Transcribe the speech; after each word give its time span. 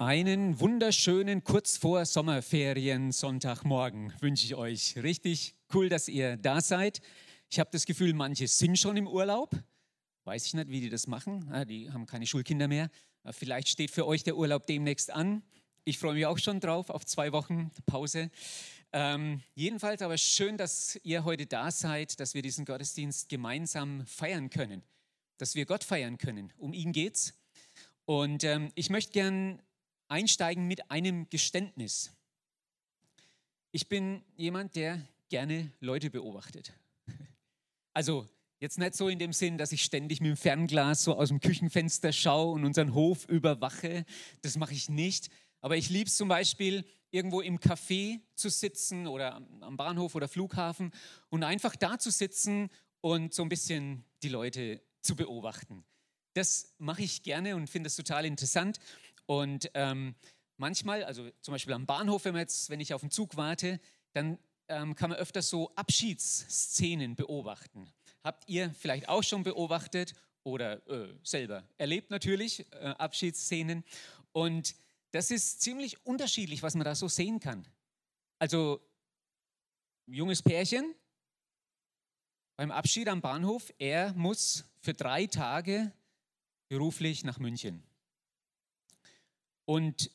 Einen 0.00 0.58
wunderschönen 0.58 1.44
kurz 1.44 1.76
vor 1.76 2.06
Sommerferien 2.06 3.12
Sonntagmorgen 3.12 4.14
wünsche 4.20 4.46
ich 4.46 4.54
euch. 4.54 4.96
Richtig 4.96 5.54
cool, 5.74 5.90
dass 5.90 6.08
ihr 6.08 6.38
da 6.38 6.62
seid. 6.62 7.02
Ich 7.50 7.60
habe 7.60 7.68
das 7.70 7.84
Gefühl, 7.84 8.14
manche 8.14 8.48
sind 8.48 8.78
schon 8.78 8.96
im 8.96 9.06
Urlaub. 9.06 9.54
Weiß 10.24 10.46
ich 10.46 10.54
nicht, 10.54 10.70
wie 10.70 10.80
die 10.80 10.88
das 10.88 11.06
machen. 11.06 11.46
Ah, 11.52 11.66
die 11.66 11.92
haben 11.92 12.06
keine 12.06 12.26
Schulkinder 12.26 12.66
mehr. 12.66 12.88
Ah, 13.24 13.32
vielleicht 13.32 13.68
steht 13.68 13.90
für 13.90 14.06
euch 14.06 14.22
der 14.24 14.38
Urlaub 14.38 14.66
demnächst 14.66 15.10
an. 15.10 15.42
Ich 15.84 15.98
freue 15.98 16.14
mich 16.14 16.24
auch 16.24 16.38
schon 16.38 16.60
drauf 16.60 16.88
auf 16.88 17.04
zwei 17.04 17.30
Wochen 17.32 17.70
Pause. 17.84 18.30
Ähm, 18.94 19.42
jedenfalls 19.54 20.00
aber 20.00 20.16
schön, 20.16 20.56
dass 20.56 20.98
ihr 21.02 21.24
heute 21.24 21.44
da 21.44 21.70
seid, 21.70 22.20
dass 22.20 22.32
wir 22.32 22.40
diesen 22.40 22.64
Gottesdienst 22.64 23.28
gemeinsam 23.28 24.06
feiern 24.06 24.48
können, 24.48 24.82
dass 25.36 25.54
wir 25.56 25.66
Gott 25.66 25.84
feiern 25.84 26.16
können. 26.16 26.54
Um 26.56 26.72
ihn 26.72 26.92
geht's. 26.92 27.34
Und 28.06 28.44
ähm, 28.44 28.72
ich 28.76 28.88
möchte 28.88 29.12
gern 29.12 29.60
einsteigen 30.10 30.66
mit 30.66 30.90
einem 30.90 31.28
Geständnis. 31.30 32.12
Ich 33.72 33.88
bin 33.88 34.22
jemand, 34.36 34.74
der 34.74 35.06
gerne 35.28 35.72
Leute 35.80 36.10
beobachtet. 36.10 36.72
Also 37.92 38.28
jetzt 38.60 38.78
nicht 38.78 38.94
so 38.94 39.08
in 39.08 39.18
dem 39.18 39.32
Sinn, 39.32 39.58
dass 39.58 39.72
ich 39.72 39.82
ständig 39.82 40.20
mit 40.20 40.30
dem 40.30 40.36
Fernglas 40.36 41.02
so 41.02 41.16
aus 41.16 41.28
dem 41.28 41.40
Küchenfenster 41.40 42.12
schaue 42.12 42.52
und 42.52 42.64
unseren 42.64 42.94
Hof 42.94 43.28
überwache. 43.28 44.04
Das 44.42 44.56
mache 44.56 44.74
ich 44.74 44.88
nicht. 44.88 45.28
Aber 45.60 45.76
ich 45.76 45.90
liebe 45.90 46.08
es 46.08 46.16
zum 46.16 46.28
Beispiel, 46.28 46.84
irgendwo 47.10 47.40
im 47.40 47.58
Café 47.58 48.20
zu 48.36 48.48
sitzen 48.48 49.08
oder 49.08 49.42
am 49.60 49.76
Bahnhof 49.76 50.14
oder 50.14 50.28
Flughafen 50.28 50.92
und 51.30 51.42
einfach 51.42 51.74
da 51.74 51.98
zu 51.98 52.12
sitzen 52.12 52.70
und 53.00 53.34
so 53.34 53.42
ein 53.42 53.48
bisschen 53.48 54.04
die 54.22 54.28
Leute 54.28 54.80
zu 55.00 55.16
beobachten. 55.16 55.84
Das 56.34 56.74
mache 56.78 57.02
ich 57.02 57.22
gerne 57.22 57.56
und 57.56 57.68
finde 57.68 57.88
es 57.88 57.96
total 57.96 58.24
interessant. 58.24 58.78
Und 59.30 59.70
ähm, 59.74 60.16
manchmal, 60.56 61.04
also 61.04 61.30
zum 61.40 61.52
Beispiel 61.52 61.72
am 61.72 61.86
Bahnhof, 61.86 62.24
wenn, 62.24 62.34
jetzt, 62.34 62.68
wenn 62.68 62.80
ich 62.80 62.94
auf 62.94 63.02
den 63.02 63.12
Zug 63.12 63.36
warte, 63.36 63.78
dann 64.12 64.40
ähm, 64.66 64.96
kann 64.96 65.10
man 65.10 65.20
öfters 65.20 65.48
so 65.48 65.72
Abschiedsszenen 65.76 67.14
beobachten. 67.14 67.88
Habt 68.24 68.48
ihr 68.48 68.74
vielleicht 68.74 69.08
auch 69.08 69.22
schon 69.22 69.44
beobachtet 69.44 70.14
oder 70.42 70.84
äh, 70.88 71.14
selber 71.22 71.62
erlebt 71.78 72.10
natürlich 72.10 72.66
äh, 72.72 72.86
Abschiedsszenen? 72.98 73.84
Und 74.32 74.74
das 75.12 75.30
ist 75.30 75.60
ziemlich 75.60 76.04
unterschiedlich, 76.04 76.64
was 76.64 76.74
man 76.74 76.84
da 76.84 76.96
so 76.96 77.06
sehen 77.06 77.38
kann. 77.38 77.64
Also 78.40 78.80
junges 80.06 80.42
Pärchen 80.42 80.92
beim 82.56 82.72
Abschied 82.72 83.06
am 83.06 83.20
Bahnhof, 83.20 83.72
er 83.78 84.12
muss 84.14 84.64
für 84.80 84.92
drei 84.92 85.28
Tage 85.28 85.92
beruflich 86.68 87.22
nach 87.22 87.38
München. 87.38 87.84
Und 89.70 90.10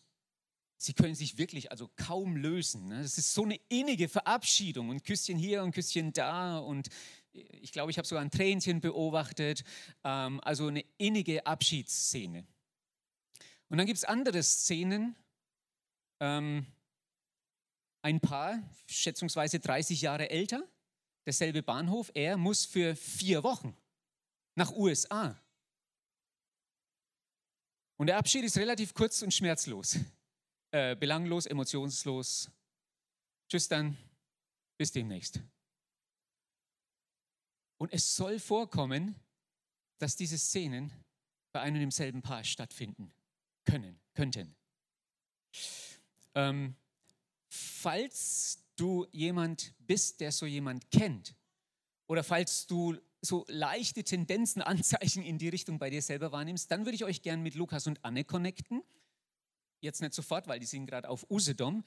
sie 0.75 0.93
können 0.93 1.15
sich 1.15 1.37
wirklich 1.37 1.71
also 1.71 1.89
kaum 1.95 2.35
lösen. 2.35 2.89
Ne? 2.89 2.99
Es 2.99 3.17
ist 3.17 3.33
so 3.33 3.43
eine 3.43 3.57
innige 3.69 4.09
Verabschiedung 4.09 4.89
und 4.89 5.05
Küsschen 5.05 5.37
hier 5.37 5.63
und 5.63 5.71
Küsschen 5.71 6.11
da 6.11 6.57
und 6.57 6.89
ich 7.31 7.71
glaube, 7.71 7.89
ich 7.89 7.97
habe 7.97 8.05
sogar 8.05 8.21
ein 8.21 8.31
Tränchen 8.31 8.81
beobachtet. 8.81 9.63
Ähm, 10.03 10.41
also 10.41 10.67
eine 10.67 10.83
innige 10.97 11.45
Abschiedsszene. 11.45 12.45
Und 13.69 13.77
dann 13.77 13.87
gibt 13.87 13.95
es 13.95 14.03
andere 14.03 14.43
Szenen. 14.43 15.15
Ähm, 16.19 16.65
ein 18.01 18.19
Paar, 18.19 18.61
schätzungsweise 18.87 19.61
30 19.61 20.01
Jahre 20.01 20.29
älter, 20.31 20.67
derselbe 21.25 21.63
Bahnhof, 21.63 22.11
er 22.13 22.35
muss 22.35 22.65
für 22.65 22.93
vier 22.97 23.41
Wochen 23.43 23.73
nach 24.55 24.73
USA. 24.73 25.39
Und 27.97 28.07
der 28.07 28.17
Abschied 28.17 28.43
ist 28.43 28.57
relativ 28.57 28.93
kurz 28.93 29.21
und 29.21 29.33
schmerzlos, 29.33 29.97
äh, 30.71 30.95
belanglos, 30.95 31.45
emotionslos. 31.45 32.49
Tschüss 33.47 33.67
dann, 33.67 33.97
bis 34.77 34.91
demnächst. 34.91 35.39
Und 37.77 37.93
es 37.93 38.15
soll 38.15 38.39
vorkommen, 38.39 39.15
dass 39.99 40.15
diese 40.15 40.37
Szenen 40.37 40.91
bei 41.53 41.61
einem 41.61 41.75
und 41.75 41.81
demselben 41.81 42.21
Paar 42.21 42.43
stattfinden 42.43 43.13
können, 43.63 43.99
könnten. 44.13 44.55
Ähm, 46.33 46.75
falls 47.47 48.63
du 48.75 49.07
jemand 49.11 49.73
bist, 49.79 50.19
der 50.19 50.31
so 50.33 50.45
jemand 50.45 50.91
kennt, 50.91 51.33
oder 52.07 52.23
falls 52.23 52.67
du 52.67 52.97
so 53.25 53.45
leichte 53.47 54.03
Tendenzen, 54.03 54.61
Anzeichen 54.61 55.23
in 55.23 55.37
die 55.37 55.49
Richtung 55.49 55.79
bei 55.79 55.89
dir 55.89 56.01
selber 56.01 56.31
wahrnimmst, 56.31 56.71
dann 56.71 56.85
würde 56.85 56.95
ich 56.95 57.03
euch 57.03 57.21
gerne 57.21 57.43
mit 57.43 57.55
Lukas 57.55 57.87
und 57.87 58.03
Anne 58.05 58.23
connecten. 58.23 58.81
Jetzt 59.81 60.01
nicht 60.01 60.13
sofort, 60.13 60.47
weil 60.47 60.59
die 60.59 60.65
sind 60.65 60.87
gerade 60.87 61.09
auf 61.09 61.29
Usedom. 61.29 61.83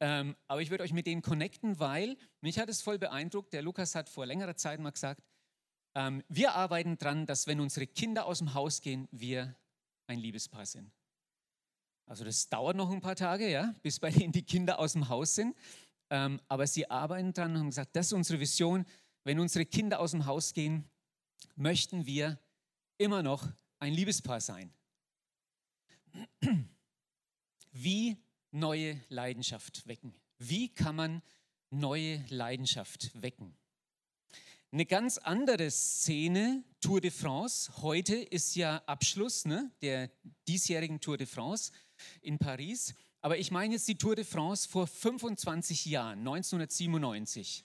Ähm, 0.00 0.36
aber 0.46 0.62
ich 0.62 0.70
würde 0.70 0.84
euch 0.84 0.92
mit 0.92 1.06
denen 1.06 1.22
connecten, 1.22 1.78
weil 1.80 2.16
mich 2.40 2.58
hat 2.58 2.68
es 2.68 2.80
voll 2.80 2.98
beeindruckt. 2.98 3.52
Der 3.52 3.62
Lukas 3.62 3.94
hat 3.94 4.08
vor 4.08 4.24
längerer 4.24 4.56
Zeit 4.56 4.80
mal 4.80 4.90
gesagt, 4.90 5.22
ähm, 5.94 6.22
wir 6.28 6.54
arbeiten 6.54 6.96
daran, 6.96 7.26
dass 7.26 7.46
wenn 7.46 7.60
unsere 7.60 7.86
Kinder 7.86 8.26
aus 8.26 8.38
dem 8.38 8.54
Haus 8.54 8.80
gehen, 8.80 9.08
wir 9.10 9.54
ein 10.06 10.18
Liebespaar 10.18 10.64
sind. 10.64 10.90
Also 12.06 12.24
das 12.24 12.48
dauert 12.48 12.76
noch 12.76 12.90
ein 12.90 13.00
paar 13.00 13.16
Tage, 13.16 13.50
ja, 13.50 13.74
bis 13.82 14.00
bei 14.00 14.10
denen 14.10 14.32
die 14.32 14.42
Kinder 14.42 14.78
aus 14.78 14.94
dem 14.94 15.08
Haus 15.08 15.34
sind. 15.34 15.56
Ähm, 16.10 16.40
aber 16.48 16.66
sie 16.66 16.90
arbeiten 16.90 17.32
daran 17.32 17.52
und 17.52 17.60
haben 17.60 17.70
gesagt, 17.70 17.96
das 17.96 18.06
ist 18.06 18.12
unsere 18.12 18.38
Vision 18.38 18.84
wenn 19.24 19.40
unsere 19.40 19.66
Kinder 19.66 20.00
aus 20.00 20.12
dem 20.12 20.26
Haus 20.26 20.52
gehen, 20.52 20.88
möchten 21.56 22.06
wir 22.06 22.38
immer 22.98 23.22
noch 23.22 23.48
ein 23.78 23.92
Liebespaar 23.92 24.40
sein. 24.40 24.72
Wie 27.72 28.16
neue 28.50 29.00
Leidenschaft 29.08 29.86
wecken? 29.86 30.14
Wie 30.38 30.68
kann 30.68 30.96
man 30.96 31.22
neue 31.70 32.24
Leidenschaft 32.28 33.10
wecken? 33.20 33.56
Eine 34.70 34.86
ganz 34.86 35.18
andere 35.18 35.70
Szene, 35.70 36.64
Tour 36.80 37.00
de 37.00 37.10
France. 37.10 37.70
Heute 37.82 38.16
ist 38.16 38.54
ja 38.54 38.78
Abschluss 38.86 39.44
ne, 39.44 39.70
der 39.82 40.10
diesjährigen 40.48 41.00
Tour 41.00 41.18
de 41.18 41.26
France 41.26 41.72
in 42.22 42.38
Paris. 42.38 42.94
Aber 43.20 43.38
ich 43.38 43.50
meine 43.50 43.74
jetzt 43.74 43.86
die 43.86 43.98
Tour 43.98 44.16
de 44.16 44.24
France 44.24 44.68
vor 44.68 44.86
25 44.86 45.84
Jahren, 45.86 46.20
1997. 46.20 47.64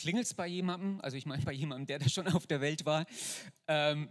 Klingelt 0.00 0.24
es 0.24 0.32
bei 0.32 0.46
jemandem? 0.46 0.98
Also 1.02 1.18
ich 1.18 1.26
meine 1.26 1.44
bei 1.44 1.52
jemandem, 1.52 1.86
der 1.86 1.98
da 1.98 2.08
schon 2.08 2.26
auf 2.28 2.46
der 2.46 2.62
Welt 2.62 2.86
war. 2.86 3.04
Ähm, 3.68 4.08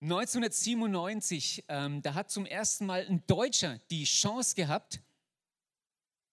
1997, 0.00 1.64
ähm, 1.68 2.02
da 2.02 2.14
hat 2.14 2.28
zum 2.28 2.44
ersten 2.44 2.86
Mal 2.86 3.06
ein 3.08 3.22
Deutscher 3.28 3.78
die 3.88 4.02
Chance 4.02 4.56
gehabt, 4.56 5.00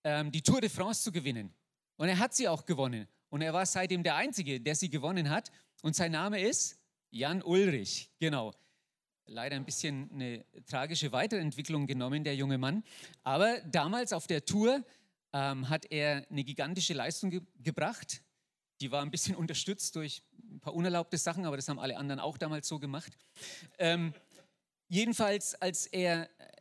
ähm, 0.04 0.32
die 0.32 0.42
Tour 0.42 0.60
de 0.60 0.72
France 0.72 1.04
zu 1.04 1.12
gewinnen. 1.12 1.54
Und 1.98 2.10
er 2.10 2.18
hat 2.18 2.34
sie 2.34 2.48
auch 2.48 2.66
gewonnen. 2.66 3.08
Und 3.30 3.44
er 3.44 3.54
war 3.54 3.68
seitdem 3.68 4.02
der 4.02 4.16
Einzige, 4.16 4.60
der 4.60 4.74
sie 4.74 4.90
gewonnen 4.90 5.30
hat. 5.30 5.52
Und 5.84 5.96
sein 5.96 6.12
Name 6.12 6.42
ist 6.42 6.80
Jan 7.12 7.44
Ulrich. 7.44 8.10
Genau. 8.18 8.56
Leider 9.28 9.56
ein 9.56 9.66
bisschen 9.66 10.10
eine 10.12 10.44
tragische 10.66 11.12
Weiterentwicklung 11.12 11.86
genommen, 11.86 12.24
der 12.24 12.36
junge 12.36 12.58
Mann. 12.58 12.84
Aber 13.22 13.60
damals 13.62 14.14
auf 14.14 14.26
der 14.26 14.46
Tour 14.46 14.84
ähm, 15.34 15.70
hat 15.70 15.86
er 15.92 16.26
eine 16.30 16.44
gigantische 16.44 16.94
Leistung 16.94 17.30
ge 17.30 17.42
gebracht. 17.62 18.22
Die 18.82 18.92
war 18.92 19.02
ein 19.02 19.12
bisschen 19.12 19.36
unterstützt 19.36 19.96
durch 19.96 20.24
ein 20.52 20.60
paar 20.60 20.74
unerlaubte 20.74 21.18
Sachen, 21.18 21.46
aber 21.46 21.56
das 21.56 21.68
haben 21.68 21.80
alle 21.80 21.98
anderen 21.98 22.20
auch 22.20 22.38
damals 22.38 22.68
so 22.68 22.80
gemacht. 22.80 23.18
Ähm, 23.78 24.14
jedenfalls, 24.88 25.56
als 25.56 25.86
er 25.86 26.30
äh, 26.40 26.52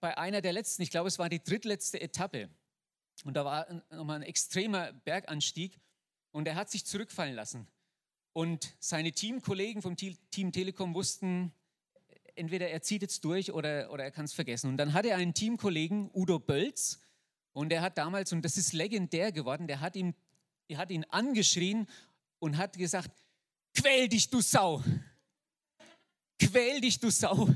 bei 0.00 0.16
einer 0.16 0.40
der 0.40 0.52
letzten, 0.52 0.82
ich 0.82 0.90
glaube, 0.90 1.08
es 1.08 1.18
war 1.18 1.28
die 1.28 1.42
drittletzte 1.42 2.00
Etappe, 2.00 2.48
und 3.24 3.34
da 3.34 3.44
war 3.44 3.66
nochmal 3.90 4.16
ein 4.16 4.22
extremer 4.22 4.92
Berganstieg, 4.92 5.78
und 6.32 6.48
er 6.48 6.54
hat 6.54 6.70
sich 6.70 6.84
zurückfallen 6.84 7.34
lassen. 7.34 7.66
Und 8.32 8.74
seine 8.80 9.12
Teamkollegen 9.12 9.82
vom 9.82 9.96
Team 9.96 10.52
Telekom 10.52 10.94
wussten, 10.94 11.52
entweder 12.34 12.70
er 12.70 12.80
zieht 12.82 13.02
jetzt 13.02 13.24
durch 13.24 13.52
oder, 13.52 13.90
oder 13.92 14.04
er 14.04 14.10
kann 14.10 14.24
es 14.24 14.32
vergessen. 14.32 14.68
Und 14.70 14.78
dann 14.78 14.94
hatte 14.94 15.10
er 15.10 15.18
einen 15.18 15.34
Teamkollegen, 15.34 16.10
Udo 16.14 16.38
Bölz, 16.38 17.00
und 17.52 17.72
er 17.72 17.82
hat 17.82 17.98
damals, 17.98 18.32
und 18.32 18.42
das 18.42 18.56
ist 18.56 18.72
legendär 18.72 19.32
geworden, 19.32 19.66
der 19.66 19.80
hat 19.80 19.96
ihn, 19.96 20.14
er 20.68 20.78
hat 20.78 20.90
ihn 20.90 21.04
angeschrien 21.04 21.86
und 22.38 22.56
hat 22.56 22.76
gesagt, 22.78 23.10
quäl 23.74 24.08
dich, 24.08 24.30
du 24.30 24.40
Sau. 24.40 24.82
Quäl 26.38 26.80
dich, 26.80 26.98
du 26.98 27.10
Sau. 27.10 27.48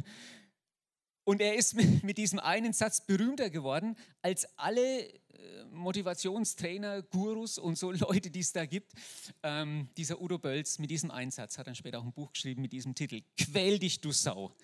Und 1.25 1.41
er 1.41 1.57
ist 1.57 1.75
mit, 1.75 2.19
diesem 2.19 2.39
einen 2.39 2.73
Satz 2.73 3.05
berühmter 3.05 3.51
geworden, 3.51 3.97
als 4.23 4.47
alle 4.57 5.09
äh, 5.09 5.65
Motivationstrainer, 5.73 7.03
Gurus 7.03 7.59
und 7.59 7.77
so 7.77 7.91
Leute, 7.91 8.31
die 8.31 8.41
es 8.41 8.53
da 8.53 8.65
gibt. 8.65 8.93
Ähm, 9.43 9.89
dieser 9.97 10.21
Udo 10.21 10.39
Bölz 10.39 10.79
mit 10.79 10.91
diesem 10.91 11.11
Einsatz 11.11 11.59
hat 11.59 11.67
dann 11.67 11.75
später 11.75 11.99
auch 11.99 12.05
ein 12.05 12.13
Buch 12.13 12.33
geschrieben 12.33 12.63
mit 12.63 12.73
diesem 12.73 12.95
Titel: 12.95 13.23
Quäl 13.37 13.81
dich, 13.81 14.01
du 14.01 14.13
Sau. 14.13 14.55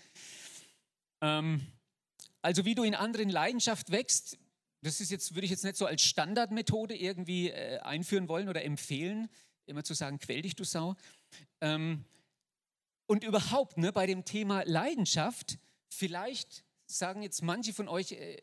Ähm, 1.20 1.66
also, 2.42 2.64
wie 2.64 2.76
du 2.76 2.84
in 2.84 2.94
anderen 2.94 3.28
Leidenschaft 3.28 3.90
wächst, 3.90 4.38
das 4.82 5.00
ist 5.00 5.10
jetzt, 5.10 5.34
würde 5.34 5.44
ich 5.44 5.50
jetzt 5.50 5.64
nicht 5.64 5.76
so 5.76 5.86
als 5.86 6.02
Standardmethode 6.02 6.96
irgendwie 6.96 7.50
äh, 7.50 7.78
einführen 7.80 8.28
wollen 8.28 8.48
oder 8.48 8.64
empfehlen, 8.64 9.28
immer 9.66 9.84
zu 9.84 9.94
sagen: 9.94 10.18
Quäl 10.18 10.42
dich, 10.42 10.56
du 10.56 10.64
Sau. 10.64 10.96
Ähm, 11.60 12.04
und 13.06 13.24
überhaupt 13.24 13.78
ne, 13.78 13.92
bei 13.92 14.06
dem 14.06 14.24
Thema 14.24 14.62
Leidenschaft, 14.64 15.58
vielleicht 15.88 16.64
sagen 16.86 17.22
jetzt 17.22 17.42
manche 17.42 17.72
von 17.72 17.88
euch, 17.88 18.12
äh, 18.12 18.42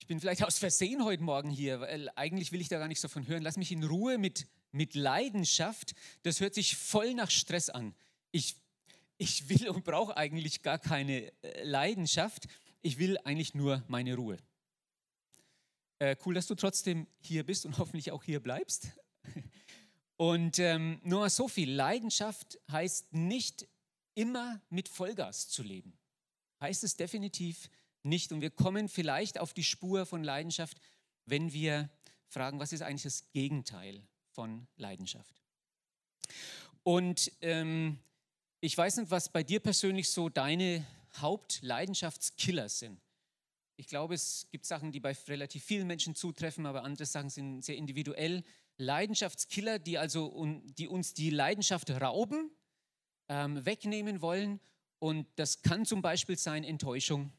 ich 0.00 0.06
bin 0.06 0.20
vielleicht 0.20 0.44
aus 0.44 0.58
Versehen 0.58 1.04
heute 1.04 1.22
Morgen 1.22 1.50
hier, 1.50 1.80
weil 1.80 2.10
eigentlich 2.16 2.52
will 2.52 2.60
ich 2.60 2.68
da 2.68 2.78
gar 2.78 2.88
nichts 2.88 3.02
davon 3.02 3.26
hören. 3.26 3.42
Lass 3.42 3.56
mich 3.56 3.72
in 3.72 3.84
Ruhe 3.84 4.18
mit, 4.18 4.46
mit 4.70 4.94
Leidenschaft. 4.94 5.94
Das 6.24 6.40
hört 6.40 6.54
sich 6.54 6.76
voll 6.76 7.14
nach 7.14 7.30
Stress 7.30 7.70
an. 7.70 7.94
Ich, 8.30 8.56
ich 9.18 9.48
will 9.48 9.68
und 9.68 9.84
brauche 9.84 10.16
eigentlich 10.16 10.62
gar 10.62 10.78
keine 10.78 11.32
äh, 11.42 11.62
Leidenschaft. 11.62 12.48
Ich 12.82 12.98
will 12.98 13.16
eigentlich 13.24 13.54
nur 13.54 13.82
meine 13.88 14.14
Ruhe. 14.16 14.36
Äh, 16.04 16.16
cool, 16.26 16.34
dass 16.34 16.46
du 16.46 16.54
trotzdem 16.54 17.06
hier 17.18 17.46
bist 17.46 17.64
und 17.64 17.78
hoffentlich 17.78 18.12
auch 18.12 18.22
hier 18.22 18.40
bleibst. 18.40 18.88
Und 20.16 20.58
ähm, 20.58 21.00
nur 21.02 21.30
so 21.30 21.48
viel. 21.48 21.72
Leidenschaft 21.72 22.58
heißt 22.70 23.14
nicht 23.14 23.66
immer 24.14 24.60
mit 24.68 24.88
Vollgas 24.90 25.48
zu 25.48 25.62
leben. 25.62 25.96
Heißt 26.60 26.84
es 26.84 26.96
definitiv 26.96 27.70
nicht. 28.02 28.32
Und 28.32 28.42
wir 28.42 28.50
kommen 28.50 28.90
vielleicht 28.90 29.40
auf 29.40 29.54
die 29.54 29.64
Spur 29.64 30.04
von 30.04 30.22
Leidenschaft, 30.22 30.78
wenn 31.24 31.54
wir 31.54 31.88
fragen, 32.28 32.60
was 32.60 32.74
ist 32.74 32.82
eigentlich 32.82 33.04
das 33.04 33.30
Gegenteil 33.32 34.06
von 34.28 34.66
Leidenschaft? 34.76 35.42
Und 36.82 37.32
ähm, 37.40 37.98
ich 38.60 38.76
weiß 38.76 38.98
nicht, 38.98 39.10
was 39.10 39.30
bei 39.30 39.42
dir 39.42 39.58
persönlich 39.58 40.10
so 40.10 40.28
deine 40.28 40.86
Hauptleidenschaftskiller 41.16 42.68
sind. 42.68 43.00
Ich 43.76 43.88
glaube, 43.88 44.14
es 44.14 44.46
gibt 44.50 44.66
Sachen, 44.66 44.92
die 44.92 45.00
bei 45.00 45.16
relativ 45.26 45.64
vielen 45.64 45.86
Menschen 45.86 46.14
zutreffen, 46.14 46.66
aber 46.66 46.84
andere 46.84 47.06
Sachen 47.06 47.30
sind 47.30 47.64
sehr 47.64 47.76
individuell. 47.76 48.44
Leidenschaftskiller, 48.76 49.78
die 49.78 49.98
also 49.98 50.46
die 50.78 50.88
uns 50.88 51.14
die 51.14 51.30
Leidenschaft 51.30 51.90
rauben, 51.90 52.50
ähm, 53.28 53.64
wegnehmen 53.64 54.20
wollen. 54.20 54.60
Und 55.00 55.26
das 55.36 55.62
kann 55.62 55.84
zum 55.84 56.02
Beispiel 56.02 56.38
sein 56.38 56.64
Enttäuschung, 56.64 57.32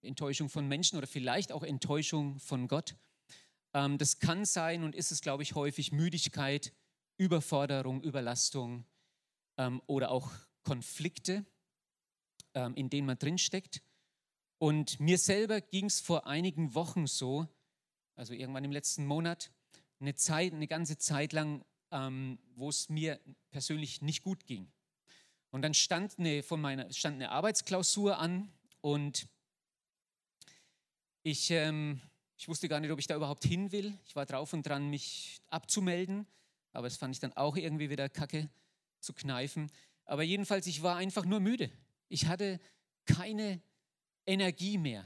Enttäuschung 0.00 0.48
von 0.48 0.66
Menschen 0.68 0.96
oder 0.96 1.06
vielleicht 1.06 1.52
auch 1.52 1.62
Enttäuschung 1.62 2.38
von 2.38 2.68
Gott. 2.68 2.96
Ähm, 3.74 3.98
das 3.98 4.20
kann 4.20 4.44
sein 4.44 4.84
und 4.84 4.94
ist 4.94 5.12
es, 5.12 5.20
glaube 5.20 5.42
ich, 5.42 5.54
häufig 5.54 5.92
Müdigkeit, 5.92 6.72
Überforderung, 7.16 8.02
Überlastung 8.02 8.84
ähm, 9.56 9.82
oder 9.86 10.10
auch 10.10 10.30
Konflikte, 10.62 11.44
ähm, 12.54 12.74
in 12.74 12.90
denen 12.90 13.06
man 13.06 13.18
drinsteckt. 13.18 13.82
Und 14.58 14.98
mir 14.98 15.18
selber 15.18 15.60
ging 15.60 15.86
es 15.86 16.00
vor 16.00 16.26
einigen 16.26 16.74
Wochen 16.74 17.06
so, 17.06 17.46
also 18.16 18.34
irgendwann 18.34 18.64
im 18.64 18.72
letzten 18.72 19.06
Monat, 19.06 19.52
eine 20.00 20.14
Zeit, 20.14 20.52
eine 20.52 20.66
ganze 20.66 20.98
Zeit 20.98 21.32
lang, 21.32 21.64
ähm, 21.92 22.38
wo 22.54 22.68
es 22.68 22.88
mir 22.88 23.20
persönlich 23.50 24.02
nicht 24.02 24.22
gut 24.22 24.46
ging. 24.46 24.70
Und 25.50 25.62
dann 25.62 25.74
stand 25.74 26.18
eine, 26.18 26.42
von 26.42 26.60
meiner, 26.60 26.92
stand 26.92 27.16
eine 27.16 27.30
Arbeitsklausur 27.30 28.18
an 28.18 28.52
und 28.80 29.28
ich, 31.22 31.50
ähm, 31.50 32.00
ich 32.36 32.48
wusste 32.48 32.68
gar 32.68 32.80
nicht, 32.80 32.90
ob 32.90 32.98
ich 32.98 33.06
da 33.06 33.16
überhaupt 33.16 33.44
hin 33.44 33.72
will. 33.72 33.96
Ich 34.06 34.16
war 34.16 34.26
drauf 34.26 34.52
und 34.52 34.66
dran, 34.66 34.90
mich 34.90 35.40
abzumelden, 35.48 36.26
aber 36.72 36.86
es 36.86 36.96
fand 36.96 37.14
ich 37.14 37.20
dann 37.20 37.32
auch 37.34 37.56
irgendwie 37.56 37.90
wieder 37.90 38.08
kacke 38.08 38.50
zu 39.00 39.12
kneifen. 39.12 39.70
Aber 40.04 40.22
jedenfalls, 40.22 40.66
ich 40.66 40.82
war 40.82 40.96
einfach 40.96 41.24
nur 41.24 41.40
müde. 41.40 41.70
Ich 42.08 42.26
hatte 42.26 42.60
keine 43.06 43.60
Energie 44.28 44.78
mehr. 44.78 45.04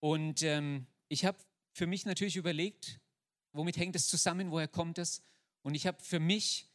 Und 0.00 0.42
ähm, 0.42 0.86
ich 1.08 1.24
habe 1.24 1.38
für 1.72 1.86
mich 1.86 2.04
natürlich 2.04 2.36
überlegt, 2.36 3.00
womit 3.52 3.76
hängt 3.76 3.96
es 3.96 4.08
zusammen, 4.08 4.50
woher 4.50 4.68
kommt 4.68 4.98
es? 4.98 5.22
Und 5.62 5.74
ich 5.74 5.86
habe 5.86 6.02
für 6.02 6.20
mich 6.20 6.68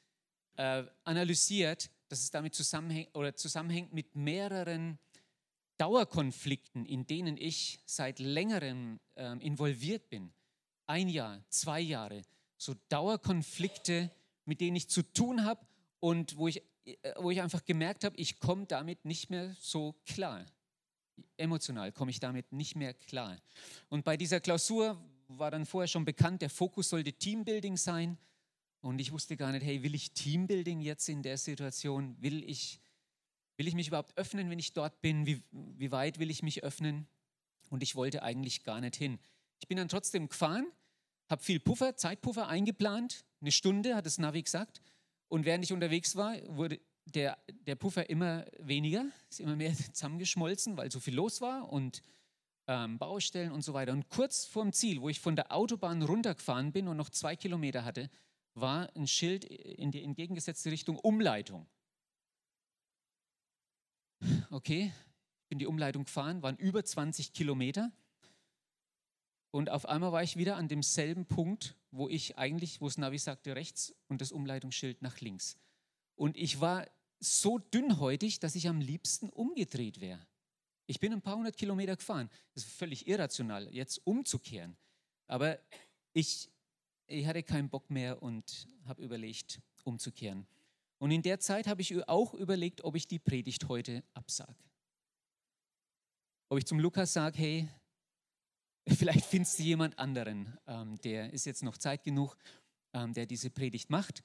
äh, 0.56 0.84
analysiert, 1.04 1.90
dass 2.08 2.20
es 2.20 2.32
damit 2.32 2.56
zusammenhängt, 2.56 3.16
oder 3.16 3.36
zusammenhängt 3.36 3.94
mit 3.94 4.16
mehreren 4.16 5.00
Dauerkonflikten, 5.78 6.86
in 6.86 7.06
denen 7.08 7.38
ich 7.38 7.82
seit 7.86 8.20
längerem 8.20 9.00
äh, 9.16 9.38
involviert 9.40 10.10
bin. 10.10 10.32
Ein 10.86 11.10
Jahr, 11.10 11.44
zwei 11.50 11.82
Jahre. 11.82 12.22
So 12.58 12.76
Dauerkonflikte, 12.90 14.12
mit 14.46 14.62
denen 14.62 14.76
ich 14.76 14.90
zu 14.90 15.02
tun 15.02 15.44
habe 15.44 15.66
und 16.00 16.38
wo 16.38 16.48
ich, 16.48 16.62
äh, 16.86 17.14
wo 17.18 17.32
ich 17.32 17.42
einfach 17.42 17.66
gemerkt 17.66 18.04
habe, 18.04 18.16
ich 18.18 18.40
komme 18.40 18.66
damit 18.66 19.04
nicht 19.06 19.30
mehr 19.30 19.56
so 19.60 19.96
klar. 20.06 20.46
Emotional 21.38 21.92
komme 21.92 22.12
ich 22.12 22.20
damit 22.20 22.52
nicht 22.52 22.76
mehr 22.76 22.94
klar. 22.94 23.38
Und 23.90 24.04
bei 24.04 24.18
dieser 24.18 24.40
Klausur 24.40 25.00
war 25.28 25.52
dann 25.52 25.66
vorher 25.66 25.88
schon 25.88 26.06
bekannt, 26.06 26.42
der 26.42 26.50
Fokus 26.50 26.90
sollte 26.90 27.14
Teambuilding 27.14 27.78
sein. 27.78 28.18
Und 28.82 29.00
ich 29.00 29.12
wusste 29.12 29.38
gar 29.38 29.52
nicht, 29.52 29.64
hey, 29.64 29.82
will 29.84 29.96
ich 29.96 30.12
Teambuilding 30.12 30.82
jetzt 30.82 31.08
in 31.08 31.24
der 31.24 31.38
Situation? 31.38 32.18
Will 32.20 32.44
ich, 32.44 32.80
will 33.58 33.68
ich 33.68 33.76
mich 33.76 33.88
überhaupt 33.88 34.18
öffnen, 34.18 34.50
wenn 34.50 34.60
ich 34.60 34.74
dort 34.74 35.02
bin? 35.02 35.26
Wie, 35.26 35.42
wie 35.52 35.92
weit 35.92 36.20
will 36.20 36.30
ich 36.30 36.44
mich 36.44 36.64
öffnen? 36.64 37.08
Und 37.70 37.82
ich 37.82 37.96
wollte 37.96 38.24
eigentlich 38.24 38.64
gar 38.64 38.82
nicht 38.82 38.96
hin. 38.96 39.20
Ich 39.60 39.68
bin 39.68 39.78
dann 39.78 39.88
trotzdem 39.88 40.28
gefahren, 40.28 40.68
habe 41.30 41.42
viel 41.42 41.60
Puffer, 41.60 41.96
Zeitpuffer 41.96 42.48
eingeplant. 42.48 43.24
Eine 43.40 43.52
Stunde 43.52 43.96
hat 43.96 44.06
das 44.06 44.18
Navi 44.18 44.44
gesagt. 44.44 44.82
Und 45.30 45.46
während 45.46 45.64
ich 45.64 45.72
unterwegs 45.72 46.16
war, 46.16 46.36
wurde 46.48 46.80
der, 47.06 47.38
der 47.68 47.76
Puffer 47.76 48.10
immer 48.10 48.46
weniger, 48.60 49.06
ist 49.30 49.40
immer 49.40 49.56
mehr 49.56 49.74
zusammengeschmolzen, 49.74 50.78
weil 50.78 50.92
so 50.92 51.00
viel 51.00 51.16
los 51.16 51.42
war. 51.42 51.72
Und 51.72 52.04
ähm, 52.68 52.98
Baustellen 52.98 53.52
und 53.52 53.62
so 53.62 53.74
weiter. 53.74 53.92
Und 53.92 54.10
kurz 54.10 54.46
vorm 54.46 54.72
Ziel, 54.74 55.02
wo 55.02 55.10
ich 55.10 55.20
von 55.20 55.36
der 55.36 55.52
Autobahn 55.52 56.02
runtergefahren 56.02 56.72
bin 56.72 56.88
und 56.88 56.98
noch 56.98 57.10
zwei 57.10 57.36
Kilometer 57.36 57.84
hatte, 57.84 58.10
war 58.54 58.90
ein 58.96 59.08
Schild 59.08 59.44
in 59.44 59.92
die 59.92 60.04
entgegengesetzte 60.04 60.72
Richtung 60.72 60.98
Umleitung. 60.98 61.68
Okay, 64.52 64.94
ich 65.42 65.50
bin 65.50 65.60
die 65.60 65.66
Umleitung 65.66 66.06
gefahren, 66.06 66.42
waren 66.42 66.56
über 66.58 66.86
20 66.86 67.34
Kilometer. 67.34 67.92
Und 69.52 69.70
auf 69.70 69.86
einmal 69.88 70.12
war 70.12 70.24
ich 70.24 70.38
wieder 70.38 70.56
an 70.56 70.68
demselben 70.68 71.26
Punkt, 71.26 71.76
wo 71.92 72.08
ich 72.08 72.38
eigentlich, 72.38 72.82
wo 72.82 72.86
das 72.86 72.98
Navi 72.98 73.18
sagte 73.18 73.56
rechts 73.56 73.94
und 74.08 74.22
das 74.22 74.32
Umleitungsschild 74.32 75.02
nach 75.02 75.20
links. 75.20 75.58
Und 76.16 76.38
ich 76.38 76.62
war 76.62 76.88
so 77.24 77.58
dünnhäutig, 77.58 78.40
dass 78.40 78.56
ich 78.56 78.68
am 78.68 78.80
liebsten 78.80 79.30
umgedreht 79.30 80.00
wäre. 80.02 80.26
Ich 80.86 81.00
bin 81.00 81.14
ein 81.14 81.22
paar 81.22 81.38
hundert 81.38 81.58
Kilometer 81.58 81.96
gefahren. 81.96 82.30
Das 82.54 82.66
ist 82.66 82.74
völlig 82.74 83.08
irrational, 83.08 83.74
jetzt 83.74 84.06
umzukehren. 84.06 84.76
Aber 85.28 85.60
ich, 86.14 86.50
ich 87.08 87.26
hatte 87.26 87.44
keinen 87.44 87.70
Bock 87.70 87.90
mehr 87.90 88.22
und 88.22 88.68
habe 88.86 89.02
überlegt, 89.02 89.62
umzukehren. 89.84 90.46
Und 91.00 91.12
in 91.12 91.22
der 91.22 91.40
Zeit 91.40 91.68
habe 91.68 91.82
ich 91.82 92.08
auch 92.08 92.34
überlegt, 92.34 92.84
ob 92.84 92.96
ich 92.96 93.08
die 93.08 93.20
Predigt 93.20 93.68
heute 93.68 94.04
absage. 94.14 94.56
Ob 96.50 96.58
ich 96.58 96.66
zum 96.66 96.80
Lukas 96.80 97.14
sage, 97.14 97.38
hey, 97.38 97.70
vielleicht 98.88 99.26
findest 99.26 99.60
du 99.60 99.64
jemand 99.64 99.98
anderen, 99.98 100.58
ähm, 100.68 100.98
der 100.98 101.34
ist 101.34 101.46
jetzt 101.46 101.64
noch 101.64 101.78
Zeit 101.78 102.04
genug, 102.04 102.38
ähm, 102.94 103.14
der 103.14 103.26
diese 103.26 103.50
Predigt 103.50 103.90
macht. 103.90 104.24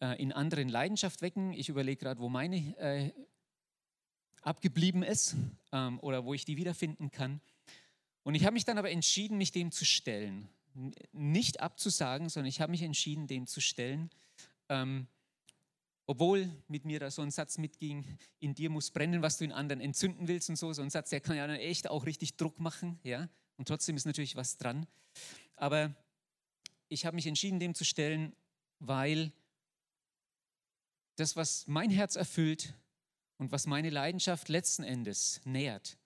Äh, 0.00 0.22
in 0.22 0.32
anderen 0.32 0.68
Leidenschaft 0.68 1.22
wecken. 1.22 1.52
Ich 1.52 1.68
überlege 1.68 2.00
gerade, 2.00 2.20
wo 2.20 2.28
meine 2.28 2.56
äh, 2.78 3.12
abgeblieben 4.42 5.02
ist 5.02 5.34
ähm, 5.72 5.98
oder 6.00 6.24
wo 6.24 6.34
ich 6.34 6.44
die 6.44 6.56
wiederfinden 6.56 7.10
kann. 7.10 7.40
Und 8.22 8.36
ich 8.36 8.44
habe 8.44 8.54
mich 8.54 8.64
dann 8.64 8.78
aber 8.78 8.90
entschieden, 8.92 9.38
mich 9.38 9.50
dem 9.50 9.72
zu 9.72 9.84
stellen. 9.84 10.48
Nicht 11.12 11.58
abzusagen, 11.60 12.28
sondern 12.28 12.48
ich 12.48 12.60
habe 12.60 12.70
mich 12.70 12.82
entschieden, 12.82 13.26
dem 13.26 13.48
zu 13.48 13.60
stellen. 13.60 14.10
Ähm, 14.68 15.08
obwohl 16.06 16.48
mit 16.68 16.84
mir 16.84 17.00
da 17.00 17.10
so 17.10 17.22
ein 17.22 17.32
Satz 17.32 17.58
mitging, 17.58 18.06
in 18.38 18.54
dir 18.54 18.70
muss 18.70 18.92
brennen, 18.92 19.20
was 19.20 19.38
du 19.38 19.44
in 19.44 19.52
anderen 19.52 19.80
entzünden 19.80 20.28
willst 20.28 20.48
und 20.48 20.56
so. 20.56 20.72
So 20.72 20.82
ein 20.82 20.90
Satz, 20.90 21.10
der 21.10 21.20
kann 21.20 21.36
ja 21.36 21.46
dann 21.46 21.56
echt 21.56 21.90
auch 21.90 22.06
richtig 22.06 22.36
Druck 22.36 22.60
machen. 22.60 23.00
Ja? 23.02 23.28
Und 23.56 23.66
trotzdem 23.66 23.96
ist 23.96 24.06
natürlich 24.06 24.36
was 24.36 24.58
dran. 24.58 24.86
Aber 25.56 25.92
ich 26.88 27.04
habe 27.04 27.16
mich 27.16 27.26
entschieden, 27.26 27.58
dem 27.58 27.74
zu 27.74 27.84
stellen, 27.84 28.32
weil 28.78 29.32
das, 31.18 31.36
was 31.36 31.66
mein 31.66 31.90
Herz 31.90 32.16
erfüllt, 32.16 32.74
und 33.38 33.52
was 33.52 33.66
meine 33.66 33.90
Leidenschaft 33.90 34.48
letzten 34.48 34.82
Endes 34.82 35.40
nährt, 35.44 35.96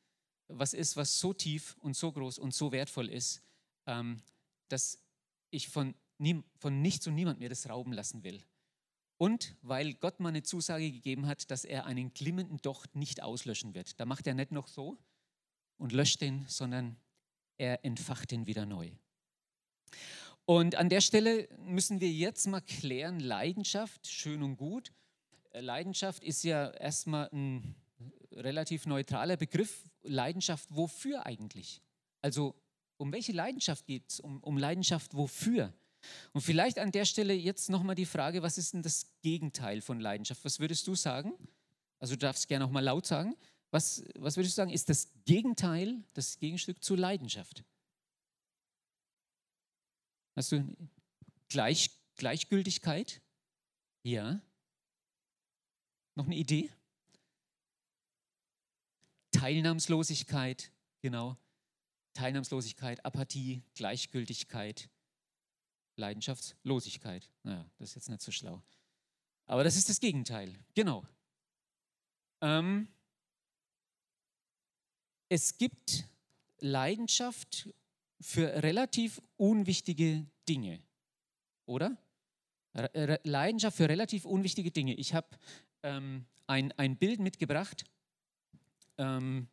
was 0.49 0.75
ist, 0.75 0.97
was 0.97 1.19
so 1.19 1.33
tief 1.33 1.77
und 1.81 1.97
so 1.97 2.13
groß 2.13 2.39
und 2.39 2.55
so 2.55 2.73
wertvoll 2.73 3.09
ist, 3.09 3.43
ähm, 3.87 4.23
dass 4.69 5.03
ich 5.51 5.69
von, 5.69 5.95
nie, 6.19 6.43
von 6.59 6.83
nichts 6.83 7.07
und 7.07 7.15
niemand 7.15 7.41
mir 7.41 7.49
das 7.49 7.69
rauben 7.69 7.93
lassen 7.93 8.23
will. 8.23 8.43
Und 9.17 9.57
weil 9.63 9.95
Gott 9.95 10.21
mir 10.21 10.29
eine 10.29 10.43
Zusage 10.43 10.91
gegeben 10.91 11.27
hat, 11.27 11.51
dass 11.51 11.65
er 11.65 11.87
einen 11.87 12.13
glimmenden 12.13 12.59
Docht 12.59 12.97
nicht 12.97 13.23
auslöschen 13.23 13.75
wird. 13.75 13.99
Da 13.99 14.05
macht 14.05 14.27
er 14.27 14.35
nicht 14.35 14.53
noch 14.53 14.69
so 14.69 14.99
und 15.79 15.93
löscht 15.93 16.21
den, 16.21 16.45
sondern 16.49 16.97
er 17.57 17.85
entfacht 17.85 18.33
ihn 18.33 18.47
wieder 18.47 18.67
neu. 18.67 18.91
Und 20.45 20.75
an 20.75 20.89
der 20.89 21.01
Stelle 21.01 21.49
müssen 21.59 22.01
wir 22.01 22.11
jetzt 22.11 22.47
mal 22.47 22.61
klären, 22.61 23.21
Leidenschaft, 23.21 24.09
schön 24.09 24.43
und 24.43 24.57
gut. 24.57 24.93
Leidenschaft 25.55 26.25
ist 26.25 26.43
ja 26.45 26.71
erstmal 26.71 27.29
ein 27.33 27.75
relativ 28.33 28.87
neutraler 28.87 29.37
Begriff. 29.37 29.85
Leidenschaft 30.03 30.67
wofür 30.71 31.27
eigentlich? 31.27 31.83
Also 32.23 32.55
um 32.97 33.13
welche 33.13 33.33
Leidenschaft 33.33 33.87
geht 33.87 34.05
es? 34.09 34.21
Um, 34.21 34.43
um 34.43 34.59
Leidenschaft 34.59 35.15
wofür? 35.15 35.73
Und 36.33 36.41
vielleicht 36.41 36.79
an 36.79 36.91
der 36.91 37.05
Stelle 37.05 37.35
jetzt 37.35 37.71
nochmal 37.71 37.95
die 37.95 38.07
Frage, 38.07 38.43
was 38.43 38.59
ist 38.59 38.75
denn 38.75 38.83
das 38.83 39.07
Gegenteil 39.23 39.81
von 39.81 40.01
Leidenschaft? 40.01 40.45
Was 40.45 40.59
würdest 40.59 40.87
du 40.87 40.95
sagen? 40.95 41.33
Also 41.99 42.15
du 42.15 42.21
darfst 42.21 42.49
gerne 42.49 42.65
auch 42.65 42.71
mal 42.71 42.81
laut 42.81 43.07
sagen. 43.07 43.37
Was, 43.71 44.05
was 44.17 44.37
würdest 44.37 44.55
du 44.55 44.57
sagen, 44.57 44.71
ist 44.71 44.89
das 44.89 45.09
Gegenteil, 45.25 46.03
das 46.15 46.39
Gegenstück 46.39 46.83
zur 46.83 46.99
Leidenschaft? 46.99 47.65
Hast 50.35 50.53
du 50.53 50.65
Gleich, 51.49 51.91
Gleichgültigkeit? 52.17 53.21
Ja. 54.03 54.41
Noch 56.15 56.27
eine 56.27 56.37
Idee? 56.37 56.71
Teilnahmslosigkeit, 59.33 60.71
genau. 61.01 61.37
Teilnahmslosigkeit, 62.15 63.05
Apathie, 63.05 63.63
Gleichgültigkeit, 63.75 64.91
Leidenschaftslosigkeit. 65.97 67.31
Naja, 67.43 67.65
das 67.79 67.91
ist 67.91 67.95
jetzt 67.95 68.09
nicht 68.11 68.23
so 68.23 68.31
schlau. 68.31 68.63
Aber 69.47 69.65
das 69.65 69.77
ist 69.77 69.89
das 69.89 70.01
Gegenteil, 70.01 70.55
genau. 70.75 71.05
Ähm, 72.41 72.89
es 75.29 75.57
gibt 75.57 76.05
Leidenschaft 76.59 77.71
für 78.21 78.63
relativ 78.63 79.21
unwichtige 79.37 80.27
Dinge, 80.49 80.83
oder? 81.67 81.97
Leidenschaft 82.75 83.77
für 83.77 83.89
relativ 83.89 84.25
unwichtige 84.25 84.71
Dinge. 84.71 84.95
Ich 84.95 85.15
habe 85.15 85.29
ähm, 85.83 86.27
ein, 86.47 86.73
ein 86.73 86.97
Bild 86.97 87.21
mitgebracht. 87.21 87.85
Ähm, 88.99 89.49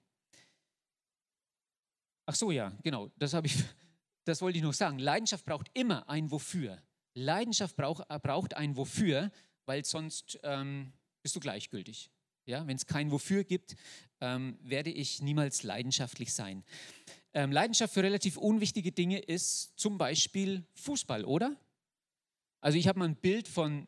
ach 2.25 2.35
so, 2.35 2.51
ja, 2.51 2.71
genau, 2.83 3.09
das 3.17 3.33
ich, 3.33 3.55
das 4.25 4.41
wollte 4.41 4.57
ich 4.57 4.63
noch 4.63 4.73
sagen. 4.73 4.99
Leidenschaft 4.99 5.45
braucht 5.45 5.69
immer 5.73 6.07
ein 6.09 6.31
Wofür. 6.31 6.81
Leidenschaft 7.13 7.75
brauch, 7.75 8.01
braucht 8.21 8.55
ein 8.55 8.77
Wofür, 8.77 9.31
weil 9.65 9.83
sonst 9.85 10.39
ähm, 10.43 10.93
bist 11.21 11.35
du 11.35 11.39
gleichgültig. 11.39 12.09
Ja, 12.45 12.65
Wenn 12.65 12.77
es 12.77 12.87
kein 12.87 13.11
Wofür 13.11 13.43
gibt, 13.43 13.75
ähm, 14.21 14.57
werde 14.63 14.89
ich 14.89 15.21
niemals 15.21 15.61
leidenschaftlich 15.61 16.33
sein. 16.33 16.63
Ähm, 17.33 17.51
Leidenschaft 17.51 17.93
für 17.93 18.01
relativ 18.01 18.37
unwichtige 18.37 18.91
Dinge 18.91 19.19
ist 19.19 19.77
zum 19.77 19.99
Beispiel 19.99 20.65
Fußball, 20.73 21.25
oder? 21.25 21.55
Also 22.59 22.77
ich 22.77 22.87
habe 22.87 22.99
mal 22.99 23.05
ein 23.05 23.15
Bild 23.15 23.47
von, 23.47 23.87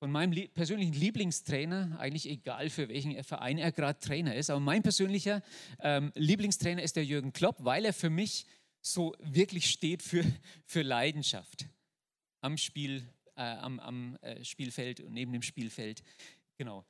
von 0.00 0.10
meinem 0.10 0.32
lie 0.32 0.48
persönlichen 0.48 0.94
Lieblingstrainer, 0.94 1.98
eigentlich 2.00 2.26
egal 2.26 2.70
für 2.70 2.88
welchen 2.88 3.22
Verein 3.22 3.58
er 3.58 3.70
gerade 3.70 3.98
Trainer 3.98 4.34
ist, 4.34 4.48
aber 4.48 4.58
mein 4.58 4.82
persönlicher 4.82 5.42
ähm, 5.80 6.10
Lieblingstrainer 6.14 6.82
ist 6.82 6.96
der 6.96 7.04
Jürgen 7.04 7.34
Klopp, 7.34 7.56
weil 7.60 7.84
er 7.84 7.92
für 7.92 8.08
mich 8.08 8.46
so 8.80 9.14
wirklich 9.20 9.70
steht 9.70 10.02
für, 10.02 10.24
für 10.64 10.80
Leidenschaft 10.80 11.66
am 12.40 12.56
Spiel, 12.56 13.06
äh, 13.36 13.42
am, 13.42 13.78
am 13.78 14.16
äh, 14.22 14.42
Spielfeld 14.42 15.00
und 15.00 15.12
neben 15.12 15.32
dem 15.32 15.42
Spielfeld. 15.42 16.02
Genau. 16.56 16.86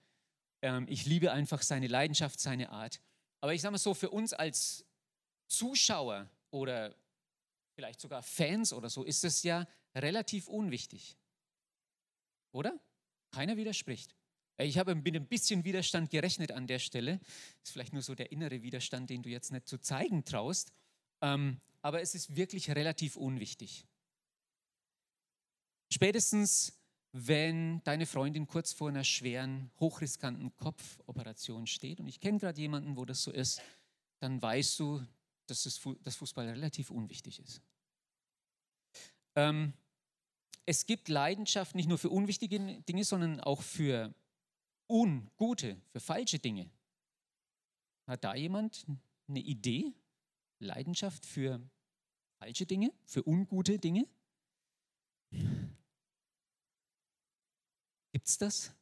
Ähm, 0.62 0.86
ich 0.88 1.04
liebe 1.04 1.32
einfach 1.32 1.62
seine 1.62 1.88
Leidenschaft, 1.88 2.38
seine 2.38 2.70
Art. 2.70 3.00
Aber 3.40 3.52
ich 3.54 3.60
sage 3.60 3.72
mal 3.72 3.78
so, 3.78 3.92
für 3.92 4.10
uns 4.10 4.32
als 4.32 4.86
Zuschauer 5.48 6.30
oder 6.52 6.94
vielleicht 7.74 8.00
sogar 8.00 8.22
Fans 8.22 8.72
oder 8.72 8.88
so 8.88 9.02
ist 9.02 9.24
es 9.24 9.42
ja 9.42 9.66
relativ 9.96 10.46
unwichtig. 10.46 11.16
Oder? 12.52 12.78
Keiner 13.30 13.56
widerspricht. 13.56 14.14
Ich 14.58 14.76
habe 14.76 14.94
mit 14.94 15.16
ein 15.16 15.26
bisschen 15.26 15.64
Widerstand 15.64 16.10
gerechnet 16.10 16.52
an 16.52 16.66
der 16.66 16.78
Stelle. 16.78 17.20
Ist 17.62 17.72
vielleicht 17.72 17.92
nur 17.92 18.02
so 18.02 18.14
der 18.14 18.30
innere 18.30 18.62
Widerstand, 18.62 19.08
den 19.08 19.22
du 19.22 19.30
jetzt 19.30 19.52
nicht 19.52 19.66
zu 19.66 19.78
zeigen 19.78 20.24
traust. 20.24 20.72
Ähm, 21.22 21.60
aber 21.82 22.02
es 22.02 22.14
ist 22.14 22.36
wirklich 22.36 22.70
relativ 22.70 23.16
unwichtig. 23.16 23.86
Spätestens 25.92 26.80
wenn 27.12 27.82
deine 27.82 28.06
Freundin 28.06 28.46
kurz 28.46 28.72
vor 28.72 28.88
einer 28.88 29.04
schweren, 29.04 29.70
hochriskanten 29.80 30.54
Kopfoperation 30.56 31.66
steht, 31.66 32.00
und 32.00 32.08
ich 32.08 32.20
kenne 32.20 32.38
gerade 32.38 32.60
jemanden, 32.60 32.96
wo 32.96 33.04
das 33.04 33.22
so 33.22 33.32
ist, 33.32 33.60
dann 34.20 34.40
weißt 34.40 34.78
du, 34.78 35.04
dass 35.46 35.64
das 35.64 36.16
Fußball 36.16 36.48
relativ 36.48 36.90
unwichtig 36.90 37.40
ist. 37.40 37.60
Ähm, 39.34 39.72
es 40.70 40.86
gibt 40.86 41.08
Leidenschaft 41.08 41.74
nicht 41.74 41.88
nur 41.88 41.98
für 41.98 42.10
unwichtige 42.10 42.80
Dinge, 42.82 43.02
sondern 43.02 43.40
auch 43.40 43.60
für 43.60 44.14
ungute, 44.88 45.82
für 45.88 45.98
falsche 45.98 46.38
Dinge. 46.38 46.70
Hat 48.06 48.22
da 48.22 48.36
jemand 48.36 48.86
eine 49.26 49.40
Idee? 49.40 49.92
Leidenschaft 50.60 51.26
für 51.26 51.60
falsche 52.38 52.66
Dinge, 52.66 52.92
für 53.04 53.24
ungute 53.24 53.80
Dinge? 53.80 54.06
Gibt 58.12 58.28
es 58.28 58.38
das? 58.38 58.72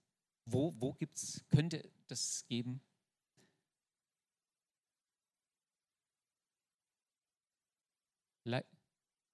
Wo, 0.45 0.75
wo 0.77 0.93
gibt's, 0.93 1.43
könnte 1.49 1.91
das 2.07 2.45
geben? 2.49 2.83
Le 8.45 8.63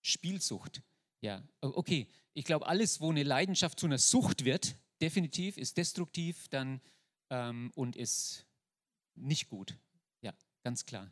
Spielsucht. 0.02 0.84
Ja, 1.24 1.42
okay. 1.62 2.06
Ich 2.34 2.44
glaube, 2.44 2.66
alles, 2.66 3.00
wo 3.00 3.08
eine 3.08 3.22
Leidenschaft 3.22 3.80
zu 3.80 3.86
einer 3.86 3.96
Sucht 3.96 4.44
wird, 4.44 4.76
definitiv 5.00 5.56
ist 5.56 5.78
destruktiv 5.78 6.48
dann 6.48 6.82
ähm, 7.30 7.72
und 7.74 7.96
ist 7.96 8.44
nicht 9.14 9.48
gut. 9.48 9.78
Ja, 10.20 10.34
ganz 10.62 10.84
klar. 10.84 11.10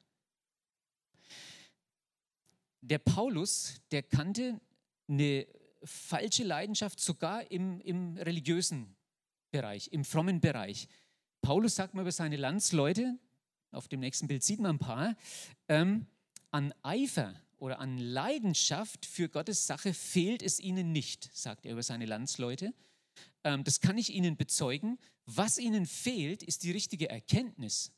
Der 2.83 2.99
Paulus, 2.99 3.81
der 3.90 4.02
kannte 4.02 4.61
eine 5.09 5.47
falsche 5.83 6.45
Leidenschaft 6.45 7.00
sogar 7.00 7.50
im, 7.50 7.81
im 7.81 8.19
religiösen 8.19 8.95
Bereich, 9.50 9.88
im 9.92 10.04
frommen 10.04 10.42
Bereich. 10.42 10.88
Paulus 11.40 11.76
sagt 11.76 11.95
mal 11.95 12.02
über 12.02 12.12
seine 12.12 12.37
Landsleute, 12.37 13.19
auf 13.71 13.88
dem 13.88 14.00
nächsten 14.00 14.28
Bild 14.28 14.42
sieht 14.42 14.61
man 14.61 14.76
ein 14.76 14.78
paar, 14.78 15.16
ähm, 15.69 16.04
an 16.50 16.75
Eifer 16.83 17.35
oder 17.62 17.78
an 17.78 17.97
Leidenschaft 17.97 19.07
für 19.07 19.28
Gottes 19.28 19.69
Sache 19.69 19.95
fehlt 19.95 20.42
es 20.42 20.59
ihnen 20.59 20.90
nicht, 20.90 21.31
sagt 21.33 21.64
er 21.64 21.73
über 21.73 21.85
seine 21.85 22.07
Landsleute. 22.07 22.75
Ähm, 23.45 23.62
das 23.62 23.81
kann 23.81 23.97
ich 23.97 24.12
ihnen 24.12 24.37
bezeugen. 24.37 24.99
Was 25.26 25.59
ihnen 25.59 25.87
fehlt, 25.87 26.42
ist 26.42 26.64
die 26.64 26.73
richtige 26.73 27.09
Erkenntnis. 27.09 27.92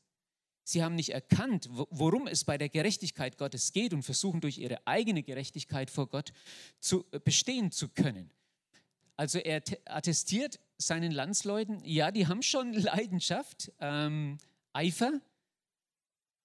Sie 0.63 0.83
haben 0.83 0.93
nicht 0.93 1.09
erkannt, 1.09 1.67
worum 1.71 2.27
es 2.27 2.43
bei 2.43 2.59
der 2.59 2.69
Gerechtigkeit 2.69 3.39
Gottes 3.39 3.73
geht 3.73 3.91
und 3.91 4.03
versuchen 4.03 4.39
durch 4.39 4.59
ihre 4.59 4.85
eigene 4.85 5.23
Gerechtigkeit 5.23 5.89
vor 5.89 6.09
Gott 6.09 6.31
zu 6.79 7.03
äh, 7.11 7.19
bestehen 7.19 7.71
zu 7.71 7.89
können. 7.89 8.29
Also 9.15 9.39
er 9.39 9.63
attestiert 9.85 10.59
seinen 10.77 11.11
Landsleuten, 11.11 11.83
ja, 11.83 12.11
die 12.11 12.27
haben 12.27 12.43
schon 12.43 12.71
Leidenschaft, 12.73 13.71
ähm, 13.79 14.37
Eifer, 14.73 15.21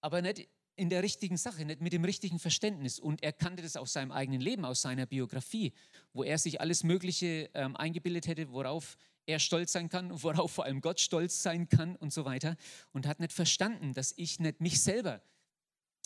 aber 0.00 0.22
nicht 0.22 0.48
in 0.80 0.88
der 0.88 1.02
richtigen 1.02 1.36
Sache, 1.36 1.66
nicht 1.66 1.82
mit 1.82 1.92
dem 1.92 2.04
richtigen 2.04 2.38
Verständnis. 2.38 2.98
Und 2.98 3.22
er 3.22 3.34
kannte 3.34 3.62
das 3.62 3.76
aus 3.76 3.92
seinem 3.92 4.12
eigenen 4.12 4.40
Leben, 4.40 4.64
aus 4.64 4.80
seiner 4.80 5.04
Biografie, 5.04 5.74
wo 6.14 6.24
er 6.24 6.38
sich 6.38 6.62
alles 6.62 6.84
Mögliche 6.84 7.50
ähm, 7.52 7.76
eingebildet 7.76 8.26
hätte, 8.26 8.50
worauf 8.50 8.96
er 9.26 9.38
stolz 9.38 9.72
sein 9.72 9.90
kann, 9.90 10.10
worauf 10.22 10.52
vor 10.52 10.64
allem 10.64 10.80
Gott 10.80 10.98
stolz 10.98 11.42
sein 11.42 11.68
kann 11.68 11.96
und 11.96 12.14
so 12.14 12.24
weiter. 12.24 12.56
Und 12.92 13.06
hat 13.06 13.20
nicht 13.20 13.34
verstanden, 13.34 13.92
dass 13.92 14.14
ich 14.16 14.40
nicht 14.40 14.62
mich 14.62 14.80
selber 14.80 15.20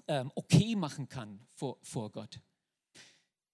ähm, 0.09 0.33
okay 0.35 0.75
machen 0.75 1.09
kann 1.09 1.47
vor, 1.55 1.79
vor 1.83 2.11
Gott. 2.11 2.41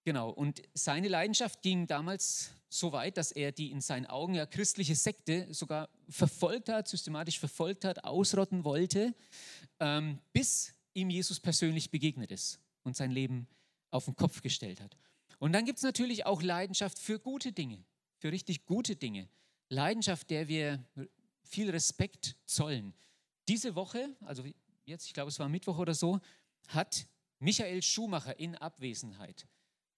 Genau, 0.03 0.31
und 0.31 0.63
seine 0.73 1.07
Leidenschaft 1.07 1.61
ging 1.61 1.85
damals 1.85 2.49
so 2.67 2.91
weit, 2.93 3.17
dass 3.17 3.31
er 3.31 3.51
die 3.51 3.69
in 3.69 3.81
seinen 3.81 4.07
Augen 4.07 4.33
ja 4.33 4.47
christliche 4.47 4.95
Sekte 4.95 5.53
sogar 5.53 5.87
verfolgt 6.09 6.69
hat, 6.69 6.87
systematisch 6.87 7.37
verfolgt 7.37 7.85
hat, 7.85 8.03
ausrotten 8.05 8.63
wollte, 8.63 9.13
ähm, 9.79 10.17
bis 10.33 10.73
ihm 10.93 11.09
Jesus 11.09 11.39
persönlich 11.39 11.91
begegnet 11.91 12.31
ist 12.31 12.59
und 12.83 12.95
sein 12.95 13.11
Leben 13.11 13.47
auf 13.89 14.05
den 14.05 14.15
Kopf 14.15 14.41
gestellt 14.41 14.81
hat. 14.81 14.97
Und 15.39 15.53
dann 15.53 15.65
gibt 15.65 15.77
es 15.77 15.83
natürlich 15.83 16.25
auch 16.25 16.41
Leidenschaft 16.41 16.99
für 16.99 17.19
gute 17.19 17.51
Dinge, 17.51 17.83
für 18.17 18.31
richtig 18.31 18.65
gute 18.65 18.95
Dinge. 18.95 19.27
Leidenschaft, 19.69 20.29
der 20.29 20.47
wir 20.47 20.83
viel 21.43 21.69
Respekt 21.69 22.35
zollen. 22.45 22.93
Diese 23.47 23.75
Woche, 23.75 24.15
also 24.21 24.43
jetzt, 24.85 25.07
ich 25.07 25.13
glaube, 25.13 25.29
es 25.29 25.39
war 25.39 25.49
Mittwoch 25.49 25.77
oder 25.77 25.93
so, 25.93 26.19
hat 26.67 27.07
Michael 27.39 27.81
Schumacher 27.81 28.37
in 28.39 28.55
Abwesenheit 28.55 29.47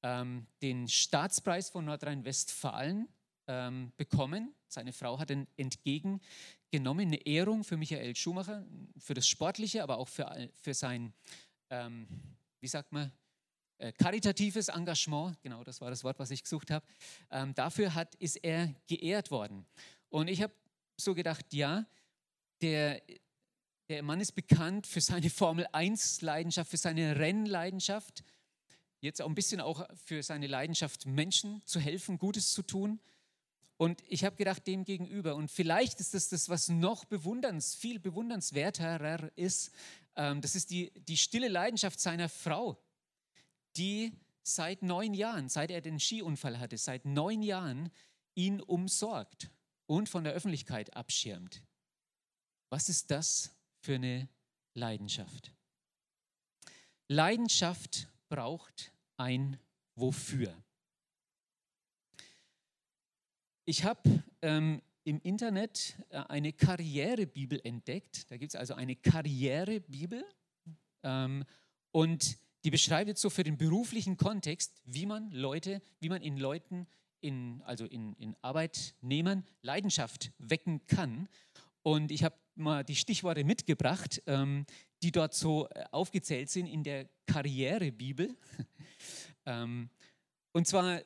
ähm, 0.02 0.48
den 0.62 0.88
Staatspreis 0.88 1.70
von 1.70 1.86
Nordrhein-Westfalen 1.86 3.08
ähm, 3.48 3.92
bekommen. 3.98 4.54
Seine 4.68 4.94
Frau 4.94 5.20
hat 5.20 5.30
ihn 5.30 5.48
entgegengenommen, 6.74 7.08
eine 7.08 7.26
Ehrung 7.28 7.64
für 7.64 7.78
Michael 7.78 8.16
Schumacher, 8.16 8.66
für 8.98 9.14
das 9.14 9.28
Sportliche, 9.28 9.84
aber 9.84 9.98
auch 9.98 10.08
für, 10.08 10.50
für 10.54 10.74
sein 10.74 11.14
ähm, 11.70 12.08
wie 12.60 12.68
sagt 12.68 12.92
man, 12.92 13.12
äh, 13.78 13.92
karitatives 13.92 14.70
Engagement, 14.70 15.40
genau 15.42 15.64
das 15.64 15.82
war 15.82 15.90
das 15.90 16.04
Wort, 16.04 16.18
was 16.18 16.32
ich 16.32 16.44
gesucht 16.44 16.72
habe, 16.72 16.86
ähm, 17.30 17.54
dafür 17.54 17.94
hat, 17.94 18.16
ist 18.16 18.38
er 18.38 18.74
geehrt 18.88 19.32
worden. 19.32 19.66
Und 20.10 20.30
ich 20.30 20.42
habe 20.42 20.54
so 20.98 21.14
gedacht, 21.14 21.54
ja, 21.54 21.86
der, 22.62 23.02
der 23.90 24.02
Mann 24.04 24.22
ist 24.22 24.32
bekannt 24.32 24.88
für 24.88 25.02
seine 25.02 25.30
Formel-1-Leidenschaft, 25.30 26.72
für 26.72 26.78
seine 26.78 27.18
Rennleidenschaft, 27.18 28.24
jetzt 29.02 29.22
auch 29.22 29.28
ein 29.28 29.36
bisschen 29.36 29.60
auch 29.60 29.88
für 30.06 30.24
seine 30.24 30.48
Leidenschaft, 30.48 31.06
Menschen 31.06 31.62
zu 31.66 31.80
helfen, 31.80 32.18
Gutes 32.18 32.54
zu 32.54 32.62
tun. 32.62 33.00
Und 33.84 34.02
ich 34.08 34.24
habe 34.24 34.38
gedacht, 34.38 34.66
dem 34.66 34.86
gegenüber, 34.86 35.36
und 35.36 35.52
vielleicht 35.52 36.00
ist 36.00 36.14
das 36.14 36.30
das, 36.30 36.48
was 36.48 36.70
noch 36.70 37.04
bewunderns, 37.04 37.76
viel 37.76 38.00
bewundernswerterer 38.00 39.30
ist, 39.36 39.74
ähm, 40.16 40.40
das 40.40 40.56
ist 40.56 40.70
die, 40.70 40.94
die 40.96 41.18
stille 41.18 41.50
Leidenschaft 41.50 42.00
seiner 42.00 42.30
Frau, 42.30 42.82
die 43.76 44.14
seit 44.42 44.84
neun 44.84 45.14
Jahren, 45.14 45.50
seit 45.50 45.70
er 45.70 45.82
den 45.82 46.00
Skiunfall 46.00 46.60
hatte, 46.60 46.78
seit 46.78 47.04
neun 47.04 47.42
Jahren 47.42 47.92
ihn 48.36 48.62
umsorgt 48.62 49.52
und 49.86 50.08
von 50.08 50.24
der 50.24 50.32
Öffentlichkeit 50.32 50.96
abschirmt. 50.96 51.62
Was 52.70 52.88
ist 52.88 53.12
das 53.12 53.52
für 53.82 53.96
eine 53.96 54.30
Leidenschaft? 54.76 55.52
Leidenschaft 57.10 58.08
braucht 58.30 58.94
ein 59.18 59.60
Wofür. 59.96 60.56
Ich 63.66 63.86
habe 63.86 64.24
ähm, 64.42 64.82
im 65.06 65.22
Internet 65.22 65.96
äh, 66.10 66.18
eine 66.18 66.52
Karrierebibel 66.52 67.62
entdeckt. 67.64 68.30
Da 68.30 68.36
gibt 68.36 68.54
es 68.54 68.60
also 68.60 68.74
eine 68.74 68.98
Karrierebibel 68.98 70.26
ähm, 71.04 71.46
und 71.92 72.38
die 72.66 72.72
beschreibt 72.72 73.08
jetzt 73.08 73.22
so 73.22 73.30
für 73.30 73.44
den 73.44 73.58
beruflichen 73.58 74.18
Kontext, 74.18 74.82
wie 74.84 75.06
man 75.06 75.32
Leute, 75.32 75.82
wie 76.02 76.10
man 76.10 76.22
in 76.22 76.36
Leuten, 76.38 76.88
in, 77.22 77.62
also 77.64 77.86
in, 77.86 78.14
in 78.16 78.36
Arbeitnehmern 78.42 79.46
Leidenschaft 79.62 80.34
wecken 80.40 80.86
kann. 80.86 81.30
Und 81.84 82.12
ich 82.12 82.26
habe 82.26 82.36
mal 82.56 82.84
die 82.84 82.98
Stichworte 82.98 83.46
mitgebracht, 83.46 84.22
ähm, 84.28 84.66
die 85.04 85.14
dort 85.14 85.34
so 85.34 85.70
äh, 85.70 85.86
aufgezählt 85.92 86.50
sind 86.50 86.68
in 86.68 86.84
der 86.84 87.08
Karrierebibel. 87.28 88.36
ähm, 89.46 89.90
und 90.52 90.68
zwar 90.68 91.02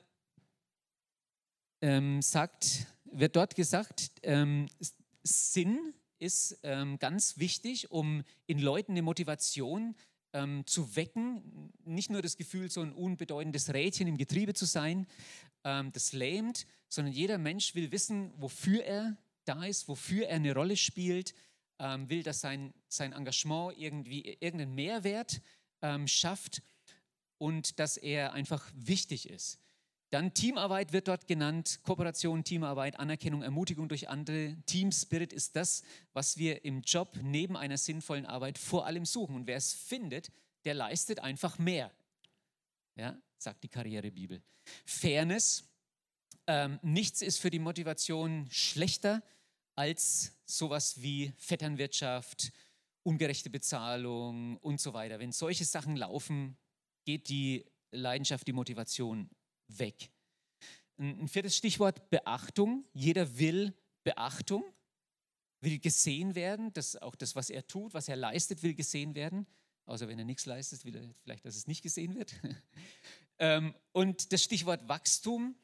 ähm, 1.81 2.21
sagt, 2.21 2.87
wird 3.11 3.35
dort 3.35 3.55
gesagt, 3.55 4.11
ähm, 4.23 4.67
Sinn 5.23 5.93
ist 6.19 6.59
ähm, 6.63 6.97
ganz 6.99 7.37
wichtig, 7.37 7.91
um 7.91 8.23
in 8.47 8.59
Leuten 8.59 8.93
eine 8.93 9.01
Motivation 9.01 9.95
ähm, 10.33 10.65
zu 10.65 10.95
wecken, 10.95 11.71
nicht 11.85 12.09
nur 12.09 12.21
das 12.21 12.37
Gefühl, 12.37 12.71
so 12.71 12.81
ein 12.81 12.93
unbedeutendes 12.93 13.73
Rädchen 13.73 14.07
im 14.07 14.17
Getriebe 14.17 14.53
zu 14.53 14.65
sein, 14.65 15.07
ähm, 15.63 15.91
das 15.91 16.13
lähmt, 16.13 16.65
sondern 16.89 17.13
jeder 17.13 17.37
Mensch 17.37 17.75
will 17.75 17.91
wissen, 17.91 18.33
wofür 18.37 18.83
er 18.83 19.17
da 19.45 19.63
ist, 19.63 19.87
wofür 19.87 20.27
er 20.27 20.37
eine 20.37 20.53
Rolle 20.53 20.77
spielt, 20.77 21.33
ähm, 21.79 22.09
will, 22.09 22.23
dass 22.23 22.41
sein, 22.41 22.73
sein 22.87 23.13
Engagement 23.13 23.77
irgendwie 23.77 24.37
irgendeinen 24.39 24.75
Mehrwert 24.75 25.41
schafft 26.07 26.63
und 27.37 27.77
dass 27.77 27.97
er 27.97 28.33
einfach 28.33 28.71
wichtig 28.73 29.29
ist. 29.29 29.59
Dann 30.09 30.33
Teamarbeit 30.33 30.93
wird 30.93 31.09
dort 31.09 31.27
genannt, 31.27 31.79
Kooperation, 31.83 32.45
Teamarbeit, 32.45 32.97
Anerkennung, 32.97 33.41
Ermutigung 33.41 33.89
durch 33.89 34.07
andere. 34.07 34.55
Team 34.65 34.91
Spirit 34.91 35.33
ist 35.33 35.55
das, 35.57 35.83
was 36.13 36.37
wir 36.37 36.63
im 36.63 36.81
Job 36.81 37.17
neben 37.21 37.57
einer 37.57 37.77
sinnvollen 37.77 38.25
Arbeit 38.25 38.57
vor 38.57 38.85
allem 38.85 39.05
suchen. 39.05 39.35
Und 39.35 39.47
wer 39.47 39.57
es 39.57 39.73
findet, 39.73 40.31
der 40.63 40.75
leistet 40.75 41.19
einfach 41.19 41.59
mehr. 41.59 41.91
Ja, 42.95 43.17
sagt 43.37 43.63
die 43.63 43.67
Karrierebibel. 43.67 44.41
Fairness. 44.85 45.65
Ähm, 46.47 46.79
nichts 46.81 47.21
ist 47.21 47.39
für 47.39 47.49
die 47.49 47.59
Motivation 47.59 48.47
schlechter 48.49 49.21
als 49.75 50.33
sowas 50.45 51.01
wie 51.01 51.33
Vetternwirtschaft, 51.37 52.53
ungerechte 53.03 53.49
Bezahlung 53.49 54.57
und 54.57 54.79
so 54.79 54.93
weiter. 54.93 55.19
Wenn 55.19 55.33
solche 55.33 55.65
Sachen 55.65 55.97
laufen, 55.97 56.57
geht 57.03 57.27
die 57.27 57.65
Leidenschaft, 57.91 58.47
die 58.47 58.53
Motivation 58.53 59.29
weg. 59.67 60.09
Ein 60.97 61.27
viertes 61.27 61.55
Stichwort 61.55 62.09
Beachtung. 62.09 62.85
Jeder 62.93 63.37
will 63.37 63.73
Beachtung, 64.03 64.63
will 65.61 65.79
gesehen 65.79 66.33
werden. 66.35 66.73
Das, 66.73 66.95
auch 66.95 67.15
das, 67.15 67.35
was 67.35 67.49
er 67.49 67.65
tut, 67.67 67.93
was 67.93 68.07
er 68.07 68.15
leistet, 68.15 68.63
will 68.63 68.73
gesehen 68.73 69.13
werden. 69.15 69.45
Außer 69.85 70.07
wenn 70.07 70.19
er 70.19 70.25
nichts 70.25 70.45
leistet, 70.45 70.83
will 70.85 70.95
er 70.95 71.13
vielleicht, 71.21 71.45
dass 71.45 71.55
es 71.55 71.67
nicht 71.67 71.81
gesehen 71.81 72.15
wird. 72.15 72.33
Ähm, 73.39 73.75
und 73.91 74.33
das 74.33 74.41
Stichwort 74.41 74.89
Wachstum. 74.89 75.55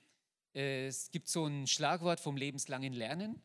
Äh, 0.53 0.85
es 0.85 1.09
gibt 1.09 1.27
so 1.27 1.47
ein 1.47 1.65
Schlagwort 1.65 2.19
vom 2.19 2.37
lebenslangen 2.37 2.93
Lernen. 2.93 3.41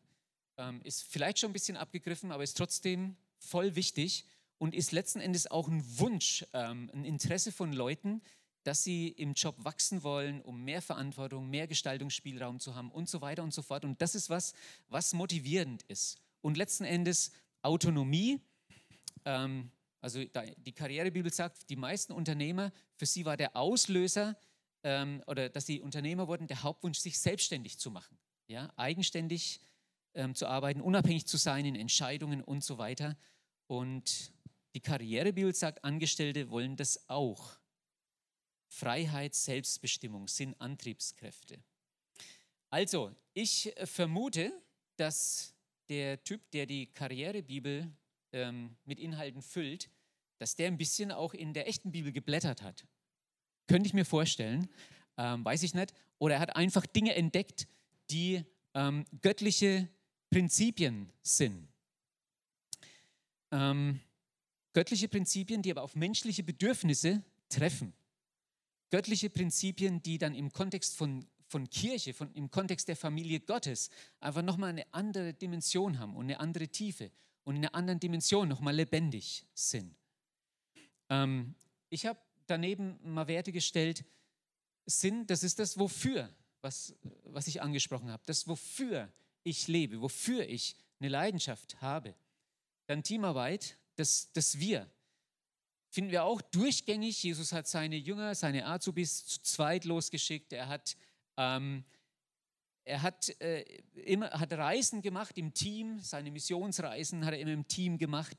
Ähm, 0.57 0.81
ist 0.83 1.03
vielleicht 1.03 1.39
schon 1.39 1.49
ein 1.49 1.53
bisschen 1.53 1.77
abgegriffen, 1.77 2.31
aber 2.31 2.43
ist 2.43 2.55
trotzdem 2.55 3.15
voll 3.39 3.75
wichtig 3.75 4.25
und 4.59 4.75
ist 4.75 4.91
letzten 4.91 5.19
Endes 5.19 5.49
auch 5.49 5.67
ein 5.67 5.83
Wunsch, 5.97 6.45
ähm, 6.53 6.91
ein 6.93 7.05
Interesse 7.05 7.51
von 7.51 7.73
Leuten, 7.73 8.21
dass 8.69 8.83
sie 8.83 9.07
im 9.07 9.33
Job 9.33 9.55
wachsen 9.65 10.03
wollen, 10.03 10.41
um 10.41 10.63
mehr 10.63 10.83
Verantwortung, 10.83 11.49
mehr 11.49 11.65
Gestaltungsspielraum 11.65 12.59
zu 12.59 12.75
haben 12.75 12.91
und 12.91 13.09
so 13.09 13.19
weiter 13.19 13.41
und 13.41 13.51
so 13.51 13.63
fort. 13.63 13.83
Und 13.83 13.99
das 13.99 14.13
ist 14.13 14.29
was, 14.29 14.53
was 14.89 15.11
motivierend 15.13 15.81
ist. 15.87 16.19
Und 16.41 16.55
letzten 16.55 16.83
Endes 16.83 17.31
Autonomie. 17.63 18.39
Ähm, 19.25 19.71
also 20.01 20.23
die 20.23 20.71
Karrierebibel 20.71 21.33
sagt, 21.33 21.67
die 21.71 21.77
meisten 21.77 22.13
Unternehmer, 22.13 22.71
für 22.95 23.07
sie 23.07 23.25
war 23.25 23.37
der 23.37 23.55
Auslöser 23.55 24.37
ähm, 24.83 25.23
oder 25.25 25.49
dass 25.49 25.65
sie 25.65 25.81
Unternehmer 25.81 26.27
wurden, 26.27 26.45
der 26.45 26.61
Hauptwunsch, 26.61 26.99
sich 26.99 27.17
selbstständig 27.17 27.79
zu 27.79 27.89
machen. 27.89 28.19
Ja, 28.45 28.71
eigenständig 28.75 29.61
ähm, 30.13 30.35
zu 30.35 30.45
arbeiten, 30.45 30.81
unabhängig 30.81 31.25
zu 31.25 31.37
sein 31.37 31.65
in 31.65 31.75
Entscheidungen 31.75 32.43
und 32.43 32.63
so 32.63 32.77
weiter. 32.77 33.17
Und 33.65 34.31
die 34.75 34.79
Karrierebibel 34.79 35.55
sagt, 35.55 35.83
Angestellte 35.83 36.51
wollen 36.51 36.75
das 36.75 37.09
auch. 37.09 37.58
Freiheit, 38.69 39.33
Selbstbestimmung 39.35 40.27
sind 40.27 40.59
Antriebskräfte. 40.61 41.59
Also, 42.69 43.11
ich 43.33 43.75
äh, 43.77 43.85
vermute, 43.85 44.53
dass 44.95 45.55
der 45.89 46.23
Typ, 46.23 46.49
der 46.51 46.67
die 46.67 46.85
Karrierebibel 46.85 47.91
ähm, 48.31 48.75
mit 48.85 48.99
Inhalten 48.99 49.41
füllt, 49.41 49.89
dass 50.37 50.55
der 50.55 50.67
ein 50.67 50.77
bisschen 50.77 51.11
auch 51.11 51.33
in 51.33 51.53
der 51.53 51.67
echten 51.67 51.91
Bibel 51.91 52.11
geblättert 52.11 52.61
hat. 52.61 52.85
Könnte 53.67 53.87
ich 53.87 53.93
mir 53.93 54.05
vorstellen, 54.05 54.69
ähm, 55.17 55.43
weiß 55.43 55.63
ich 55.63 55.73
nicht. 55.73 55.93
Oder 56.19 56.35
er 56.35 56.41
hat 56.41 56.55
einfach 56.55 56.85
Dinge 56.85 57.15
entdeckt, 57.15 57.67
die 58.11 58.43
ähm, 58.75 59.03
göttliche 59.21 59.89
Prinzipien 60.29 61.11
sind. 61.23 61.67
Ähm, 63.51 63.99
göttliche 64.73 65.07
Prinzipien, 65.07 65.63
die 65.63 65.71
aber 65.71 65.81
auf 65.81 65.95
menschliche 65.95 66.43
Bedürfnisse 66.43 67.23
treffen 67.49 67.93
göttliche 68.89 69.29
Prinzipien, 69.29 70.01
die 70.01 70.17
dann 70.17 70.33
im 70.33 70.51
Kontext 70.51 70.95
von, 70.97 71.25
von 71.47 71.69
Kirche, 71.69 72.13
von, 72.13 72.31
im 72.33 72.49
Kontext 72.49 72.87
der 72.87 72.95
Familie 72.95 73.39
Gottes 73.39 73.89
einfach 74.19 74.41
nochmal 74.41 74.69
eine 74.69 74.93
andere 74.93 75.33
Dimension 75.33 75.99
haben 75.99 76.15
und 76.15 76.25
eine 76.25 76.39
andere 76.39 76.67
Tiefe 76.67 77.11
und 77.43 77.55
in 77.55 77.65
einer 77.65 77.75
anderen 77.75 77.99
Dimension 77.99 78.47
nochmal 78.47 78.75
lebendig 78.75 79.45
sind. 79.53 79.95
Ähm, 81.09 81.55
ich 81.89 82.05
habe 82.05 82.19
daneben 82.47 82.99
mal 83.03 83.27
Werte 83.27 83.51
gestellt, 83.51 84.05
Sinn, 84.85 85.27
das 85.27 85.43
ist 85.43 85.59
das 85.59 85.77
Wofür, 85.77 86.29
was, 86.61 86.95
was 87.23 87.47
ich 87.47 87.61
angesprochen 87.61 88.11
habe, 88.11 88.23
das 88.25 88.47
Wofür 88.47 89.11
ich 89.43 89.67
lebe, 89.67 90.01
wofür 90.01 90.47
ich 90.47 90.75
eine 90.99 91.09
Leidenschaft 91.09 91.81
habe. 91.81 92.15
Dann 92.87 93.03
Teamarbeit, 93.03 93.77
das, 93.95 94.31
das 94.33 94.59
Wir, 94.59 94.89
finden 95.89 96.11
wir 96.11 96.23
auch 96.23 96.41
durchgängig. 96.41 97.21
Jesus 97.23 97.51
hat 97.51 97.67
seine 97.67 97.95
Jünger, 97.95 98.35
seine 98.35 98.65
Azubis 98.65 99.25
zu 99.25 99.41
zweit 99.41 99.85
losgeschickt. 99.85 100.53
Er 100.53 100.67
hat, 100.67 100.95
ähm, 101.37 101.83
er 102.85 103.01
hat, 103.01 103.29
äh, 103.41 103.61
immer, 103.95 104.29
hat 104.31 104.53
Reisen 104.53 105.01
gemacht 105.01 105.37
im 105.37 105.53
Team, 105.53 105.99
seine 105.99 106.31
Missionsreisen 106.31 107.25
hat 107.25 107.33
er 107.33 107.39
immer 107.39 107.53
im 107.53 107.67
Team 107.67 107.97
gemacht. 107.97 108.37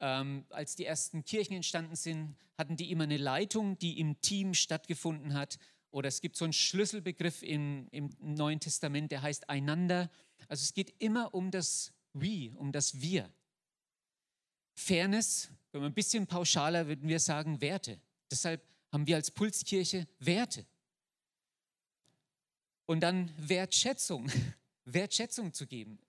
Ähm, 0.00 0.44
als 0.50 0.76
die 0.76 0.86
ersten 0.86 1.24
Kirchen 1.24 1.56
entstanden 1.56 1.96
sind, 1.96 2.36
hatten 2.56 2.76
die 2.76 2.90
immer 2.90 3.04
eine 3.04 3.18
Leitung, 3.18 3.78
die 3.78 3.98
im 3.98 4.20
Team 4.20 4.54
stattgefunden 4.54 5.34
hat. 5.34 5.58
Oder 5.90 6.08
es 6.08 6.20
gibt 6.20 6.36
so 6.36 6.44
einen 6.44 6.52
Schlüsselbegriff 6.52 7.42
im, 7.42 7.88
im 7.90 8.10
Neuen 8.20 8.60
Testament, 8.60 9.10
der 9.10 9.22
heißt 9.22 9.50
einander. 9.50 10.10
Also 10.48 10.62
es 10.62 10.72
geht 10.72 10.94
immer 10.98 11.34
um 11.34 11.50
das 11.50 11.92
We, 12.12 12.52
um 12.56 12.72
das 12.72 13.00
Wir. 13.00 13.30
Fairness, 14.80 15.50
wenn 15.72 15.82
wir 15.82 15.86
ein 15.86 15.94
bisschen 15.94 16.26
pauschaler 16.26 16.86
würden 16.88 17.08
wir 17.08 17.20
sagen 17.20 17.60
Werte. 17.60 18.00
Deshalb 18.30 18.64
haben 18.90 19.06
wir 19.06 19.16
als 19.16 19.30
Pulskirche 19.30 20.08
Werte. 20.18 20.66
Und 22.86 23.00
dann 23.00 23.30
Wertschätzung, 23.36 24.30
Wertschätzung 24.84 25.52
zu 25.52 25.66
geben, 25.66 26.00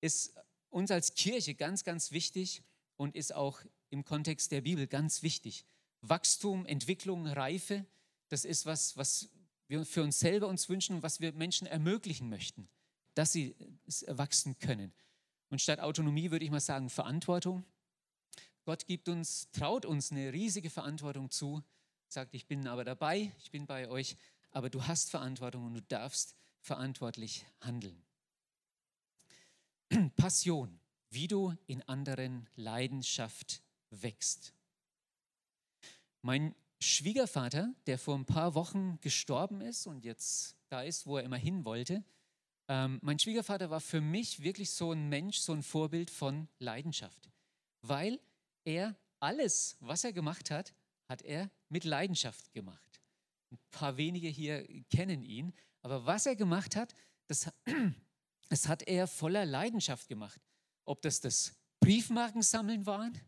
ist 0.00 0.34
uns 0.68 0.90
als 0.90 1.14
Kirche 1.14 1.54
ganz, 1.54 1.84
ganz 1.84 2.10
wichtig 2.10 2.62
und 2.96 3.14
ist 3.14 3.34
auch 3.34 3.60
im 3.88 4.04
Kontext 4.04 4.52
der 4.52 4.62
Bibel 4.62 4.86
ganz 4.86 5.22
wichtig. 5.22 5.64
Wachstum, 6.00 6.66
Entwicklung, 6.66 7.26
Reife, 7.26 7.86
das 8.28 8.44
ist 8.44 8.66
was, 8.66 8.96
was 8.96 9.28
wir 9.68 9.84
für 9.86 10.02
uns 10.02 10.18
selber 10.18 10.48
uns 10.48 10.68
wünschen 10.68 10.96
und 10.96 11.02
was 11.02 11.20
wir 11.20 11.32
Menschen 11.32 11.66
ermöglichen 11.66 12.28
möchten, 12.28 12.68
dass 13.14 13.32
sie 13.32 13.54
wachsen 14.06 14.58
können. 14.58 14.92
Und 15.50 15.60
statt 15.60 15.80
Autonomie 15.80 16.30
würde 16.30 16.44
ich 16.44 16.50
mal 16.50 16.60
sagen 16.60 16.90
Verantwortung. 16.90 17.64
Gott 18.64 18.86
gibt 18.86 19.08
uns, 19.08 19.50
traut 19.52 19.84
uns 19.84 20.12
eine 20.12 20.32
riesige 20.32 20.70
Verantwortung 20.70 21.30
zu, 21.30 21.62
sagt, 22.08 22.34
ich 22.34 22.46
bin 22.46 22.66
aber 22.68 22.84
dabei, 22.84 23.32
ich 23.38 23.50
bin 23.50 23.66
bei 23.66 23.88
euch, 23.88 24.16
aber 24.50 24.70
du 24.70 24.86
hast 24.86 25.10
Verantwortung 25.10 25.66
und 25.66 25.74
du 25.74 25.82
darfst 25.82 26.36
verantwortlich 26.60 27.44
handeln. 27.60 28.02
Passion, 30.16 30.78
wie 31.10 31.26
du 31.26 31.54
in 31.66 31.82
anderen 31.82 32.48
Leidenschaft 32.54 33.62
wächst. 33.90 34.54
Mein 36.20 36.54
Schwiegervater, 36.78 37.74
der 37.86 37.98
vor 37.98 38.16
ein 38.16 38.26
paar 38.26 38.54
Wochen 38.54 39.00
gestorben 39.00 39.60
ist 39.60 39.86
und 39.86 40.04
jetzt 40.04 40.56
da 40.68 40.82
ist, 40.82 41.06
wo 41.06 41.16
er 41.16 41.24
immer 41.24 41.36
hin 41.36 41.64
wollte, 41.64 42.04
ähm, 42.68 43.00
mein 43.02 43.18
Schwiegervater 43.18 43.70
war 43.70 43.80
für 43.80 44.00
mich 44.00 44.42
wirklich 44.42 44.70
so 44.70 44.92
ein 44.92 45.08
Mensch, 45.08 45.38
so 45.38 45.52
ein 45.52 45.62
Vorbild 45.62 46.10
von 46.10 46.48
Leidenschaft, 46.58 47.30
weil 47.82 48.20
er 48.64 48.96
alles, 49.20 49.76
was 49.80 50.04
er 50.04 50.12
gemacht 50.12 50.50
hat, 50.50 50.74
hat 51.08 51.22
er 51.22 51.50
mit 51.68 51.84
Leidenschaft 51.84 52.52
gemacht. 52.52 53.00
Ein 53.50 53.58
paar 53.70 53.96
wenige 53.96 54.28
hier 54.28 54.66
kennen 54.90 55.22
ihn, 55.22 55.52
aber 55.82 56.06
was 56.06 56.26
er 56.26 56.36
gemacht 56.36 56.76
hat, 56.76 56.94
das, 57.28 57.50
das 58.48 58.68
hat 58.68 58.82
er 58.82 59.06
voller 59.06 59.44
Leidenschaft 59.44 60.08
gemacht. 60.08 60.40
Ob 60.84 61.02
das 61.02 61.20
das 61.20 61.54
Briefmarkensammeln 61.80 62.86
waren 62.86 63.18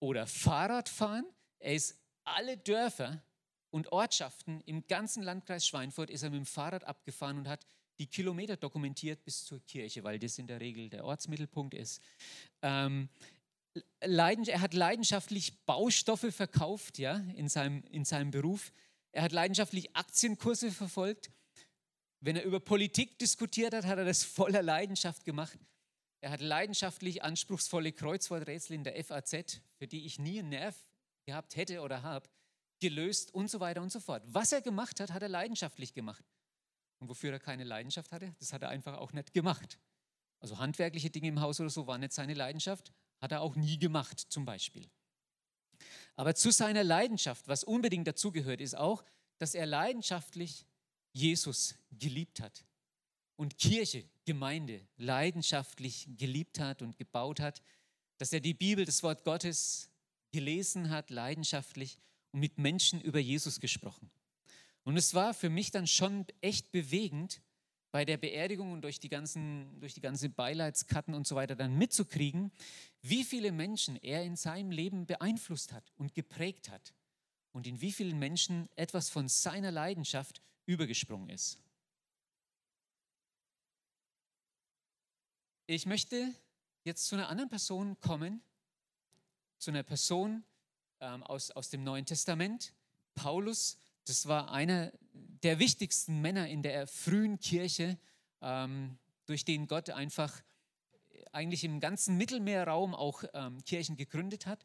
oder 0.00 0.26
Fahrradfahren, 0.26 1.26
er 1.58 1.74
ist 1.74 1.98
alle 2.24 2.56
Dörfer 2.56 3.22
und 3.70 3.92
Ortschaften 3.92 4.60
im 4.62 4.86
ganzen 4.86 5.22
Landkreis 5.22 5.66
Schweinfurt 5.66 6.10
ist 6.10 6.22
er 6.22 6.30
mit 6.30 6.38
dem 6.38 6.46
Fahrrad 6.46 6.84
abgefahren 6.84 7.38
und 7.38 7.48
hat 7.48 7.66
die 7.98 8.06
Kilometer 8.06 8.56
dokumentiert 8.56 9.24
bis 9.24 9.44
zur 9.44 9.60
Kirche, 9.60 10.02
weil 10.04 10.18
das 10.18 10.38
in 10.38 10.46
der 10.46 10.60
Regel 10.60 10.88
der 10.88 11.04
Ortsmittelpunkt 11.04 11.74
ist. 11.74 12.00
Ähm, 12.62 13.08
er 14.00 14.60
hat 14.60 14.74
leidenschaftlich 14.74 15.64
Baustoffe 15.66 16.32
verkauft 16.32 16.98
ja, 16.98 17.16
in, 17.34 17.48
seinem, 17.48 17.82
in 17.90 18.04
seinem 18.04 18.30
Beruf. 18.30 18.72
Er 19.12 19.22
hat 19.22 19.32
leidenschaftlich 19.32 19.94
Aktienkurse 19.96 20.70
verfolgt. 20.70 21.30
Wenn 22.20 22.36
er 22.36 22.44
über 22.44 22.60
Politik 22.60 23.18
diskutiert 23.18 23.74
hat, 23.74 23.84
hat 23.84 23.98
er 23.98 24.04
das 24.04 24.24
voller 24.24 24.62
Leidenschaft 24.62 25.24
gemacht. 25.24 25.58
Er 26.20 26.30
hat 26.30 26.40
leidenschaftlich 26.40 27.22
anspruchsvolle 27.22 27.92
Kreuzworträtsel 27.92 28.74
in 28.76 28.84
der 28.84 29.02
FAZ, 29.04 29.60
für 29.76 29.86
die 29.86 30.06
ich 30.06 30.18
nie 30.18 30.38
einen 30.38 30.48
Nerv 30.48 30.74
gehabt 31.26 31.56
hätte 31.56 31.82
oder 31.82 32.02
habe, 32.02 32.28
gelöst 32.80 33.34
und 33.34 33.50
so 33.50 33.60
weiter 33.60 33.82
und 33.82 33.92
so 33.92 34.00
fort. 34.00 34.22
Was 34.26 34.52
er 34.52 34.62
gemacht 34.62 35.00
hat, 35.00 35.12
hat 35.12 35.22
er 35.22 35.28
leidenschaftlich 35.28 35.92
gemacht. 35.92 36.24
Und 36.98 37.08
wofür 37.08 37.32
er 37.32 37.40
keine 37.40 37.64
Leidenschaft 37.64 38.12
hatte, 38.12 38.34
das 38.38 38.52
hat 38.52 38.62
er 38.62 38.70
einfach 38.70 38.96
auch 38.96 39.12
nicht 39.12 39.34
gemacht. 39.34 39.78
Also 40.40 40.58
handwerkliche 40.58 41.10
Dinge 41.10 41.28
im 41.28 41.40
Haus 41.40 41.60
oder 41.60 41.70
so 41.70 41.86
waren 41.86 42.00
nicht 42.00 42.12
seine 42.12 42.34
Leidenschaft, 42.34 42.92
hat 43.24 43.32
er 43.32 43.40
auch 43.40 43.56
nie 43.56 43.78
gemacht 43.78 44.20
zum 44.20 44.44
Beispiel. 44.44 44.86
Aber 46.14 46.34
zu 46.34 46.52
seiner 46.52 46.84
Leidenschaft, 46.84 47.48
was 47.48 47.64
unbedingt 47.64 48.06
dazugehört, 48.06 48.60
ist 48.60 48.76
auch, 48.76 49.02
dass 49.38 49.54
er 49.54 49.66
leidenschaftlich 49.66 50.66
Jesus 51.12 51.74
geliebt 51.90 52.40
hat 52.40 52.64
und 53.36 53.58
Kirche, 53.58 54.04
Gemeinde 54.26 54.86
leidenschaftlich 54.96 56.06
geliebt 56.16 56.60
hat 56.60 56.82
und 56.82 56.96
gebaut 56.96 57.40
hat, 57.40 57.62
dass 58.18 58.32
er 58.32 58.40
die 58.40 58.54
Bibel, 58.54 58.84
das 58.84 59.02
Wort 59.02 59.24
Gottes 59.24 59.90
gelesen 60.30 60.90
hat, 60.90 61.10
leidenschaftlich 61.10 61.98
und 62.30 62.40
mit 62.40 62.58
Menschen 62.58 63.00
über 63.00 63.18
Jesus 63.18 63.58
gesprochen. 63.58 64.10
Und 64.82 64.96
es 64.96 65.14
war 65.14 65.32
für 65.32 65.50
mich 65.50 65.70
dann 65.70 65.86
schon 65.86 66.26
echt 66.42 66.70
bewegend, 66.70 67.40
bei 67.94 68.04
der 68.04 68.16
Beerdigung 68.16 68.72
und 68.72 68.82
durch 68.82 68.98
die 68.98 69.08
ganzen, 69.08 69.78
durch 69.78 69.94
die 69.94 70.00
ganzen 70.00 70.34
Beileidskarten 70.34 71.14
und 71.14 71.28
so 71.28 71.36
weiter 71.36 71.54
dann 71.54 71.78
mitzukriegen, 71.78 72.50
wie 73.02 73.22
viele 73.22 73.52
Menschen 73.52 73.94
er 74.02 74.24
in 74.24 74.34
seinem 74.34 74.72
Leben 74.72 75.06
beeinflusst 75.06 75.72
hat 75.72 75.92
und 75.96 76.12
geprägt 76.12 76.70
hat 76.70 76.92
und 77.52 77.68
in 77.68 77.80
wie 77.80 77.92
vielen 77.92 78.18
Menschen 78.18 78.68
etwas 78.74 79.10
von 79.10 79.28
seiner 79.28 79.70
Leidenschaft 79.70 80.42
übergesprungen 80.66 81.28
ist. 81.28 81.60
Ich 85.68 85.86
möchte 85.86 86.34
jetzt 86.82 87.06
zu 87.06 87.14
einer 87.14 87.28
anderen 87.28 87.48
Person 87.48 88.00
kommen, 88.00 88.42
zu 89.58 89.70
einer 89.70 89.84
Person 89.84 90.42
ähm, 90.98 91.22
aus, 91.22 91.52
aus 91.52 91.70
dem 91.70 91.84
Neuen 91.84 92.06
Testament, 92.06 92.74
Paulus, 93.14 93.78
das 94.04 94.26
war 94.26 94.50
einer 94.50 94.92
der 95.42 95.58
wichtigsten 95.58 96.20
Männer 96.20 96.48
in 96.48 96.62
der 96.62 96.86
frühen 96.86 97.38
Kirche, 97.38 97.98
ähm, 98.40 98.98
durch 99.26 99.44
den 99.44 99.66
Gott 99.66 99.90
einfach 99.90 100.42
eigentlich 101.32 101.64
im 101.64 101.80
ganzen 101.80 102.16
Mittelmeerraum 102.16 102.94
auch 102.94 103.24
ähm, 103.32 103.62
Kirchen 103.64 103.96
gegründet 103.96 104.46
hat. 104.46 104.64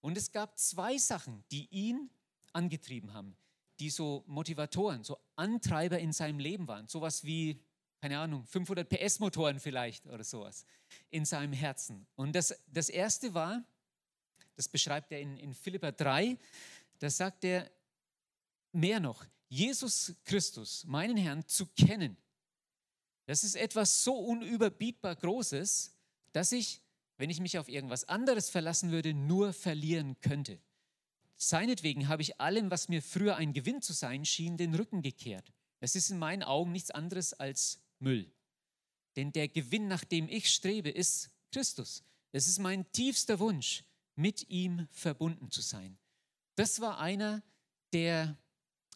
Und 0.00 0.16
es 0.16 0.32
gab 0.32 0.58
zwei 0.58 0.96
Sachen, 0.98 1.44
die 1.50 1.68
ihn 1.70 2.10
angetrieben 2.52 3.12
haben, 3.12 3.36
die 3.78 3.90
so 3.90 4.24
Motivatoren, 4.26 5.04
so 5.04 5.18
Antreiber 5.36 5.98
in 5.98 6.12
seinem 6.12 6.38
Leben 6.38 6.66
waren. 6.68 6.88
Sowas 6.88 7.24
wie, 7.24 7.60
keine 8.00 8.18
Ahnung, 8.18 8.44
500 8.46 8.88
PS-Motoren 8.88 9.60
vielleicht 9.60 10.06
oder 10.06 10.24
sowas 10.24 10.64
in 11.10 11.24
seinem 11.24 11.52
Herzen. 11.52 12.06
Und 12.16 12.34
das, 12.34 12.54
das 12.66 12.88
erste 12.88 13.34
war, 13.34 13.62
das 14.56 14.68
beschreibt 14.68 15.12
er 15.12 15.20
in, 15.20 15.36
in 15.36 15.54
Philippa 15.54 15.92
3, 15.92 16.36
da 16.98 17.10
sagt 17.10 17.44
er, 17.44 17.70
mehr 18.78 19.00
noch, 19.00 19.26
Jesus 19.48 20.14
Christus, 20.24 20.84
meinen 20.86 21.16
Herrn, 21.16 21.46
zu 21.46 21.66
kennen. 21.66 22.16
Das 23.26 23.44
ist 23.44 23.56
etwas 23.56 24.04
so 24.04 24.14
unüberbietbar 24.14 25.16
Großes, 25.16 25.94
dass 26.32 26.52
ich, 26.52 26.82
wenn 27.16 27.30
ich 27.30 27.40
mich 27.40 27.58
auf 27.58 27.68
irgendwas 27.68 28.08
anderes 28.08 28.48
verlassen 28.48 28.90
würde, 28.90 29.12
nur 29.12 29.52
verlieren 29.52 30.18
könnte. 30.20 30.60
Seinetwegen 31.36 32.08
habe 32.08 32.22
ich 32.22 32.40
allem, 32.40 32.70
was 32.70 32.88
mir 32.88 33.02
früher 33.02 33.36
ein 33.36 33.52
Gewinn 33.52 33.82
zu 33.82 33.92
sein 33.92 34.24
schien, 34.24 34.56
den 34.56 34.74
Rücken 34.74 35.02
gekehrt. 35.02 35.52
Das 35.80 35.94
ist 35.94 36.10
in 36.10 36.18
meinen 36.18 36.42
Augen 36.42 36.72
nichts 36.72 36.90
anderes 36.90 37.32
als 37.32 37.80
Müll. 37.98 38.32
Denn 39.16 39.32
der 39.32 39.48
Gewinn, 39.48 39.88
nach 39.88 40.04
dem 40.04 40.28
ich 40.28 40.50
strebe, 40.50 40.90
ist 40.90 41.30
Christus. 41.52 42.02
Es 42.32 42.48
ist 42.48 42.58
mein 42.58 42.90
tiefster 42.92 43.38
Wunsch, 43.38 43.84
mit 44.16 44.48
ihm 44.50 44.88
verbunden 44.90 45.50
zu 45.50 45.60
sein. 45.60 45.96
Das 46.56 46.80
war 46.80 46.98
einer 46.98 47.42
der 47.92 48.36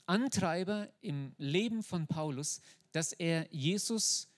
Antreiber 0.06 0.88
im 1.00 1.34
Leben 1.38 1.82
von 1.82 2.06
Paulus, 2.06 2.60
dass 2.92 3.12
er 3.12 3.52
Jesus 3.52 4.28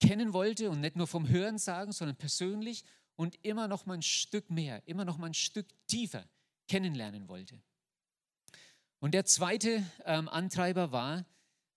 kennen 0.00 0.32
wollte 0.32 0.70
und 0.70 0.80
nicht 0.80 0.96
nur 0.96 1.06
vom 1.06 1.28
Hören 1.28 1.58
sagen, 1.58 1.92
sondern 1.92 2.16
persönlich 2.16 2.84
und 3.16 3.36
immer 3.44 3.68
noch 3.68 3.86
mal 3.86 3.94
ein 3.94 4.02
Stück 4.02 4.50
mehr, 4.50 4.86
immer 4.86 5.04
noch 5.04 5.18
mal 5.18 5.26
ein 5.26 5.34
Stück 5.34 5.66
tiefer 5.86 6.24
kennenlernen 6.68 7.28
wollte. 7.28 7.60
Und 9.00 9.12
der 9.12 9.24
zweite 9.24 9.84
ähm, 10.04 10.28
Antreiber 10.28 10.92
war, 10.92 11.24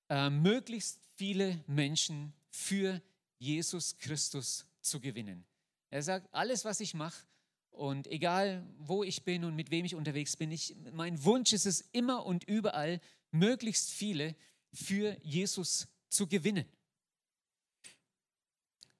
äh, 0.10 0.30
möglichst 0.30 1.00
viele 1.16 1.64
Menschen 1.68 2.34
für 2.50 3.02
Jesus 3.38 3.98
Christus 3.98 4.66
zu 4.82 5.00
gewinnen. 5.00 5.46
Er 5.90 6.04
sagt, 6.04 6.34
alles, 6.34 6.66
was 6.66 6.80
ich 6.80 6.94
mache, 6.94 7.26
und 7.72 8.08
egal, 8.08 8.66
wo 8.78 9.04
ich 9.04 9.24
bin 9.24 9.44
und 9.44 9.56
mit 9.56 9.72
wem 9.72 9.86
ich 9.86 9.96
unterwegs 9.96 10.36
bin, 10.36 10.52
ich, 10.52 10.76
mein 10.94 11.24
Wunsch 11.24 11.54
ist 11.54 11.66
es 11.66 11.82
immer 11.92 12.26
und 12.26 12.44
überall, 12.44 13.02
möglichst 13.32 13.90
viele 13.90 14.36
für 14.74 15.18
Jesus 15.24 15.88
zu 16.10 16.28
gewinnen. 16.28 16.66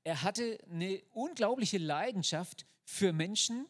Er 0.04 0.24
hatte 0.24 0.58
eine 0.70 1.02
unglaubliche 1.12 1.78
Leidenschaft 1.78 2.66
für 2.84 3.14
Menschen, 3.14 3.68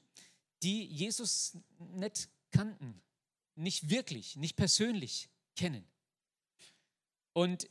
die 0.64 0.86
Jesus 0.86 1.58
nicht 1.78 2.30
kannten, 2.52 3.02
nicht 3.56 3.90
wirklich, 3.90 4.36
nicht 4.38 4.56
persönlich 4.56 5.30
kennen. 5.56 5.86
Und 7.34 7.70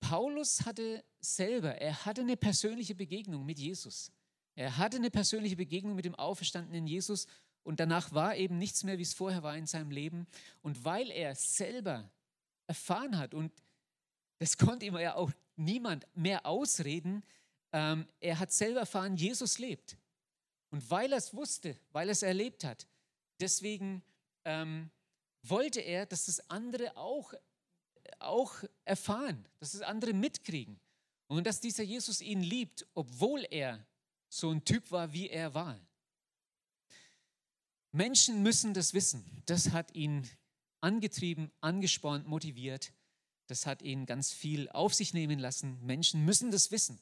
Paulus 0.00 0.64
hatte 0.64 1.04
selber, 1.20 1.74
er 1.74 2.04
hatte 2.04 2.20
eine 2.20 2.36
persönliche 2.36 2.94
Begegnung 2.94 3.44
mit 3.44 3.58
Jesus. 3.58 4.12
Er 4.58 4.76
hatte 4.76 4.96
eine 4.96 5.12
persönliche 5.12 5.54
Begegnung 5.54 5.94
mit 5.94 6.04
dem 6.04 6.16
auferstandenen 6.16 6.88
Jesus 6.88 7.28
und 7.62 7.78
danach 7.78 8.12
war 8.12 8.34
eben 8.34 8.58
nichts 8.58 8.82
mehr, 8.82 8.98
wie 8.98 9.02
es 9.02 9.14
vorher 9.14 9.44
war 9.44 9.56
in 9.56 9.66
seinem 9.66 9.92
Leben. 9.92 10.26
Und 10.62 10.84
weil 10.84 11.12
er 11.12 11.36
selber 11.36 12.10
erfahren 12.66 13.18
hat 13.18 13.34
und 13.34 13.52
das 14.38 14.58
konnte 14.58 14.84
ihm 14.86 14.96
ja 14.98 15.14
auch 15.14 15.30
niemand 15.54 16.08
mehr 16.16 16.44
ausreden, 16.44 17.22
ähm, 17.72 18.08
er 18.18 18.40
hat 18.40 18.50
selber 18.50 18.80
erfahren, 18.80 19.16
Jesus 19.16 19.60
lebt. 19.60 19.96
Und 20.70 20.90
weil 20.90 21.12
er 21.12 21.18
es 21.18 21.32
wusste, 21.32 21.76
weil 21.92 22.08
er 22.08 22.12
es 22.12 22.24
erlebt 22.24 22.64
hat, 22.64 22.88
deswegen 23.38 24.02
ähm, 24.44 24.90
wollte 25.44 25.82
er, 25.82 26.04
dass 26.04 26.26
das 26.26 26.50
andere 26.50 26.96
auch, 26.96 27.32
auch 28.18 28.56
erfahren, 28.84 29.46
dass 29.60 29.70
das 29.70 29.82
andere 29.82 30.14
mitkriegen. 30.14 30.80
Und 31.28 31.46
dass 31.46 31.60
dieser 31.60 31.84
Jesus 31.84 32.20
ihn 32.20 32.40
liebt, 32.40 32.84
obwohl 32.94 33.46
er 33.48 33.86
so 34.28 34.50
ein 34.50 34.64
Typ 34.64 34.90
war, 34.90 35.12
wie 35.12 35.28
er 35.28 35.54
war. 35.54 35.80
Menschen 37.92 38.42
müssen 38.42 38.74
das 38.74 38.94
wissen. 38.94 39.42
Das 39.46 39.70
hat 39.72 39.94
ihn 39.94 40.28
angetrieben, 40.80 41.50
angespornt, 41.60 42.26
motiviert. 42.26 42.92
Das 43.46 43.66
hat 43.66 43.82
ihn 43.82 44.06
ganz 44.06 44.30
viel 44.30 44.68
auf 44.68 44.94
sich 44.94 45.14
nehmen 45.14 45.38
lassen. 45.38 45.84
Menschen 45.84 46.24
müssen 46.24 46.50
das 46.50 46.70
wissen. 46.70 47.00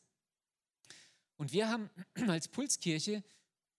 Und 1.36 1.52
wir 1.52 1.68
haben 1.68 1.90
als 2.28 2.48
Pulskirche, 2.48 3.24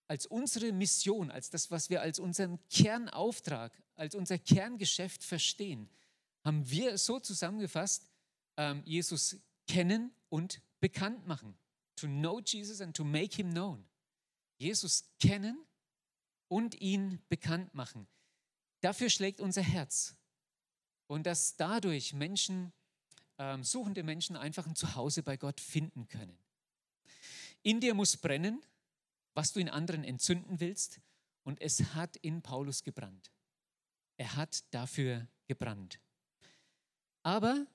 als 0.07 0.25
unsere 0.25 0.71
Mission, 0.71 1.31
als 1.31 1.49
das, 1.49 1.71
was 1.71 1.89
wir 1.89 2.01
als 2.01 2.19
unseren 2.19 2.59
Kernauftrag, 2.69 3.71
als 3.95 4.15
unser 4.15 4.37
Kerngeschäft 4.37 5.23
verstehen, 5.23 5.89
haben 6.43 6.69
wir 6.69 6.97
so 6.97 7.19
zusammengefasst, 7.19 8.05
ähm, 8.57 8.83
Jesus 8.85 9.37
kennen 9.67 10.11
und 10.29 10.61
bekannt 10.79 11.27
machen. 11.27 11.57
To 11.97 12.07
know 12.07 12.39
Jesus 12.39 12.81
and 12.81 12.95
to 12.95 13.03
make 13.03 13.35
him 13.35 13.51
known. 13.51 13.85
Jesus 14.57 15.09
kennen 15.19 15.65
und 16.47 16.79
ihn 16.81 17.21
bekannt 17.29 17.73
machen. 17.73 18.07
Dafür 18.81 19.09
schlägt 19.09 19.41
unser 19.41 19.61
Herz. 19.61 20.15
Und 21.07 21.25
dass 21.25 21.55
dadurch 21.55 22.13
Menschen, 22.13 22.73
ähm, 23.37 23.63
suchende 23.63 24.03
Menschen 24.03 24.35
einfach 24.35 24.67
ein 24.67 24.75
Zuhause 24.75 25.23
bei 25.23 25.37
Gott 25.37 25.59
finden 25.59 26.07
können. 26.07 26.37
In 27.63 27.79
dir 27.79 27.93
muss 27.93 28.17
brennen, 28.17 28.63
was 29.33 29.53
du 29.53 29.59
in 29.59 29.69
anderen 29.69 30.03
entzünden 30.03 30.59
willst. 30.59 30.99
Und 31.43 31.61
es 31.61 31.93
hat 31.93 32.17
in 32.17 32.41
Paulus 32.41 32.83
gebrannt. 32.83 33.31
Er 34.17 34.35
hat 34.35 34.63
dafür 34.73 35.27
gebrannt. 35.45 35.99
Aber 37.23 37.65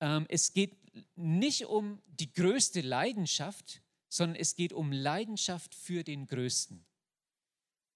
ähm, 0.00 0.26
es 0.28 0.52
geht 0.52 0.77
nicht 1.16 1.66
um 1.66 2.00
die 2.06 2.32
größte 2.32 2.80
Leidenschaft, 2.80 3.82
sondern 4.08 4.36
es 4.40 4.54
geht 4.54 4.72
um 4.72 4.92
Leidenschaft 4.92 5.74
für 5.74 6.04
den 6.04 6.26
Größten. 6.26 6.84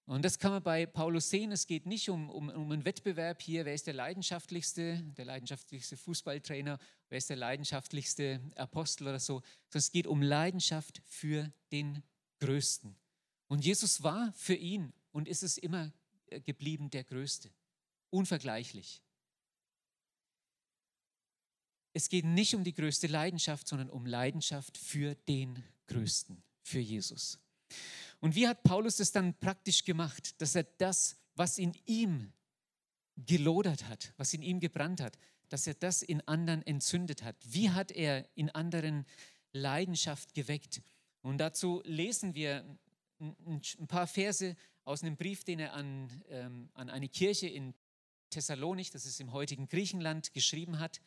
Und 0.05 0.25
das 0.25 0.37
kann 0.37 0.51
man 0.51 0.61
bei 0.61 0.85
Paulus 0.85 1.29
sehen. 1.29 1.51
Es 1.53 1.65
geht 1.65 1.85
nicht 1.85 2.09
um, 2.09 2.29
um, 2.29 2.49
um 2.49 2.71
einen 2.71 2.83
Wettbewerb 2.83 3.41
hier, 3.41 3.65
wer 3.65 3.73
ist 3.73 3.87
der 3.87 3.93
leidenschaftlichste, 3.93 5.01
der 5.17 5.25
leidenschaftlichste 5.25 5.95
Fußballtrainer, 5.95 6.77
wer 7.07 7.17
ist 7.17 7.29
der 7.29 7.37
leidenschaftlichste 7.37 8.41
Apostel 8.55 9.07
oder 9.07 9.19
so, 9.19 9.35
sondern 9.69 9.79
es 9.79 9.91
geht 9.91 10.07
um 10.07 10.21
Leidenschaft 10.21 11.01
für 11.05 11.51
den 11.71 12.03
Größten. 12.39 12.97
Und 13.47 13.63
Jesus 13.63 14.03
war 14.03 14.33
für 14.33 14.55
ihn 14.55 14.91
und 15.11 15.27
ist 15.29 15.43
es 15.43 15.57
immer 15.57 15.93
äh, 16.27 16.41
geblieben 16.41 16.89
der 16.89 17.05
Größte. 17.05 17.49
Unvergleichlich. 18.09 19.01
Es 21.93 22.09
geht 22.09 22.25
nicht 22.25 22.55
um 22.55 22.63
die 22.63 22.73
größte 22.73 23.07
Leidenschaft, 23.07 23.67
sondern 23.67 23.89
um 23.89 24.05
Leidenschaft 24.05 24.77
für 24.77 25.15
den 25.15 25.63
Größten, 25.87 26.41
für 26.61 26.79
Jesus. 26.79 27.39
Und 28.19 28.35
wie 28.35 28.47
hat 28.47 28.63
Paulus 28.63 28.97
das 28.97 29.11
dann 29.11 29.33
praktisch 29.39 29.83
gemacht, 29.83 30.41
dass 30.41 30.55
er 30.55 30.63
das, 30.63 31.17
was 31.35 31.57
in 31.57 31.73
ihm 31.85 32.33
gelodert 33.15 33.87
hat, 33.87 34.13
was 34.17 34.33
in 34.33 34.41
ihm 34.41 34.59
gebrannt 34.59 35.01
hat, 35.01 35.17
dass 35.49 35.67
er 35.67 35.75
das 35.75 36.01
in 36.01 36.21
anderen 36.27 36.65
entzündet 36.65 37.21
hat? 37.21 37.35
Wie 37.43 37.69
hat 37.69 37.91
er 37.91 38.27
in 38.35 38.49
anderen 38.49 39.05
Leidenschaft 39.51 40.33
geweckt? 40.33 40.81
Und 41.21 41.37
dazu 41.37 41.81
lesen 41.85 42.33
wir 42.33 42.65
ein 43.19 43.87
paar 43.87 44.07
Verse 44.07 44.55
aus 44.83 45.03
einem 45.03 45.15
Brief, 45.15 45.43
den 45.43 45.59
er 45.59 45.73
an, 45.73 46.09
ähm, 46.29 46.69
an 46.73 46.89
eine 46.89 47.07
Kirche 47.07 47.47
in 47.47 47.73
Thessalonik, 48.29 48.91
das 48.91 49.05
ist 49.05 49.21
im 49.21 49.31
heutigen 49.31 49.67
Griechenland, 49.67 50.33
geschrieben 50.33 50.79
hat. 50.79 51.01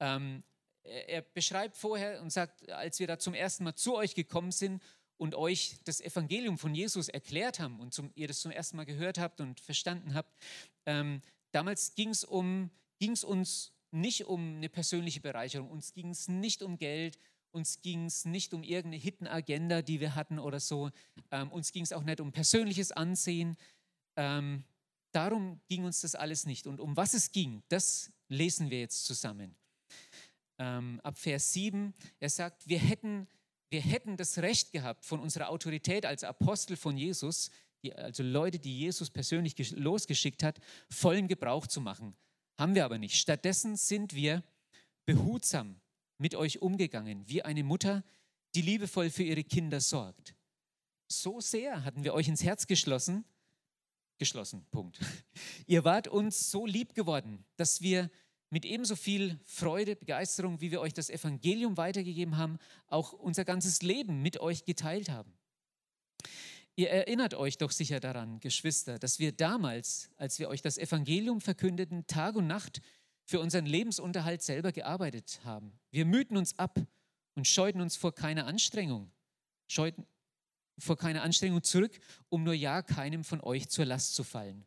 Ähm, 0.00 0.42
er 0.82 1.22
beschreibt 1.22 1.76
vorher 1.76 2.20
und 2.22 2.30
sagt, 2.30 2.68
als 2.70 2.98
wir 2.98 3.06
da 3.06 3.18
zum 3.18 3.34
ersten 3.34 3.64
Mal 3.64 3.74
zu 3.74 3.94
euch 3.94 4.14
gekommen 4.14 4.52
sind 4.52 4.82
und 5.16 5.34
euch 5.34 5.76
das 5.84 6.00
Evangelium 6.00 6.58
von 6.58 6.74
Jesus 6.74 7.08
erklärt 7.08 7.60
haben 7.60 7.80
und 7.80 7.92
zum, 7.92 8.10
ihr 8.14 8.28
das 8.28 8.40
zum 8.40 8.50
ersten 8.50 8.76
Mal 8.76 8.86
gehört 8.86 9.18
habt 9.18 9.40
und 9.40 9.60
verstanden 9.60 10.14
habt, 10.14 10.34
ähm, 10.86 11.20
damals 11.52 11.94
ging 11.94 12.10
es 12.10 12.24
um, 12.24 12.70
ging's 12.98 13.24
uns 13.24 13.72
nicht 13.90 14.26
um 14.26 14.56
eine 14.56 14.68
persönliche 14.68 15.20
Bereicherung, 15.20 15.70
uns 15.70 15.92
ging 15.92 16.10
es 16.10 16.28
nicht 16.28 16.62
um 16.62 16.78
Geld, 16.78 17.18
uns 17.50 17.80
ging 17.80 18.06
es 18.06 18.24
nicht 18.24 18.54
um 18.54 18.62
irgendeine 18.62 19.02
Hidden 19.02 19.26
Agenda, 19.26 19.82
die 19.82 20.00
wir 20.00 20.14
hatten 20.14 20.38
oder 20.38 20.60
so, 20.60 20.90
ähm, 21.30 21.50
uns 21.50 21.72
ging 21.72 21.82
es 21.82 21.92
auch 21.92 22.02
nicht 22.02 22.20
um 22.20 22.32
persönliches 22.32 22.92
Ansehen. 22.92 23.56
Ähm, 24.16 24.64
darum 25.12 25.60
ging 25.68 25.84
uns 25.84 26.02
das 26.02 26.14
alles 26.14 26.46
nicht. 26.46 26.66
Und 26.66 26.80
um 26.80 26.96
was 26.96 27.14
es 27.14 27.32
ging, 27.32 27.62
das 27.68 28.12
lesen 28.28 28.70
wir 28.70 28.80
jetzt 28.80 29.06
zusammen. 29.06 29.56
Ähm, 30.58 31.00
ab 31.02 31.18
Vers 31.18 31.52
7, 31.52 31.94
er 32.20 32.30
sagt, 32.30 32.68
wir 32.68 32.78
hätten 32.78 33.28
wir 33.70 33.82
hätten 33.82 34.16
das 34.16 34.38
Recht 34.38 34.72
gehabt, 34.72 35.04
von 35.04 35.20
unserer 35.20 35.50
Autorität 35.50 36.06
als 36.06 36.24
Apostel 36.24 36.76
von 36.76 36.96
Jesus, 36.96 37.50
die, 37.82 37.94
also 37.94 38.22
Leute, 38.22 38.58
die 38.58 38.78
Jesus 38.78 39.10
persönlich 39.10 39.54
losgeschickt 39.72 40.42
hat, 40.42 40.58
vollen 40.88 41.28
Gebrauch 41.28 41.66
zu 41.66 41.80
machen. 41.80 42.16
Haben 42.56 42.74
wir 42.74 42.84
aber 42.84 42.98
nicht. 42.98 43.16
Stattdessen 43.16 43.76
sind 43.76 44.14
wir 44.14 44.42
behutsam 45.04 45.80
mit 46.16 46.34
euch 46.34 46.62
umgegangen, 46.62 47.28
wie 47.28 47.42
eine 47.42 47.62
Mutter, 47.62 48.04
die 48.54 48.62
liebevoll 48.62 49.10
für 49.10 49.22
ihre 49.22 49.44
Kinder 49.44 49.80
sorgt. 49.80 50.34
So 51.06 51.40
sehr 51.40 51.84
hatten 51.84 52.04
wir 52.04 52.14
euch 52.14 52.28
ins 52.28 52.42
Herz 52.42 52.66
geschlossen, 52.66 53.24
geschlossen, 54.18 54.66
Punkt. 54.70 54.98
Ihr 55.66 55.84
wart 55.84 56.08
uns 56.08 56.50
so 56.50 56.66
lieb 56.66 56.94
geworden, 56.94 57.44
dass 57.56 57.80
wir 57.82 58.10
mit 58.50 58.64
ebenso 58.64 58.96
viel 58.96 59.38
Freude, 59.44 59.96
Begeisterung, 59.96 60.60
wie 60.60 60.70
wir 60.70 60.80
euch 60.80 60.94
das 60.94 61.10
Evangelium 61.10 61.76
weitergegeben 61.76 62.36
haben, 62.36 62.58
auch 62.86 63.12
unser 63.12 63.44
ganzes 63.44 63.82
Leben 63.82 64.22
mit 64.22 64.40
euch 64.40 64.64
geteilt 64.64 65.10
haben. 65.10 65.32
Ihr 66.76 66.90
erinnert 66.90 67.34
euch 67.34 67.58
doch 67.58 67.72
sicher 67.72 67.98
daran, 67.98 68.38
Geschwister, 68.40 68.98
dass 68.98 69.18
wir 69.18 69.32
damals, 69.32 70.10
als 70.16 70.38
wir 70.38 70.48
euch 70.48 70.62
das 70.62 70.78
Evangelium 70.78 71.40
verkündeten, 71.40 72.06
Tag 72.06 72.36
und 72.36 72.46
Nacht 72.46 72.80
für 73.24 73.40
unseren 73.40 73.66
Lebensunterhalt 73.66 74.42
selber 74.42 74.72
gearbeitet 74.72 75.40
haben. 75.44 75.72
Wir 75.90 76.06
mühten 76.06 76.36
uns 76.36 76.58
ab 76.58 76.78
und 77.34 77.48
scheuten 77.48 77.80
uns 77.80 77.96
vor 77.96 78.14
keiner 78.14 78.46
Anstrengung, 78.46 79.10
scheuten 79.66 80.06
vor 80.78 80.96
keiner 80.96 81.22
Anstrengung 81.22 81.62
zurück, 81.62 81.98
um 82.28 82.44
nur 82.44 82.54
ja 82.54 82.80
keinem 82.82 83.24
von 83.24 83.40
euch 83.40 83.68
zur 83.68 83.84
Last 83.84 84.14
zu 84.14 84.22
fallen. 84.22 84.64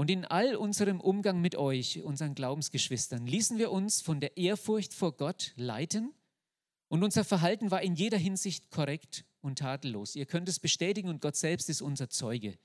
Und 0.00 0.10
in 0.10 0.24
all 0.24 0.56
unserem 0.56 0.98
Umgang 0.98 1.42
mit 1.42 1.56
euch, 1.56 2.02
unseren 2.02 2.34
Glaubensgeschwistern, 2.34 3.26
ließen 3.26 3.58
wir 3.58 3.70
uns 3.70 4.00
von 4.00 4.18
der 4.18 4.38
Ehrfurcht 4.38 4.94
vor 4.94 5.14
Gott 5.14 5.52
leiten 5.56 6.14
und 6.88 7.04
unser 7.04 7.22
Verhalten 7.22 7.70
war 7.70 7.82
in 7.82 7.94
jeder 7.96 8.16
Hinsicht 8.16 8.70
korrekt 8.70 9.26
und 9.42 9.58
tadellos. 9.58 10.16
Ihr 10.16 10.24
könnt 10.24 10.48
es 10.48 10.58
bestätigen 10.58 11.10
und 11.10 11.20
Gott 11.20 11.36
selbst 11.36 11.68
ist 11.68 11.82
unser 11.82 12.08
Zeuge. 12.08 12.58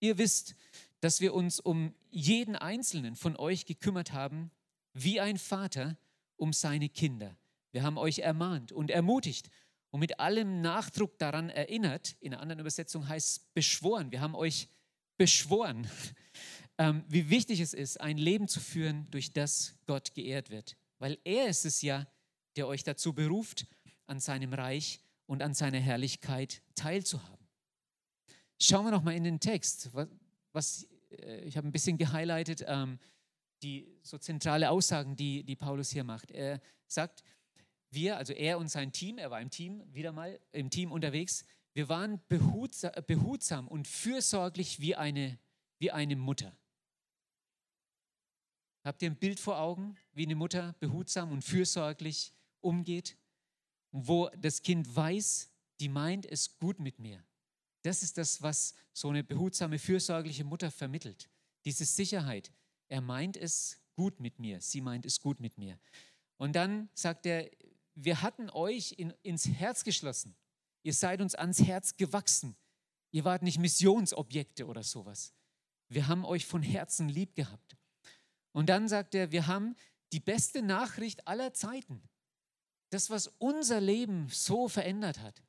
Ihr 0.00 0.18
wisst, 0.18 0.56
dass 1.00 1.22
wir 1.22 1.32
uns 1.32 1.58
um 1.58 1.94
jeden 2.10 2.54
einzelnen 2.54 3.16
von 3.16 3.34
euch 3.34 3.64
gekümmert 3.64 4.12
haben, 4.12 4.50
wie 4.92 5.20
ein 5.20 5.38
Vater 5.38 5.96
um 6.36 6.52
seine 6.52 6.90
Kinder. 6.90 7.34
Wir 7.72 7.82
haben 7.82 7.96
euch 7.96 8.18
ermahnt 8.18 8.72
und 8.72 8.90
ermutigt 8.90 9.48
und 9.90 10.00
mit 10.00 10.20
allem 10.20 10.60
Nachdruck 10.60 11.16
daran 11.16 11.48
erinnert. 11.48 12.18
In 12.20 12.34
einer 12.34 12.42
anderen 12.42 12.60
Übersetzung 12.60 13.08
heißt 13.08 13.38
es 13.38 13.38
beschworen. 13.54 14.12
Wir 14.12 14.20
haben 14.20 14.34
euch 14.34 14.68
beschworen, 15.16 15.88
ähm, 16.78 17.04
wie 17.08 17.30
wichtig 17.30 17.60
es 17.60 17.74
ist, 17.74 18.00
ein 18.00 18.18
Leben 18.18 18.48
zu 18.48 18.60
führen, 18.60 19.06
durch 19.10 19.32
das 19.32 19.74
Gott 19.86 20.14
geehrt 20.14 20.50
wird. 20.50 20.76
Weil 20.98 21.18
er 21.24 21.48
ist 21.48 21.64
es 21.64 21.82
ja, 21.82 22.06
der 22.56 22.66
euch 22.66 22.82
dazu 22.82 23.12
beruft, 23.12 23.66
an 24.06 24.20
seinem 24.20 24.52
Reich 24.52 25.00
und 25.26 25.42
an 25.42 25.54
seiner 25.54 25.80
Herrlichkeit 25.80 26.62
teilzuhaben. 26.74 27.46
Schauen 28.60 28.84
wir 28.84 28.90
noch 28.90 29.02
mal 29.02 29.14
in 29.14 29.24
den 29.24 29.40
Text. 29.40 29.90
Was, 29.92 30.08
was 30.52 30.88
äh, 31.10 31.40
ich 31.40 31.56
habe 31.56 31.68
ein 31.68 31.72
bisschen 31.72 31.98
gehighlightet, 31.98 32.64
ähm, 32.66 32.98
die 33.62 33.88
so 34.02 34.18
zentrale 34.18 34.70
Aussagen, 34.70 35.16
die, 35.16 35.42
die 35.42 35.56
Paulus 35.56 35.90
hier 35.90 36.04
macht. 36.04 36.30
Er 36.30 36.60
sagt, 36.86 37.24
wir, 37.90 38.16
also 38.16 38.32
er 38.32 38.58
und 38.58 38.68
sein 38.68 38.92
Team, 38.92 39.18
er 39.18 39.30
war 39.30 39.40
im 39.40 39.50
Team, 39.50 39.82
wieder 39.92 40.12
mal 40.12 40.38
im 40.52 40.70
Team 40.70 40.92
unterwegs, 40.92 41.44
wir 41.72 41.88
waren 41.88 42.20
behutsam, 42.28 42.92
behutsam 43.06 43.68
und 43.68 43.88
fürsorglich 43.88 44.80
wie 44.80 44.94
eine, 44.94 45.38
wie 45.78 45.90
eine 45.90 46.16
Mutter. 46.16 46.56
Habt 48.84 49.00
ihr 49.00 49.10
ein 49.10 49.16
Bild 49.16 49.40
vor 49.40 49.58
Augen, 49.58 49.96
wie 50.12 50.26
eine 50.26 50.34
Mutter 50.34 50.74
behutsam 50.78 51.32
und 51.32 51.42
fürsorglich 51.42 52.34
umgeht? 52.60 53.16
Wo 53.90 54.28
das 54.38 54.60
Kind 54.60 54.94
weiß, 54.94 55.50
die 55.80 55.88
meint 55.88 56.26
es 56.26 56.58
gut 56.58 56.78
mit 56.80 56.98
mir. 56.98 57.24
Das 57.82 58.02
ist 58.02 58.18
das, 58.18 58.42
was 58.42 58.74
so 58.92 59.08
eine 59.08 59.24
behutsame, 59.24 59.78
fürsorgliche 59.78 60.44
Mutter 60.44 60.70
vermittelt. 60.70 61.30
Diese 61.64 61.86
Sicherheit. 61.86 62.52
Er 62.88 63.00
meint 63.00 63.38
es 63.38 63.80
gut 63.94 64.20
mit 64.20 64.38
mir. 64.38 64.60
Sie 64.60 64.82
meint 64.82 65.06
es 65.06 65.18
gut 65.18 65.40
mit 65.40 65.56
mir. 65.56 65.78
Und 66.36 66.54
dann 66.54 66.90
sagt 66.94 67.24
er, 67.24 67.50
wir 67.94 68.20
hatten 68.20 68.50
euch 68.50 68.92
in, 68.98 69.14
ins 69.22 69.48
Herz 69.48 69.84
geschlossen. 69.84 70.36
Ihr 70.82 70.92
seid 70.92 71.22
uns 71.22 71.34
ans 71.34 71.62
Herz 71.62 71.96
gewachsen. 71.96 72.54
Ihr 73.12 73.24
wart 73.24 73.42
nicht 73.42 73.58
Missionsobjekte 73.58 74.66
oder 74.66 74.82
sowas. 74.82 75.32
Wir 75.88 76.06
haben 76.06 76.24
euch 76.24 76.44
von 76.44 76.62
Herzen 76.62 77.08
lieb 77.08 77.34
gehabt. 77.34 77.76
Und 78.54 78.68
dann 78.68 78.88
sagt 78.88 79.14
er, 79.14 79.32
wir 79.32 79.48
haben 79.48 79.74
die 80.12 80.20
beste 80.20 80.62
Nachricht 80.62 81.26
aller 81.26 81.52
Zeiten. 81.52 82.00
Das, 82.90 83.10
was 83.10 83.26
unser 83.38 83.80
Leben 83.80 84.28
so 84.30 84.68
verändert 84.68 85.20
hat, 85.20 85.42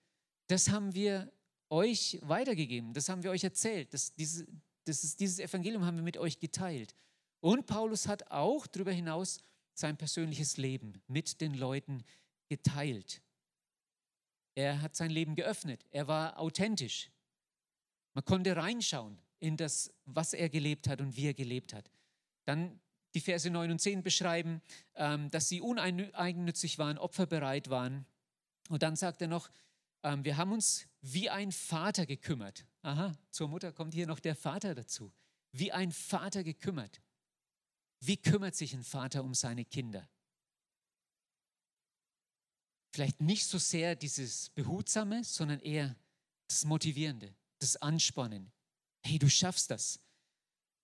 das 0.48 0.70
haben 0.70 0.96
wir 0.96 1.32
euch 1.70 2.20
weitergegeben, 2.24 2.94
das 2.94 3.08
haben 3.08 3.24
wir 3.24 3.30
euch 3.30 3.44
erzählt. 3.44 3.94
Das, 3.94 4.14
diese, 4.16 4.48
das 4.86 5.04
ist, 5.04 5.20
dieses 5.20 5.40
Evangelium 5.40 5.86
haben 5.86 5.98
wir 5.98 6.04
mit 6.04 6.18
euch 6.18 6.40
geteilt. 6.40 6.96
Und 7.42 7.68
Paulus 7.68 8.08
hat 8.08 8.32
auch 8.32 8.66
darüber 8.66 8.92
hinaus 8.92 9.40
sein 9.76 9.98
persönliches 9.98 10.58
Leben 10.58 11.02
mit 11.08 11.42
den 11.42 11.54
Leuten 11.54 12.04
geteilt. 12.50 13.22
Er 14.56 14.82
hat 14.82 14.96
sein 14.96 15.12
Leben 15.12 15.36
geöffnet. 15.36 15.86
Er 15.92 16.08
war 16.08 16.40
authentisch. 16.40 17.12
Man 18.16 18.26
konnte 18.26 18.56
reinschauen 18.56 19.20
in 19.40 19.58
das, 19.58 19.94
was 20.06 20.34
er 20.34 20.50
gelebt 20.50 20.88
hat 20.88 21.02
und 21.02 21.16
wie 21.18 21.28
er 21.28 21.34
gelebt 21.36 21.74
hat. 21.74 21.92
Dann 22.46 22.80
die 23.16 23.22
Verse 23.22 23.50
9 23.50 23.72
und 23.72 23.80
10 23.80 24.04
beschreiben, 24.04 24.62
ähm, 24.96 25.32
dass 25.32 25.50
sie 25.50 25.62
uneigennützig 25.62 26.78
waren, 26.78 26.98
opferbereit 26.98 27.70
waren. 27.70 28.06
Und 28.70 28.84
dann 28.84 28.96
sagt 28.96 29.22
er 29.22 29.28
noch, 29.28 29.50
ähm, 30.04 30.24
wir 30.24 30.38
haben 30.38 30.52
uns 30.52 30.88
wie 31.02 31.30
ein 31.30 31.52
Vater 31.52 32.06
gekümmert. 32.06 32.66
Aha, 32.84 33.14
zur 33.32 33.48
Mutter 33.48 33.72
kommt 33.72 33.94
hier 33.94 34.06
noch 34.06 34.20
der 34.20 34.36
Vater 34.36 34.76
dazu. 34.76 35.12
Wie 35.52 35.72
ein 35.72 35.92
Vater 35.92 36.44
gekümmert. 36.44 37.02
Wie 38.00 38.18
kümmert 38.18 38.56
sich 38.56 38.74
ein 38.74 38.84
Vater 38.84 39.24
um 39.24 39.34
seine 39.34 39.66
Kinder? 39.66 40.08
Vielleicht 42.92 43.22
nicht 43.22 43.46
so 43.46 43.58
sehr 43.58 43.96
dieses 43.96 44.50
Behutsame, 44.52 45.24
sondern 45.24 45.60
eher 45.60 45.96
das 46.48 46.66
Motivierende, 46.66 47.36
das 47.60 47.78
Anspornen. 47.78 48.52
Hey, 49.02 49.20
du 49.20 49.30
schaffst 49.30 49.72
das. 49.72 50.00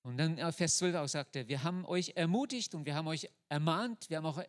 Und 0.04 0.18
dann 0.18 0.38
äh, 0.38 0.52
Vers 0.52 0.78
12 0.78 0.96
auch 0.96 1.08
sagt 1.08 1.36
er, 1.36 1.48
wir 1.48 1.64
haben 1.64 1.86
euch 1.86 2.14
ermutigt 2.16 2.74
und 2.74 2.86
wir 2.86 2.96
haben 2.96 3.08
euch 3.08 3.30
ermahnt, 3.50 4.10
wir 4.10 4.18
haben 4.18 4.26
auch, 4.26 4.42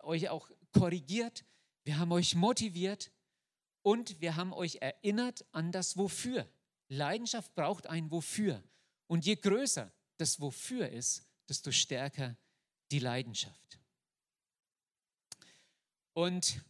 euch 0.00 0.28
auch 0.28 0.50
korrigiert, 0.72 1.44
wir 1.84 1.98
haben 1.98 2.12
euch 2.12 2.34
motiviert 2.34 3.12
und 3.82 4.20
wir 4.20 4.34
haben 4.36 4.52
euch 4.52 4.78
erinnert 4.80 5.44
an 5.52 5.70
das 5.70 5.96
Wofür. 5.96 6.48
Leidenschaft 6.88 7.54
braucht 7.54 7.86
ein 7.86 8.10
Wofür. 8.10 8.62
Und 9.06 9.24
je 9.24 9.36
größer 9.36 9.92
das 10.16 10.40
Wofür 10.40 10.88
ist, 10.88 11.24
desto 11.48 11.70
stärker 11.70 12.36
die 12.90 12.98
Leidenschaft. 12.98 13.78
Und 16.12 16.60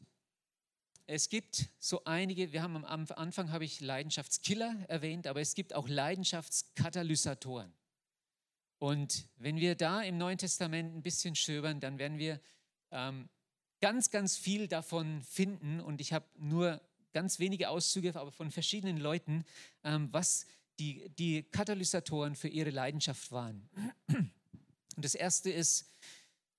es 1.07 1.29
gibt 1.29 1.71
so 1.79 2.05
einige, 2.05 2.53
wir 2.53 2.63
haben 2.63 2.85
am 2.85 3.07
Anfang 3.13 3.53
habe 3.53 3.65
ich 3.65 3.81
Leidenschaftskiller 3.81 4.85
erwähnt, 4.89 5.27
aber 5.27 5.41
es 5.41 5.55
gibt 5.55 5.73
auch 5.73 5.89
Leidenschaftskatalysatoren. 5.89 7.73
Und 8.79 9.29
wenn 9.39 9.57
wir 9.57 9.75
da 9.75 10.03
im 10.03 10.19
Neuen 10.19 10.39
Testament 10.39 10.95
ein 10.95 11.03
bisschen 11.03 11.35
stöbern, 11.35 11.81
dann 11.81 11.99
werden 11.99 12.19
wir 12.19 12.41
ähm, 12.91 13.29
ganz, 13.81 14.11
ganz 14.11 14.37
viel 14.37 14.69
davon 14.69 15.23
finden. 15.23 15.81
Und 15.81 16.01
ich 16.01 16.13
habe 16.13 16.27
nur 16.39 16.81
ganz 17.13 17.39
wenige 17.39 17.71
Auszüge, 17.71 18.15
aber 18.15 18.33
von 18.33 18.51
verschiedenen 18.51 18.99
Leuten, 18.99 19.45
ähm, 19.85 20.09
was 20.13 20.47
die, 20.79 21.09
die 21.19 21.43
Katalysatoren 21.43 22.37
für 22.37 22.49
ihre 22.49 22.71
Leidenschaft 22.71 23.33
waren. 23.33 23.69
Und 24.09 25.05
das 25.05 25.15
erste 25.15 25.51
ist 25.51 25.91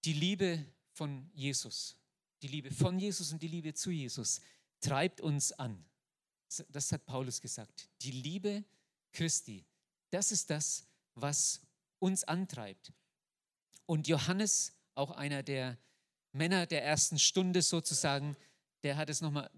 die 0.05 0.13
Liebe 0.13 0.65
von 0.93 1.29
Jesus. 1.33 1.95
Die 2.41 2.47
Liebe 2.47 2.71
von 2.71 2.97
Jesus 2.99 3.31
und 3.31 3.41
die 3.41 3.47
Liebe 3.47 3.73
zu 3.73 3.91
Jesus 3.91 4.41
treibt 4.79 5.21
uns 5.21 5.51
an. 5.51 5.83
Das 6.69 6.91
hat 6.91 7.05
Paulus 7.05 7.41
gesagt. 7.41 7.89
Die 8.01 8.11
Liebe 8.11 8.63
Christi, 9.11 9.65
das 10.09 10.31
ist 10.31 10.49
das, 10.49 10.85
was 11.15 11.61
uns 11.99 12.23
antreibt. 12.23 12.93
Und 13.85 14.07
Johannes, 14.07 14.73
auch 14.95 15.11
einer 15.11 15.43
der 15.43 15.77
Männer 16.31 16.65
der 16.65 16.83
ersten 16.83 17.19
Stunde 17.19 17.61
sozusagen, 17.61 18.35
der 18.83 18.97
hat 18.97 19.09
es 19.09 19.21
nochmal 19.21 19.49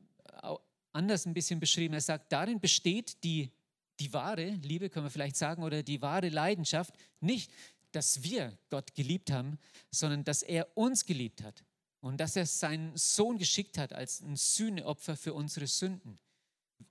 anders 0.94 1.26
ein 1.26 1.34
bisschen 1.34 1.60
beschrieben. 1.60 1.94
Er 1.94 2.02
sagt, 2.02 2.32
darin 2.32 2.60
besteht 2.60 3.24
die, 3.24 3.52
die 4.00 4.14
wahre 4.14 4.50
Liebe, 4.50 4.90
können 4.90 5.06
wir 5.06 5.12
vielleicht 5.12 5.36
sagen, 5.36 5.64
oder 5.64 5.84
die 5.84 6.02
wahre 6.02 6.30
Leidenschaft, 6.30 6.94
nicht, 7.20 7.52
dass 7.92 8.24
wir 8.24 8.58
Gott 8.70 8.94
geliebt 8.96 9.32
haben, 9.32 9.58
sondern 9.92 10.24
dass 10.24 10.44
er 10.44 10.78
uns 10.78 11.06
geliebt 11.06 11.44
hat 11.44 11.64
und 12.02 12.18
dass 12.20 12.36
er 12.36 12.46
seinen 12.46 12.96
Sohn 12.96 13.38
geschickt 13.38 13.78
hat 13.78 13.94
als 13.94 14.22
ein 14.22 14.36
Sühneopfer 14.36 15.18
für 15.18 15.34
unsere 15.34 15.68
Sünden. 15.68 16.20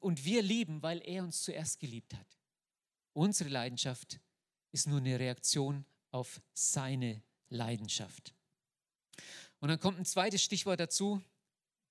Und 0.01 0.25
wir 0.25 0.43
lieben, 0.43 0.83
weil 0.83 1.01
er 1.05 1.23
uns 1.23 1.43
zuerst 1.43 1.81
geliebt 1.81 2.15
hat. 2.15 2.39
Unsere 3.15 3.49
Leidenschaft 3.49 4.21
ist 4.73 4.87
nur 4.87 4.99
eine 4.99 5.19
Reaktion 5.19 5.85
auf 6.11 6.41
seine 6.53 7.23
Leidenschaft. 7.49 8.35
Und 9.61 9.69
dann 9.69 9.81
kommt 9.81 9.99
ein 9.99 10.05
zweites 10.05 10.43
Stichwort 10.43 10.81
dazu. 10.81 11.23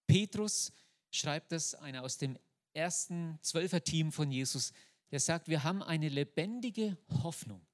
Petrus 0.08 0.72
schreibt 1.12 1.52
das, 1.52 1.76
einer 1.76 2.04
aus 2.04 2.18
dem 2.18 2.38
ersten 2.74 3.40
Zwölfer-Team 3.42 4.12
von 4.12 4.32
Jesus, 4.32 4.72
der 5.12 5.20
sagt, 5.20 5.48
wir 5.48 5.64
haben 5.64 5.82
eine 5.84 6.10
lebendige 6.10 6.98
Hoffnung 7.24 7.68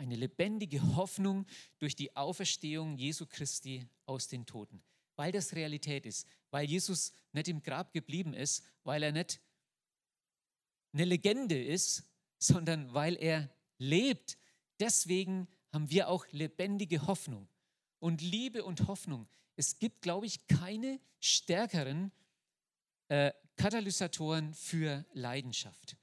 eine 0.00 0.16
lebendige 0.16 0.96
Hoffnung 0.96 1.46
durch 1.78 1.94
die 1.94 2.16
Auferstehung 2.16 2.96
Jesu 2.96 3.26
Christi 3.26 3.86
aus 4.06 4.28
den 4.28 4.46
Toten. 4.46 4.82
Weil 5.14 5.30
das 5.30 5.54
Realität 5.54 6.06
ist, 6.06 6.26
weil 6.50 6.64
Jesus 6.64 7.12
nicht 7.32 7.48
im 7.48 7.62
Grab 7.62 7.92
geblieben 7.92 8.32
ist, 8.32 8.64
weil 8.82 9.02
er 9.02 9.12
nicht 9.12 9.40
eine 10.94 11.04
Legende 11.04 11.62
ist, 11.62 12.04
sondern 12.38 12.92
weil 12.94 13.16
er 13.16 13.54
lebt. 13.80 14.38
Deswegen 14.78 15.48
haben 15.72 15.90
wir 15.90 16.08
auch 16.08 16.24
lebendige 16.30 17.08
Hoffnung. 17.08 17.48
Und 17.98 18.22
Liebe 18.22 18.64
und 18.64 18.86
Hoffnung, 18.86 19.28
es 19.56 19.78
gibt, 19.78 20.02
glaube 20.02 20.26
ich, 20.26 20.46
keine 20.46 21.00
stärkeren 21.18 22.12
äh, 23.08 23.32
Katalysatoren 23.56 24.54
für 24.54 25.04
Leidenschaft. 25.12 25.96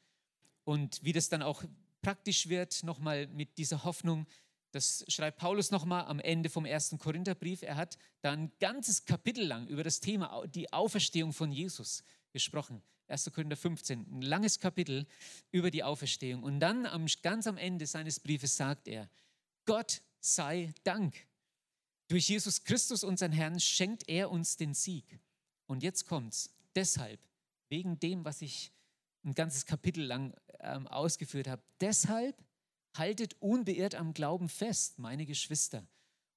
Und 0.63 1.01
wie 1.03 1.13
das 1.13 1.29
dann 1.29 1.41
auch 1.41 1.63
praktisch 2.01 2.49
wird, 2.49 2.83
nochmal 2.83 3.27
mit 3.27 3.57
dieser 3.57 3.83
Hoffnung. 3.83 4.27
Das 4.71 5.05
schreibt 5.07 5.39
Paulus 5.39 5.71
nochmal 5.71 6.05
am 6.05 6.19
Ende 6.19 6.49
vom 6.49 6.65
ersten 6.65 6.97
Korintherbrief. 6.99 7.63
Er 7.63 7.77
hat 7.77 7.97
da 8.21 8.31
ein 8.31 8.51
ganzes 8.59 9.05
Kapitel 9.05 9.45
lang 9.45 9.67
über 9.67 9.83
das 9.83 9.99
Thema 9.99 10.45
die 10.47 10.71
Auferstehung 10.71 11.33
von 11.33 11.51
Jesus 11.51 12.03
gesprochen. 12.31 12.81
1. 13.07 13.31
Korinther 13.33 13.57
15, 13.57 14.05
ein 14.11 14.21
langes 14.21 14.59
Kapitel 14.59 15.05
über 15.51 15.71
die 15.71 15.83
Auferstehung. 15.83 16.43
Und 16.43 16.59
dann 16.59 16.85
am, 16.85 17.05
ganz 17.21 17.47
am 17.47 17.57
Ende 17.57 17.85
seines 17.85 18.19
Briefes 18.19 18.57
sagt 18.57 18.87
er, 18.87 19.09
Gott 19.65 20.01
sei 20.19 20.73
Dank. 20.83 21.15
Durch 22.07 22.29
Jesus 22.29 22.63
Christus, 22.63 23.03
unseren 23.03 23.31
Herrn, 23.31 23.59
schenkt 23.59 24.07
er 24.07 24.31
uns 24.31 24.55
den 24.57 24.73
Sieg. 24.73 25.19
Und 25.65 25.83
jetzt 25.83 26.07
kommt's. 26.07 26.53
Deshalb, 26.75 27.19
wegen 27.69 27.99
dem, 27.99 28.23
was 28.23 28.41
ich 28.41 28.71
ein 29.23 29.33
ganzes 29.33 29.65
Kapitel 29.65 30.03
lang 30.03 30.33
ähm, 30.59 30.87
ausgeführt 30.87 31.47
habe. 31.47 31.61
Deshalb 31.81 32.43
haltet 32.95 33.35
unbeirrt 33.39 33.95
am 33.95 34.13
Glauben 34.13 34.49
fest, 34.49 34.99
meine 34.99 35.25
Geschwister, 35.25 35.85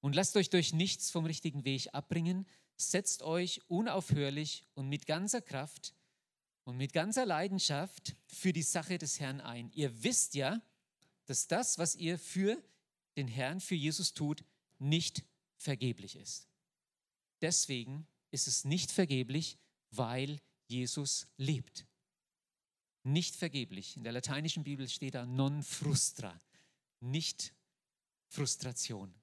und 0.01 0.15
lasst 0.15 0.35
euch 0.35 0.49
durch 0.49 0.73
nichts 0.73 1.11
vom 1.11 1.25
richtigen 1.25 1.63
Weg 1.63 1.93
abbringen. 1.93 2.47
Setzt 2.75 3.21
euch 3.21 3.61
unaufhörlich 3.67 4.65
und 4.73 4.89
mit 4.89 5.05
ganzer 5.05 5.41
Kraft 5.41 5.93
und 6.63 6.77
mit 6.77 6.93
ganzer 6.93 7.25
Leidenschaft 7.25 8.15
für 8.27 8.53
die 8.53 8.63
Sache 8.63 8.97
des 8.97 9.19
Herrn 9.19 9.41
ein. 9.41 9.71
Ihr 9.73 10.03
wisst 10.03 10.35
ja, 10.35 10.61
dass 11.25 11.47
das, 11.47 11.77
was 11.77 11.95
ihr 11.95 12.19
für 12.19 12.61
den 13.17 13.27
Herrn, 13.27 13.59
für 13.59 13.75
Jesus 13.75 14.13
tut, 14.13 14.43
nicht 14.79 15.23
vergeblich 15.57 16.15
ist. 16.15 16.47
Deswegen 17.41 18.07
ist 18.31 18.47
es 18.47 18.65
nicht 18.65 18.91
vergeblich, 18.91 19.57
weil 19.91 20.39
Jesus 20.67 21.27
lebt. 21.37 21.85
Nicht 23.03 23.35
vergeblich. 23.35 23.97
In 23.97 24.03
der 24.03 24.13
lateinischen 24.13 24.63
Bibel 24.63 24.87
steht 24.87 25.15
da 25.15 25.25
non 25.25 25.63
frustra, 25.63 26.39
nicht 26.99 27.53
Frustration. 28.27 29.13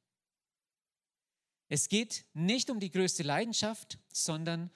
Es 1.68 1.88
geht 1.88 2.24
nicht 2.34 2.70
um 2.70 2.80
die 2.80 2.90
größte 2.90 3.22
Leidenschaft, 3.22 3.98
sondern 4.12 4.62
um 4.62 4.70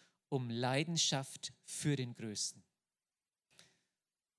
Leidenschaft 0.50 1.52
für 1.64 1.96
den 1.96 2.14
Größten. 2.14 2.62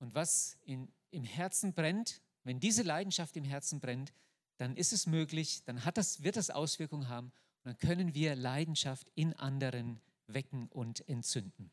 Und 0.00 0.14
was 0.14 0.58
in, 0.64 0.88
im 1.10 1.24
Herzen 1.24 1.72
brennt, 1.72 2.20
wenn 2.42 2.60
diese 2.60 2.82
Leidenschaft 2.82 3.36
im 3.36 3.44
Herzen 3.44 3.80
brennt, 3.80 4.12
dann 4.58 4.76
ist 4.76 4.92
es 4.92 5.06
möglich, 5.06 5.62
dann 5.64 5.84
hat 5.84 5.96
das, 5.96 6.22
wird 6.22 6.36
das 6.36 6.50
Auswirkungen 6.50 7.08
haben 7.08 7.32
und 7.62 7.70
dann 7.70 7.78
können 7.78 8.14
wir 8.14 8.36
Leidenschaft 8.36 9.10
in 9.14 9.32
anderen 9.34 10.00
wecken 10.26 10.68
und 10.68 11.08
entzünden. 11.08 11.70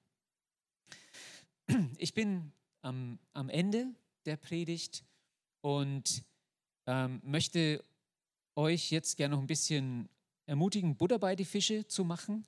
Ich 1.97 2.13
bin 2.13 2.51
am, 2.81 3.19
am 3.33 3.49
Ende 3.49 3.87
der 4.25 4.37
Predigt 4.37 5.03
und 5.61 6.23
ähm, 6.85 7.21
möchte 7.23 7.83
euch 8.55 8.91
jetzt 8.91 9.17
gerne 9.17 9.35
noch 9.35 9.41
ein 9.41 9.47
bisschen 9.47 10.09
ermutigen, 10.45 10.95
Butter 10.95 11.19
bei 11.19 11.35
die 11.35 11.45
Fische 11.45 11.87
zu 11.87 12.03
machen. 12.03 12.45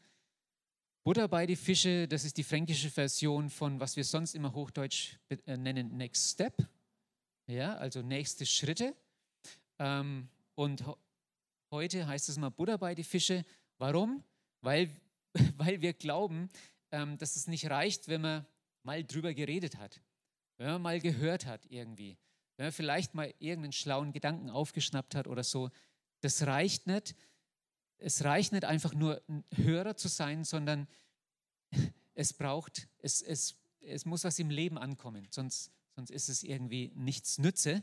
Butter 1.03 1.27
bei 1.27 1.45
die 1.45 1.55
Fische, 1.55 2.07
das 2.07 2.23
ist 2.23 2.37
die 2.37 2.43
fränkische 2.43 2.89
Version 2.89 3.49
von, 3.49 3.79
was 3.79 3.95
wir 3.95 4.03
sonst 4.03 4.35
immer 4.35 4.53
hochdeutsch 4.53 5.17
äh, 5.29 5.57
nennen, 5.57 5.97
Next 5.97 6.31
Step. 6.31 6.55
Ja, 7.47 7.75
also 7.75 8.01
nächste 8.01 8.45
Schritte. 8.45 8.95
Ähm, 9.79 10.29
und 10.55 10.83
heute 11.71 12.07
heißt 12.07 12.29
es 12.29 12.37
mal 12.37 12.49
Butter 12.49 12.77
bei 12.77 12.95
die 12.95 13.03
Fische. 13.03 13.43
Warum? 13.77 14.23
Weil, 14.61 14.89
weil 15.57 15.81
wir 15.81 15.93
glauben, 15.93 16.49
ähm, 16.91 17.17
dass 17.17 17.35
es 17.35 17.47
nicht 17.47 17.69
reicht, 17.69 18.07
wenn 18.07 18.21
man 18.21 18.45
mal 18.83 19.03
drüber 19.03 19.33
geredet 19.33 19.77
hat 19.77 20.01
wenn 20.57 20.67
man 20.67 20.81
mal 20.81 20.99
gehört 20.99 21.45
hat 21.45 21.65
irgendwie, 21.69 22.17
wenn 22.57 22.67
man 22.67 22.73
vielleicht 22.73 23.15
mal 23.15 23.33
irgendeinen 23.39 23.73
schlauen 23.73 24.11
Gedanken 24.11 24.49
aufgeschnappt 24.49 25.15
hat 25.15 25.27
oder 25.27 25.43
so, 25.43 25.69
das 26.21 26.45
reicht 26.45 26.87
nicht. 26.87 27.15
Es 28.05 28.25
reicht 28.25 28.51
nicht 28.51 28.65
einfach 28.65 28.93
nur 28.93 29.21
ein 29.29 29.45
Hörer 29.55 29.95
zu 29.95 30.09
sein, 30.09 30.43
sondern 30.43 30.87
es 32.15 32.33
braucht, 32.33 32.89
es, 32.99 33.21
es, 33.21 33.55
es 33.79 34.05
muss 34.05 34.25
was 34.25 34.39
im 34.39 34.49
Leben 34.49 34.77
ankommen, 34.77 35.25
sonst, 35.29 35.71
sonst 35.95 36.11
ist 36.11 36.27
es 36.27 36.43
irgendwie 36.43 36.91
nichts 36.95 37.37
Nütze. 37.37 37.81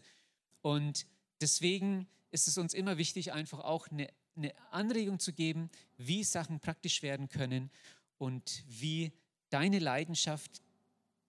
Und 0.61 1.07
deswegen 1.41 2.07
ist 2.31 2.49
es 2.49 2.59
uns 2.59 2.75
immer 2.75 2.99
wichtig, 2.99 3.33
einfach 3.33 3.61
auch 3.61 3.89
eine, 3.89 4.09
eine 4.37 4.53
Anregung 4.73 5.18
zu 5.21 5.33
geben, 5.33 5.71
wie 5.97 6.23
Sachen 6.23 6.61
praktisch 6.61 7.03
werden 7.03 7.31
können 7.31 7.71
und 8.18 8.62
wie 8.68 9.12
deine 9.49 9.79
Leidenschaft 9.79 10.61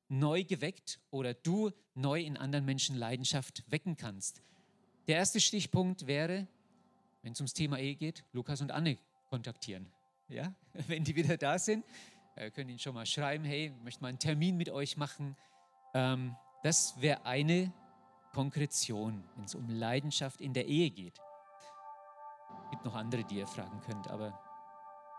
neu 0.09 0.43
geweckt 0.43 0.99
oder 1.11 1.33
du 1.33 1.71
neu 1.95 2.21
in 2.21 2.35
anderen 2.35 2.65
Menschen 2.65 2.97
Leidenschaft 2.97 3.63
wecken 3.71 3.95
kannst. 3.95 4.41
Der 5.07 5.15
erste 5.15 5.39
Stichpunkt 5.39 6.07
wäre, 6.07 6.45
wenn 7.21 7.33
es 7.33 7.39
ums 7.39 7.53
Thema 7.53 7.77
Ehe 7.77 7.95
geht, 7.95 8.23
Lukas 8.33 8.61
und 8.61 8.71
Anne 8.71 8.97
kontaktieren. 9.29 9.91
Ja? 10.27 10.53
Wenn 10.87 11.03
die 11.03 11.15
wieder 11.15 11.37
da 11.37 11.59
sind, 11.59 11.85
äh, 12.35 12.51
könnt 12.51 12.67
ihr 12.67 12.73
ihnen 12.73 12.79
schon 12.79 12.93
mal 12.93 13.05
schreiben, 13.05 13.43
hey, 13.43 13.73
ich 13.75 13.83
möchte 13.83 14.01
mal 14.01 14.09
einen 14.09 14.19
Termin 14.19 14.57
mit 14.57 14.69
euch 14.69 14.97
machen. 14.97 15.35
Ähm, 15.93 16.35
das 16.63 16.99
wäre 16.99 17.25
eine 17.25 17.73
Konkretion, 18.33 19.23
wenn 19.35 19.45
es 19.45 19.55
um 19.55 19.69
Leidenschaft 19.69 20.41
in 20.41 20.53
der 20.53 20.65
Ehe 20.65 20.89
geht. 20.89 21.19
Es 22.65 22.71
gibt 22.71 22.85
noch 22.85 22.95
andere, 22.95 23.23
die 23.23 23.37
ihr 23.37 23.47
fragen 23.47 23.81
könnt, 23.81 24.07
aber 24.07 24.39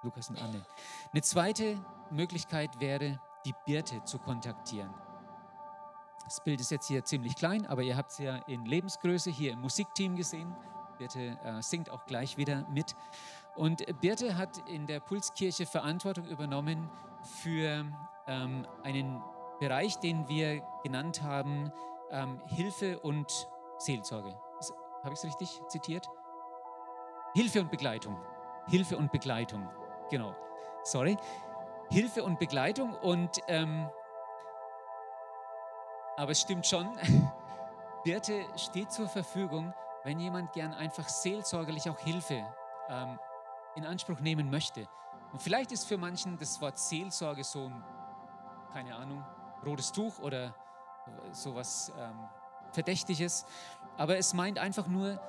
Lukas 0.03 0.30
und 0.30 0.40
Anne. 0.40 0.64
Eine 1.12 1.22
zweite 1.22 1.78
Möglichkeit 2.11 2.80
wäre, 2.80 3.20
die 3.44 3.55
Birte 3.66 4.03
zu 4.05 4.18
kontaktieren. 4.18 4.92
Das 6.24 6.42
Bild 6.42 6.61
ist 6.61 6.70
jetzt 6.70 6.86
hier 6.86 7.05
ziemlich 7.05 7.34
klein, 7.34 7.66
aber 7.66 7.82
ihr 7.82 7.96
habt 7.96 8.12
es 8.12 8.18
ja 8.18 8.36
in 8.46 8.64
Lebensgröße 8.64 9.30
hier 9.30 9.53
im 9.53 9.61
Musikteam 9.61 10.16
gesehen. 10.16 10.55
Birte 10.99 11.38
äh, 11.45 11.61
singt 11.62 11.90
auch 11.90 12.07
gleich 12.07 12.36
wieder 12.36 12.66
mit. 12.70 12.95
Und 13.55 13.84
Birte 14.01 14.36
hat 14.36 14.59
in 14.68 14.86
der 14.86 15.01
Pulskirche 15.01 15.66
Verantwortung 15.66 16.26
übernommen 16.26 16.90
für 17.43 17.84
ähm, 18.26 18.66
einen 18.82 19.22
Bereich, 19.61 19.97
den 19.99 20.28
wir 20.28 20.62
genannt 20.82 21.22
haben, 21.22 21.70
ähm, 22.11 22.40
Hilfe 22.47 22.99
und 23.01 23.49
Seelsorge. 23.78 24.34
Habe 25.03 25.14
ich 25.14 25.18
es 25.18 25.24
richtig 25.24 25.61
zitiert? 25.68 26.09
Hilfe 27.34 27.61
und 27.61 27.70
Begleitung. 27.70 28.16
Hilfe 28.68 28.97
und 28.97 29.11
Begleitung. 29.12 29.68
Genau. 30.11 30.34
Sorry. 30.84 31.16
Hilfe 31.90 32.24
und 32.24 32.38
Begleitung 32.38 32.95
und 32.95 33.38
ähm, 33.49 33.88
aber 36.16 36.32
es 36.32 36.40
stimmt 36.40 36.66
schon, 36.66 36.88
Birte 38.05 38.45
steht 38.57 38.93
zur 38.93 39.09
Verfügung, 39.09 39.72
wenn 40.05 40.18
jemand 40.18 40.53
gern 40.53 40.74
einfach 40.74 41.09
seelsorgerlich 41.09 41.88
auch 41.88 41.98
Hilfe 41.98 42.44
ähm, 42.88 43.18
in 43.74 43.86
Anspruch 43.86 44.20
nehmen 44.20 44.50
möchte. 44.50 44.88
Und 45.32 45.40
vielleicht 45.40 45.72
ist 45.72 45.84
für 45.84 45.96
manchen 45.96 46.38
das 46.38 46.61
Wort 46.61 46.78
Seelsorge 46.78 47.44
so 47.44 47.66
ein, 47.66 47.84
keine 48.72 48.94
Ahnung, 48.96 49.24
rotes 49.64 49.92
Tuch 49.92 50.18
oder 50.18 50.55
sowas 51.32 51.92
ähm, 51.98 52.18
Verdächtiges, 52.72 53.44
aber 53.96 54.16
es 54.16 54.34
meint 54.34 54.59
einfach 54.59 54.86
nur, 54.86 55.20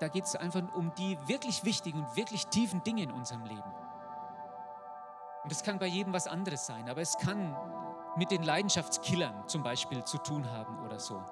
da 0.00 0.08
geht 0.08 0.24
es 0.24 0.34
einfach 0.34 0.62
um 0.74 0.92
die 0.94 1.18
wirklich 1.28 1.64
wichtigen 1.64 2.04
und 2.04 2.16
wirklich 2.16 2.46
tiefen 2.48 2.82
Dinge 2.82 3.02
in 3.02 3.12
unserem 3.12 3.44
Leben. 3.44 3.72
Und 5.42 5.52
das 5.52 5.62
kann 5.62 5.78
bei 5.78 5.86
jedem 5.86 6.12
was 6.12 6.26
anderes 6.26 6.66
sein, 6.66 6.88
aber 6.88 7.00
es 7.00 7.16
kann 7.18 7.56
mit 8.16 8.30
den 8.30 8.42
Leidenschaftskillern 8.42 9.46
zum 9.48 9.62
Beispiel 9.62 10.02
zu 10.04 10.18
tun 10.18 10.50
haben 10.50 10.80
oder 10.84 10.98
so. 10.98 11.22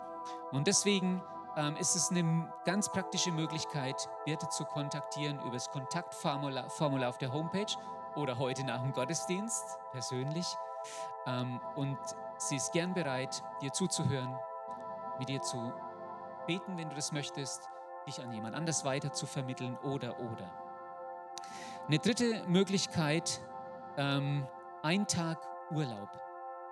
Und 0.53 0.67
deswegen 0.67 1.23
ähm, 1.57 1.77
ist 1.77 1.97
es 1.97 2.11
eine 2.11 2.53
ganz 2.65 2.91
praktische 2.91 3.31
Möglichkeit, 3.31 4.09
Birte 4.25 4.49
zu 4.49 4.65
kontaktieren 4.65 5.41
über 5.41 5.53
das 5.53 5.71
Kontaktformular 5.71 6.69
Formular 6.71 7.09
auf 7.09 7.19
der 7.19 7.33
Homepage 7.33 7.75
oder 8.15 8.39
heute 8.39 8.65
nach 8.65 8.81
dem 8.83 8.93
Gottesdienst 8.93 9.79
persönlich. 9.93 10.47
Ähm, 11.27 11.61
und 11.75 11.99
sie 12.39 12.57
ist 12.57 12.73
gern 12.73 12.95
bereit, 12.95 13.43
dir 13.61 13.73
zuzuhören, 13.73 14.35
mit 15.19 15.29
dir 15.29 15.41
zu 15.43 15.73
beten, 16.47 16.77
wenn 16.77 16.89
du 16.89 16.97
das 16.97 17.13
möchtest, 17.13 17.69
dich 18.07 18.21
an 18.21 18.33
jemand 18.33 18.57
anders 18.57 18.85
weiter 18.85 19.13
zu 19.13 19.27
vermitteln 19.27 19.79
oder 19.83 20.19
oder. 20.19 20.51
Eine 21.87 21.99
dritte 21.99 22.45
Möglichkeit, 22.47 23.41
ähm, 23.97 24.47
ein 24.83 25.07
Tag 25.07 25.39
Urlaub. 25.71 26.09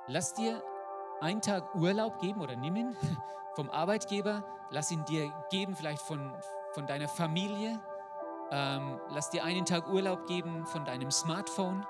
Lass 0.07 0.35
dir 0.35 0.63
einen 1.21 1.41
Tag 1.41 1.75
Urlaub 1.75 2.19
geben 2.21 2.41
oder 2.41 2.57
nimm 2.57 2.77
ihn 2.77 2.97
vom 3.55 3.71
Arbeitgeber, 3.71 4.45
lass 4.71 4.91
ihn 4.91 5.05
dir 5.05 5.33
geben, 5.51 5.75
vielleicht 5.75 6.03
von, 6.03 6.33
von 6.73 6.87
deiner 6.87 7.09
Familie. 7.09 7.81
Ähm, 8.51 9.01
lass 9.11 9.31
dir 9.31 9.45
einen 9.45 9.65
Tag 9.65 9.89
Urlaub 9.89 10.27
geben 10.27 10.67
von 10.67 10.85
deinem 10.85 11.11
Smartphone 11.11 11.87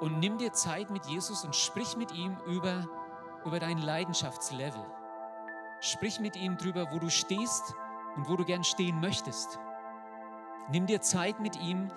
und 0.00 0.18
nimm 0.18 0.38
dir 0.38 0.52
Zeit 0.52 0.90
mit 0.90 1.06
Jesus 1.06 1.44
und 1.44 1.54
sprich 1.54 1.96
mit 1.96 2.12
ihm 2.12 2.36
über, 2.46 2.86
über 3.44 3.60
dein 3.60 3.78
Leidenschaftslevel. 3.78 4.84
Sprich 5.80 6.20
mit 6.20 6.36
ihm 6.36 6.56
drüber, 6.56 6.90
wo 6.90 6.98
du 6.98 7.10
stehst 7.10 7.74
und 8.16 8.28
wo 8.28 8.36
du 8.36 8.44
gern 8.44 8.64
stehen 8.64 9.00
möchtest. 9.00 9.58
Nimm 10.70 10.86
dir 10.86 11.02
Zeit 11.02 11.40
mit 11.40 11.60
ihm, 11.60 11.90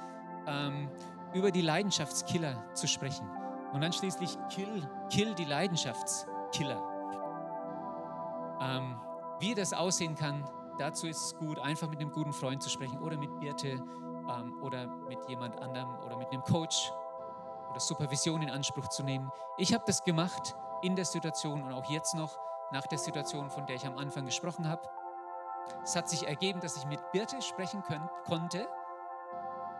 ähm, 0.45 0.89
über 1.33 1.51
die 1.51 1.61
Leidenschaftskiller 1.61 2.73
zu 2.73 2.88
sprechen. 2.88 3.29
Und 3.71 3.81
dann 3.81 3.93
schließlich 3.93 4.38
kill, 4.49 4.89
kill 5.09 5.33
die 5.35 5.45
Leidenschaftskiller. 5.45 6.96
Ähm, 8.62 8.99
wie 9.39 9.53
das 9.53 9.74
aussehen 9.74 10.16
kann, 10.16 10.49
dazu 10.78 11.08
ist 11.08 11.22
es 11.24 11.36
gut, 11.36 11.60
einfach 11.60 11.89
mit 11.89 11.99
einem 11.99 12.12
guten 12.12 12.34
Freund 12.34 12.62
zu 12.62 12.70
sprechen 12.70 12.99
oder 12.99 13.18
mit 13.18 13.39
Birte 13.39 13.84
ähm, 14.30 14.58
oder 14.62 14.88
mit 14.88 15.20
jemand 15.28 15.62
anderem 15.62 15.95
oder 16.05 16.18
mit 16.18 16.32
einem 16.32 16.43
Coach 16.43 16.91
oder 17.70 17.80
Supervision 17.80 18.41
in 18.41 18.49
Anspruch 18.49 18.88
zu 18.89 19.03
nehmen. 19.03 19.30
Ich 19.58 19.74
habe 19.74 19.84
das 19.86 20.03
gemacht 20.03 20.55
in 20.82 20.95
der 20.95 21.05
Situation 21.05 21.64
und 21.64 21.74
auch 21.74 21.89
jetzt 21.89 22.16
noch 22.16 22.38
nach 22.72 22.86
der 22.88 22.97
Situation, 22.97 23.49
von 23.49 23.66
der 23.66 23.76
ich 23.76 23.86
am 23.86 23.97
Anfang 23.97 24.26
gesprochen 24.26 24.68
habe. 24.68 24.82
Es 25.84 25.95
hat 25.95 26.10
sich 26.10 26.28
ergeben, 26.28 26.60
dass 26.60 26.78
ich 26.78 26.86
mit 26.86 26.99
Birte 27.12 27.41
sprechen 27.41 27.84
können, 27.84 28.10
konnte. 28.26 28.68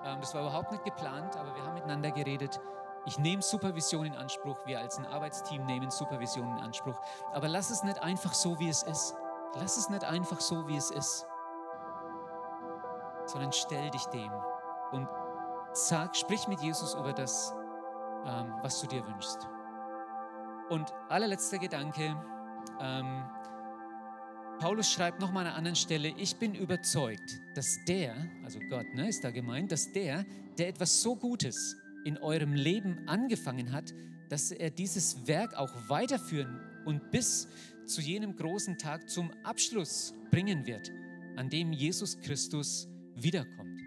Ähm, 0.06 0.20
das 0.20 0.34
war 0.34 0.42
überhaupt 0.42 0.72
nicht 0.72 0.84
geplant, 0.84 1.36
aber 1.38 1.56
wir 1.56 1.64
haben 1.64 1.74
miteinander 1.74 2.12
geredet. 2.12 2.60
Ich 3.08 3.18
nehme 3.18 3.41
Supervision 3.41 4.05
in 4.05 4.16
Anspruch, 4.16 4.58
wir 4.66 4.82
als 4.82 4.97
ein 4.97 5.05
Arbeitsteam 5.05 5.66
nehmen 5.66 5.89
Supervision 5.89 6.51
in 6.58 6.62
Anspruch. 6.62 6.99
Aber 7.32 7.47
lass 7.47 7.70
es 7.70 7.82
nicht 7.82 8.03
einfach 8.03 8.34
so, 8.34 8.60
wie 8.60 8.68
es 8.68 8.84
ist. 8.84 9.16
Lass 9.55 9.78
es 9.78 9.88
nicht 9.88 10.03
einfach 10.03 10.41
so, 10.41 10.68
wie 10.68 10.76
es 10.76 10.91
ist. 10.91 11.26
Sondern 13.26 13.53
stell 13.53 13.89
dich 13.91 14.03
dem 14.08 14.30
und 14.91 15.08
sag, 15.72 16.18
sprich 16.18 16.49
mit 16.49 16.60
Jesus 16.60 16.95
über 16.95 17.14
das, 17.14 17.53
ähm, 18.26 18.53
was 18.62 18.82
du 18.82 18.88
dir 18.88 19.08
wünschst. 19.08 19.47
Und 20.70 20.93
allerletzter 21.08 21.60
Gedanke, 21.60 22.14
ähm, 22.82 23.24
Paulus 24.60 24.91
schreibt 24.91 25.22
nochmal 25.22 25.43
an 25.43 25.47
einer 25.47 25.58
anderen 25.58 25.76
Stelle, 25.78 26.10
ich 26.10 26.36
bin 26.36 26.55
überzeugt, 26.55 27.39
dass 27.55 27.78
der, 27.88 28.16
also 28.43 28.60
Gott 28.70 28.93
ne, 28.95 29.08
ist 29.08 29.24
da 29.24 29.32
gemeint, 29.32 29.72
dass 29.72 29.93
der, 29.93 30.26
der 30.58 30.68
etwas 30.68 31.01
so 31.01 31.16
Gutes 31.16 31.78
in 32.08 32.18
eurem 32.18 32.53
Leben 32.53 33.05
angefangen 33.05 33.74
hat, 33.74 33.93
dass 34.30 34.51
er 34.51 34.70
dieses 34.70 35.28
Werk 35.28 35.55
auch 35.55 35.72
weiterführen 35.89 36.58
und 36.86 37.12
bis 37.12 37.49
zu 37.86 37.99
jenem 37.99 38.36
großen 38.38 38.78
Tag 38.78 39.10
zum 39.10 39.30
Abschluss 39.43 40.14
bringen 40.32 40.66
wird, 40.66 40.89
an 41.36 41.49
dem 41.49 41.74
Jesus 41.74 42.18
Christus 42.22 42.88
wiederkommt. 43.16 43.82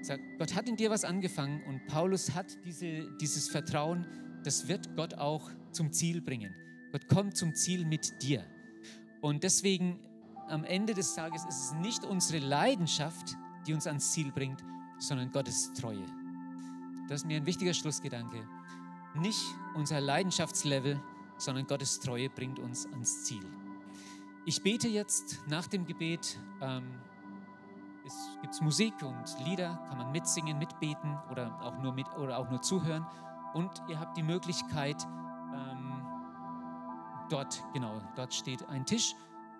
Sag, 0.00 0.20
Gott 0.38 0.54
hat 0.54 0.70
in 0.70 0.76
dir 0.76 0.88
was 0.88 1.04
angefangen 1.04 1.62
und 1.66 1.86
Paulus 1.86 2.34
hat 2.34 2.46
diese, 2.64 3.06
dieses 3.20 3.48
Vertrauen, 3.48 4.06
das 4.42 4.66
wird 4.68 4.96
Gott 4.96 5.12
auch 5.14 5.50
zum 5.72 5.92
Ziel 5.92 6.22
bringen. 6.22 6.54
Gott 6.92 7.08
kommt 7.08 7.36
zum 7.36 7.54
Ziel 7.54 7.84
mit 7.84 8.22
dir. 8.22 8.42
Und 9.20 9.42
deswegen 9.42 10.00
am 10.46 10.64
Ende 10.64 10.94
des 10.94 11.14
Tages 11.14 11.44
ist 11.46 11.60
es 11.60 11.72
nicht 11.74 12.04
unsere 12.04 12.38
Leidenschaft, 12.42 13.36
die 13.66 13.74
uns 13.74 13.86
ans 13.86 14.12
Ziel 14.12 14.32
bringt, 14.32 14.64
sondern 14.98 15.30
Gottes 15.30 15.74
Treue. 15.74 16.06
Das 17.08 17.22
ist 17.22 17.26
mir 17.26 17.38
ein 17.38 17.46
wichtiger 17.46 17.72
Schlussgedanke. 17.72 18.46
Nicht 19.14 19.42
unser 19.74 20.00
Leidenschaftslevel, 20.00 21.00
sondern 21.38 21.66
Gottes 21.66 22.00
Treue 22.00 22.28
bringt 22.28 22.58
uns 22.58 22.86
ans 22.86 23.24
Ziel. 23.24 23.44
Ich 24.44 24.62
bete 24.62 24.88
jetzt 24.88 25.40
nach 25.48 25.66
dem 25.66 25.86
Gebet. 25.86 26.38
Ähm, 26.60 26.84
es 28.06 28.14
gibt 28.42 28.60
Musik 28.62 28.94
und 29.02 29.46
Lieder, 29.46 29.78
kann 29.88 29.98
man 29.98 30.12
mitsingen, 30.12 30.58
mitbeten 30.58 31.16
oder 31.30 31.60
auch 31.62 31.78
nur, 31.82 31.92
mit, 31.92 32.06
oder 32.16 32.38
auch 32.38 32.50
nur 32.50 32.60
zuhören. 32.62 33.06
Und 33.54 33.70
ihr 33.88 33.98
habt 33.98 34.16
die 34.16 34.22
Möglichkeit, 34.22 35.02
ähm, 35.54 36.02
dort, 37.30 37.62
genau, 37.72 38.00
dort 38.16 38.34
steht 38.34 38.66
ein 38.68 38.84
Tisch, 38.84 39.14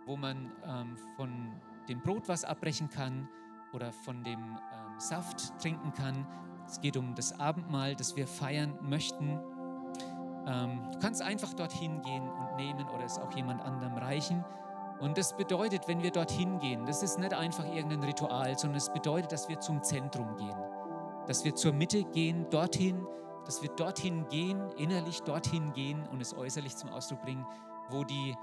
wo 0.06 0.16
man 0.16 0.52
ähm, 0.64 0.96
von 1.16 1.52
dem 1.88 2.00
Brot 2.00 2.28
was 2.28 2.44
abbrechen 2.44 2.88
kann 2.88 3.28
oder 3.72 3.92
von 3.92 4.22
dem 4.24 4.38
ähm, 4.38 4.98
Saft 4.98 5.58
trinken 5.60 5.92
kann. 5.92 6.26
Es 6.68 6.80
geht 6.80 6.96
um 6.98 7.14
das 7.14 7.40
Abendmahl, 7.40 7.96
das 7.96 8.14
wir 8.14 8.26
feiern 8.26 8.78
möchten. 8.82 9.40
Ähm, 10.46 10.82
du 10.92 10.98
kannst 10.98 11.22
einfach 11.22 11.54
dorthin 11.54 12.02
gehen 12.02 12.28
und 12.28 12.56
nehmen 12.56 12.86
oder 12.90 13.04
es 13.04 13.18
auch 13.18 13.32
jemand 13.32 13.62
anderem 13.62 13.94
reichen. 13.94 14.44
Und 15.00 15.16
das 15.16 15.34
bedeutet, 15.36 15.88
wenn 15.88 16.02
wir 16.02 16.10
dorthin 16.10 16.58
gehen, 16.58 16.84
das 16.84 17.02
ist 17.02 17.18
nicht 17.18 17.32
einfach 17.32 17.64
irgendein 17.64 18.02
Ritual, 18.02 18.58
sondern 18.58 18.76
es 18.76 18.92
bedeutet, 18.92 19.32
dass 19.32 19.48
wir 19.48 19.60
zum 19.60 19.82
Zentrum 19.82 20.36
gehen, 20.36 20.56
dass 21.26 21.44
wir 21.44 21.54
zur 21.54 21.72
Mitte 21.72 22.04
gehen, 22.04 22.46
dorthin, 22.50 23.06
dass 23.46 23.62
wir 23.62 23.70
dorthin 23.70 24.28
gehen, 24.28 24.60
innerlich 24.76 25.20
dorthin 25.22 25.72
gehen 25.72 26.06
und 26.08 26.20
es 26.20 26.34
äußerlich 26.34 26.76
zum 26.76 26.90
Ausdruck 26.90 27.22
bringen, 27.22 27.46
wo 27.88 28.04
die, 28.04 28.34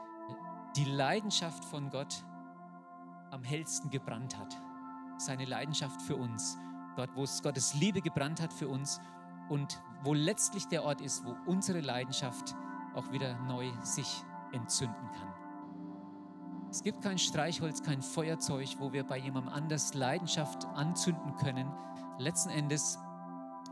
die 0.76 0.86
Leidenschaft 0.86 1.64
von 1.64 1.90
Gott 1.90 2.24
am 3.32 3.44
hellsten 3.44 3.92
gebrannt 3.92 4.38
hat. 4.38 4.56
Seine 5.18 5.46
Leidenschaft 5.46 6.02
für 6.02 6.16
uns. 6.16 6.58
Dort, 6.96 7.16
wo 7.16 7.24
es 7.24 7.42
Gottes 7.42 7.74
Liebe 7.74 8.02
gebrannt 8.02 8.42
hat 8.42 8.54
für 8.54 8.68
uns 8.68 9.00
und 9.50 9.82
wo 10.04 10.14
letztlich 10.14 10.68
der 10.68 10.84
Ort 10.84 11.02
ist, 11.02 11.26
wo 11.26 11.36
unsere 11.46 11.82
Leidenschaft 11.82 12.56
auch 12.96 13.12
wieder 13.12 13.38
neu 13.48 13.70
sich 13.82 14.24
entzünden 14.52 15.12
kann. 15.12 15.34
Es 16.70 16.84
gibt 16.84 17.02
kein 17.02 17.18
Streichholz, 17.18 17.82
kein 17.84 18.02
Feuerzeug, 18.02 18.68
wo 18.80 18.92
wir 18.92 19.04
bei 19.06 19.18
jemandem 19.18 19.54
anders 19.54 19.94
Leidenschaft 19.94 20.66
anzünden 20.76 21.36
können. 21.38 21.72
Letzten 22.18 22.50
Endes 22.50 23.00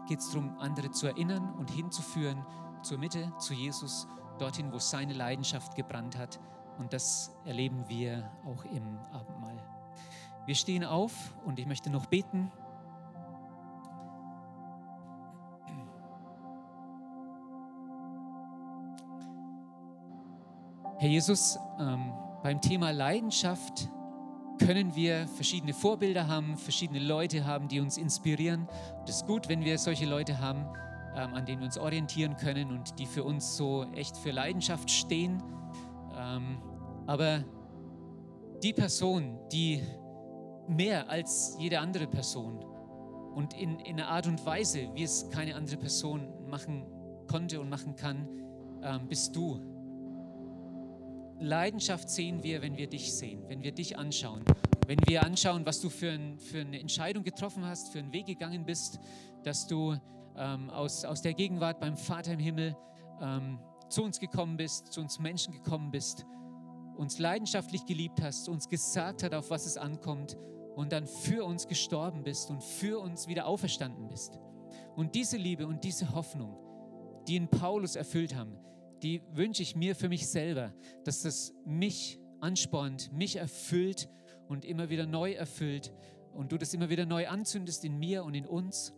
geht 0.08 0.20
es 0.20 0.32
darum, 0.32 0.58
andere 0.60 0.92
zu 0.92 1.08
erinnern 1.08 1.54
und 1.54 1.70
hinzuführen 1.70 2.46
zur 2.82 2.98
Mitte, 2.98 3.32
zu 3.40 3.54
Jesus, 3.54 4.08
dorthin, 4.40 4.72
wo 4.72 4.80
seine 4.80 5.14
Leidenschaft 5.14 5.76
gebrannt 5.76 6.18
hat. 6.18 6.40
Und 6.78 6.94
das 6.94 7.36
erleben 7.46 7.88
wir 7.88 8.32
auch 8.46 8.66
im 8.66 8.98
Abendmahl. 9.12 9.58
Wir 10.46 10.56
stehen 10.56 10.84
auf 10.84 11.14
und 11.46 11.60
ich 11.60 11.66
möchte 11.66 11.90
noch 11.90 12.06
beten. 12.08 12.52
Herr 21.04 21.10
Jesus, 21.10 21.60
ähm, 21.82 22.14
beim 22.43 22.62
Thema 22.62 22.91
Leidenschaft 22.91 23.89
können 24.58 24.95
wir 24.95 25.28
verschiedene 25.28 25.74
Vorbilder 25.74 26.30
haben, 26.30 26.56
verschiedene 26.56 26.99
Leute 26.99 27.45
haben, 27.45 27.68
die 27.68 27.82
uns 27.82 27.97
inspirieren. 27.97 28.70
Es 29.04 29.18
ist 29.18 29.28
gut, 29.28 29.49
wenn 29.49 29.66
wir 29.66 29.78
solche 29.78 30.06
Leute 30.06 30.39
haben, 30.39 30.66
ähm, 31.14 31.34
an 31.34 31.45
denen 31.45 31.60
wir 31.60 31.66
uns 31.66 31.78
orientieren 31.78 32.38
können 32.38 32.72
und 32.72 32.99
die 32.99 33.06
für 33.06 33.26
uns 33.26 33.58
so 33.58 33.84
echt 33.95 34.16
für 34.16 34.32
Leidenschaft 34.32 34.89
stehen. 34.89 35.43
Ähm, 36.18 36.62
aber 37.06 37.43
die 38.64 38.72
Person, 38.72 39.41
die 39.51 39.84
mehr 40.70 41.10
als 41.10 41.58
jede 41.60 41.82
andere 41.82 42.08
Person 42.08 42.64
und 43.36 43.54
in, 43.56 43.78
in 43.80 43.99
einer 43.99 44.08
Art 44.08 44.26
und 44.26 44.45
Weise, 44.45 44.88
wie 44.93 45.04
es 45.04 45.30
keine 45.32 45.56
andere 45.56 45.76
Person 45.76 46.30
machen 46.47 46.86
konnte 47.30 47.60
und 47.60 47.68
machen 47.68 47.97
kann, 47.97 48.26
ähm, 48.82 49.10
bist 49.10 49.36
du. 49.36 49.73
Leidenschaft 51.44 52.10
sehen 52.10 52.41
wir, 52.44 52.62
wenn 52.62 52.78
wir 52.78 52.88
dich 52.88 53.14
sehen, 53.14 53.44
wenn 53.48 53.64
wir 53.64 53.74
dich 53.74 53.98
anschauen. 53.98 54.44
Wenn 54.88 55.00
wir 55.08 55.24
anschauen, 55.24 55.66
was 55.66 55.82
du 55.82 55.89
für, 55.89 56.12
ein, 56.12 56.39
für 56.39 56.60
eine 56.60 56.80
Entscheidung 56.80 57.24
getroffen 57.24 57.66
hast, 57.66 57.91
für 57.91 58.00
einen 58.00 58.14
Weg 58.14 58.26
gegangen 58.26 58.66
bist, 58.66 59.00
dass 59.44 59.68
du 59.68 59.96
ähm, 60.38 60.70
aus, 60.70 61.06
aus 61.06 61.22
der 61.22 61.34
Gegenwart 61.34 61.80
beim 61.80 61.98
Vater 61.98 62.34
im 62.34 62.39
Himmel 62.39 62.76
ähm, 63.22 63.60
zu 63.89 64.04
uns 64.04 64.20
gekommen 64.20 64.58
bist, 64.58 64.91
zu 64.91 65.02
uns 65.02 65.20
Menschen 65.20 65.54
gekommen 65.54 65.91
bist, 65.91 66.26
uns 66.98 67.20
leidenschaftlich 67.20 67.86
geliebt 67.86 68.22
hast, 68.22 68.50
uns 68.50 68.70
gesagt 68.70 69.24
hat, 69.24 69.34
auf 69.34 69.50
was 69.50 69.66
es 69.66 69.78
ankommt 69.78 70.38
und 70.76 70.91
dann 70.91 71.08
für 71.08 71.46
uns 71.46 71.68
gestorben 71.68 72.24
bist 72.24 72.50
und 72.50 72.64
für 72.64 73.00
uns 73.00 73.28
wieder 73.28 73.46
auferstanden 73.46 74.08
bist. 74.08 74.39
Und 74.96 75.16
diese 75.16 75.38
Liebe 75.38 75.68
und 75.68 75.84
diese 75.84 76.14
Hoffnung, 76.14 76.58
die 77.28 77.36
in 77.36 77.48
Paulus 77.48 77.96
erfüllt 77.96 78.36
haben, 78.36 78.58
die 79.04 79.22
wünsche 79.34 79.62
ich 79.62 79.76
mir 79.76 79.95
für 79.95 80.10
mich 80.10 80.28
selber, 80.28 80.74
dass 81.04 81.22
das 81.22 81.54
mich 81.66 82.20
anspornt, 82.39 83.12
mich 83.12 83.36
erfüllt 83.36 84.10
und 84.47 84.66
immer 84.66 84.89
wieder 84.89 85.06
neu 85.06 85.34
erfüllt 85.34 85.93
und 86.34 86.51
du 86.51 86.58
das 86.58 86.74
immer 86.74 86.89
wieder 86.89 87.06
neu 87.06 87.28
anzündest 87.28 87.84
in 87.86 87.99
mir 87.99 88.24
und 88.24 88.34
in 88.34 88.45
uns 88.45 88.93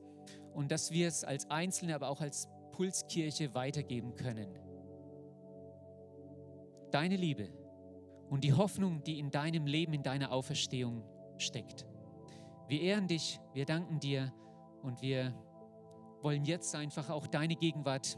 und 0.53 0.72
dass 0.72 0.91
wir 0.91 1.08
es 1.08 1.24
als 1.24 1.49
Einzelne, 1.49 1.95
aber 1.95 2.10
auch 2.10 2.22
als 2.22 2.47
Pulskirche 2.72 3.53
weitergeben 3.53 4.16
können. 4.16 4.47
Deine 6.91 7.18
Liebe 7.18 7.49
und 8.30 8.43
die 8.43 8.53
Hoffnung, 8.53 9.03
die 9.03 9.20
in 9.20 9.32
deinem 9.32 9.66
Leben, 9.66 9.93
in 9.93 10.03
deiner 10.03 10.32
Auferstehung 10.32 11.03
steckt. 11.38 11.86
Wir 12.68 12.82
ehren 12.82 13.08
dich, 13.08 13.39
wir 13.53 13.66
danken 13.66 13.99
dir 13.99 14.34
und 14.82 15.01
wir 15.01 15.34
wollen 16.22 16.45
jetzt 16.45 16.74
einfach 16.76 17.10
auch 17.10 17.28
deine 17.28 17.56
Gegenwart 17.56 18.18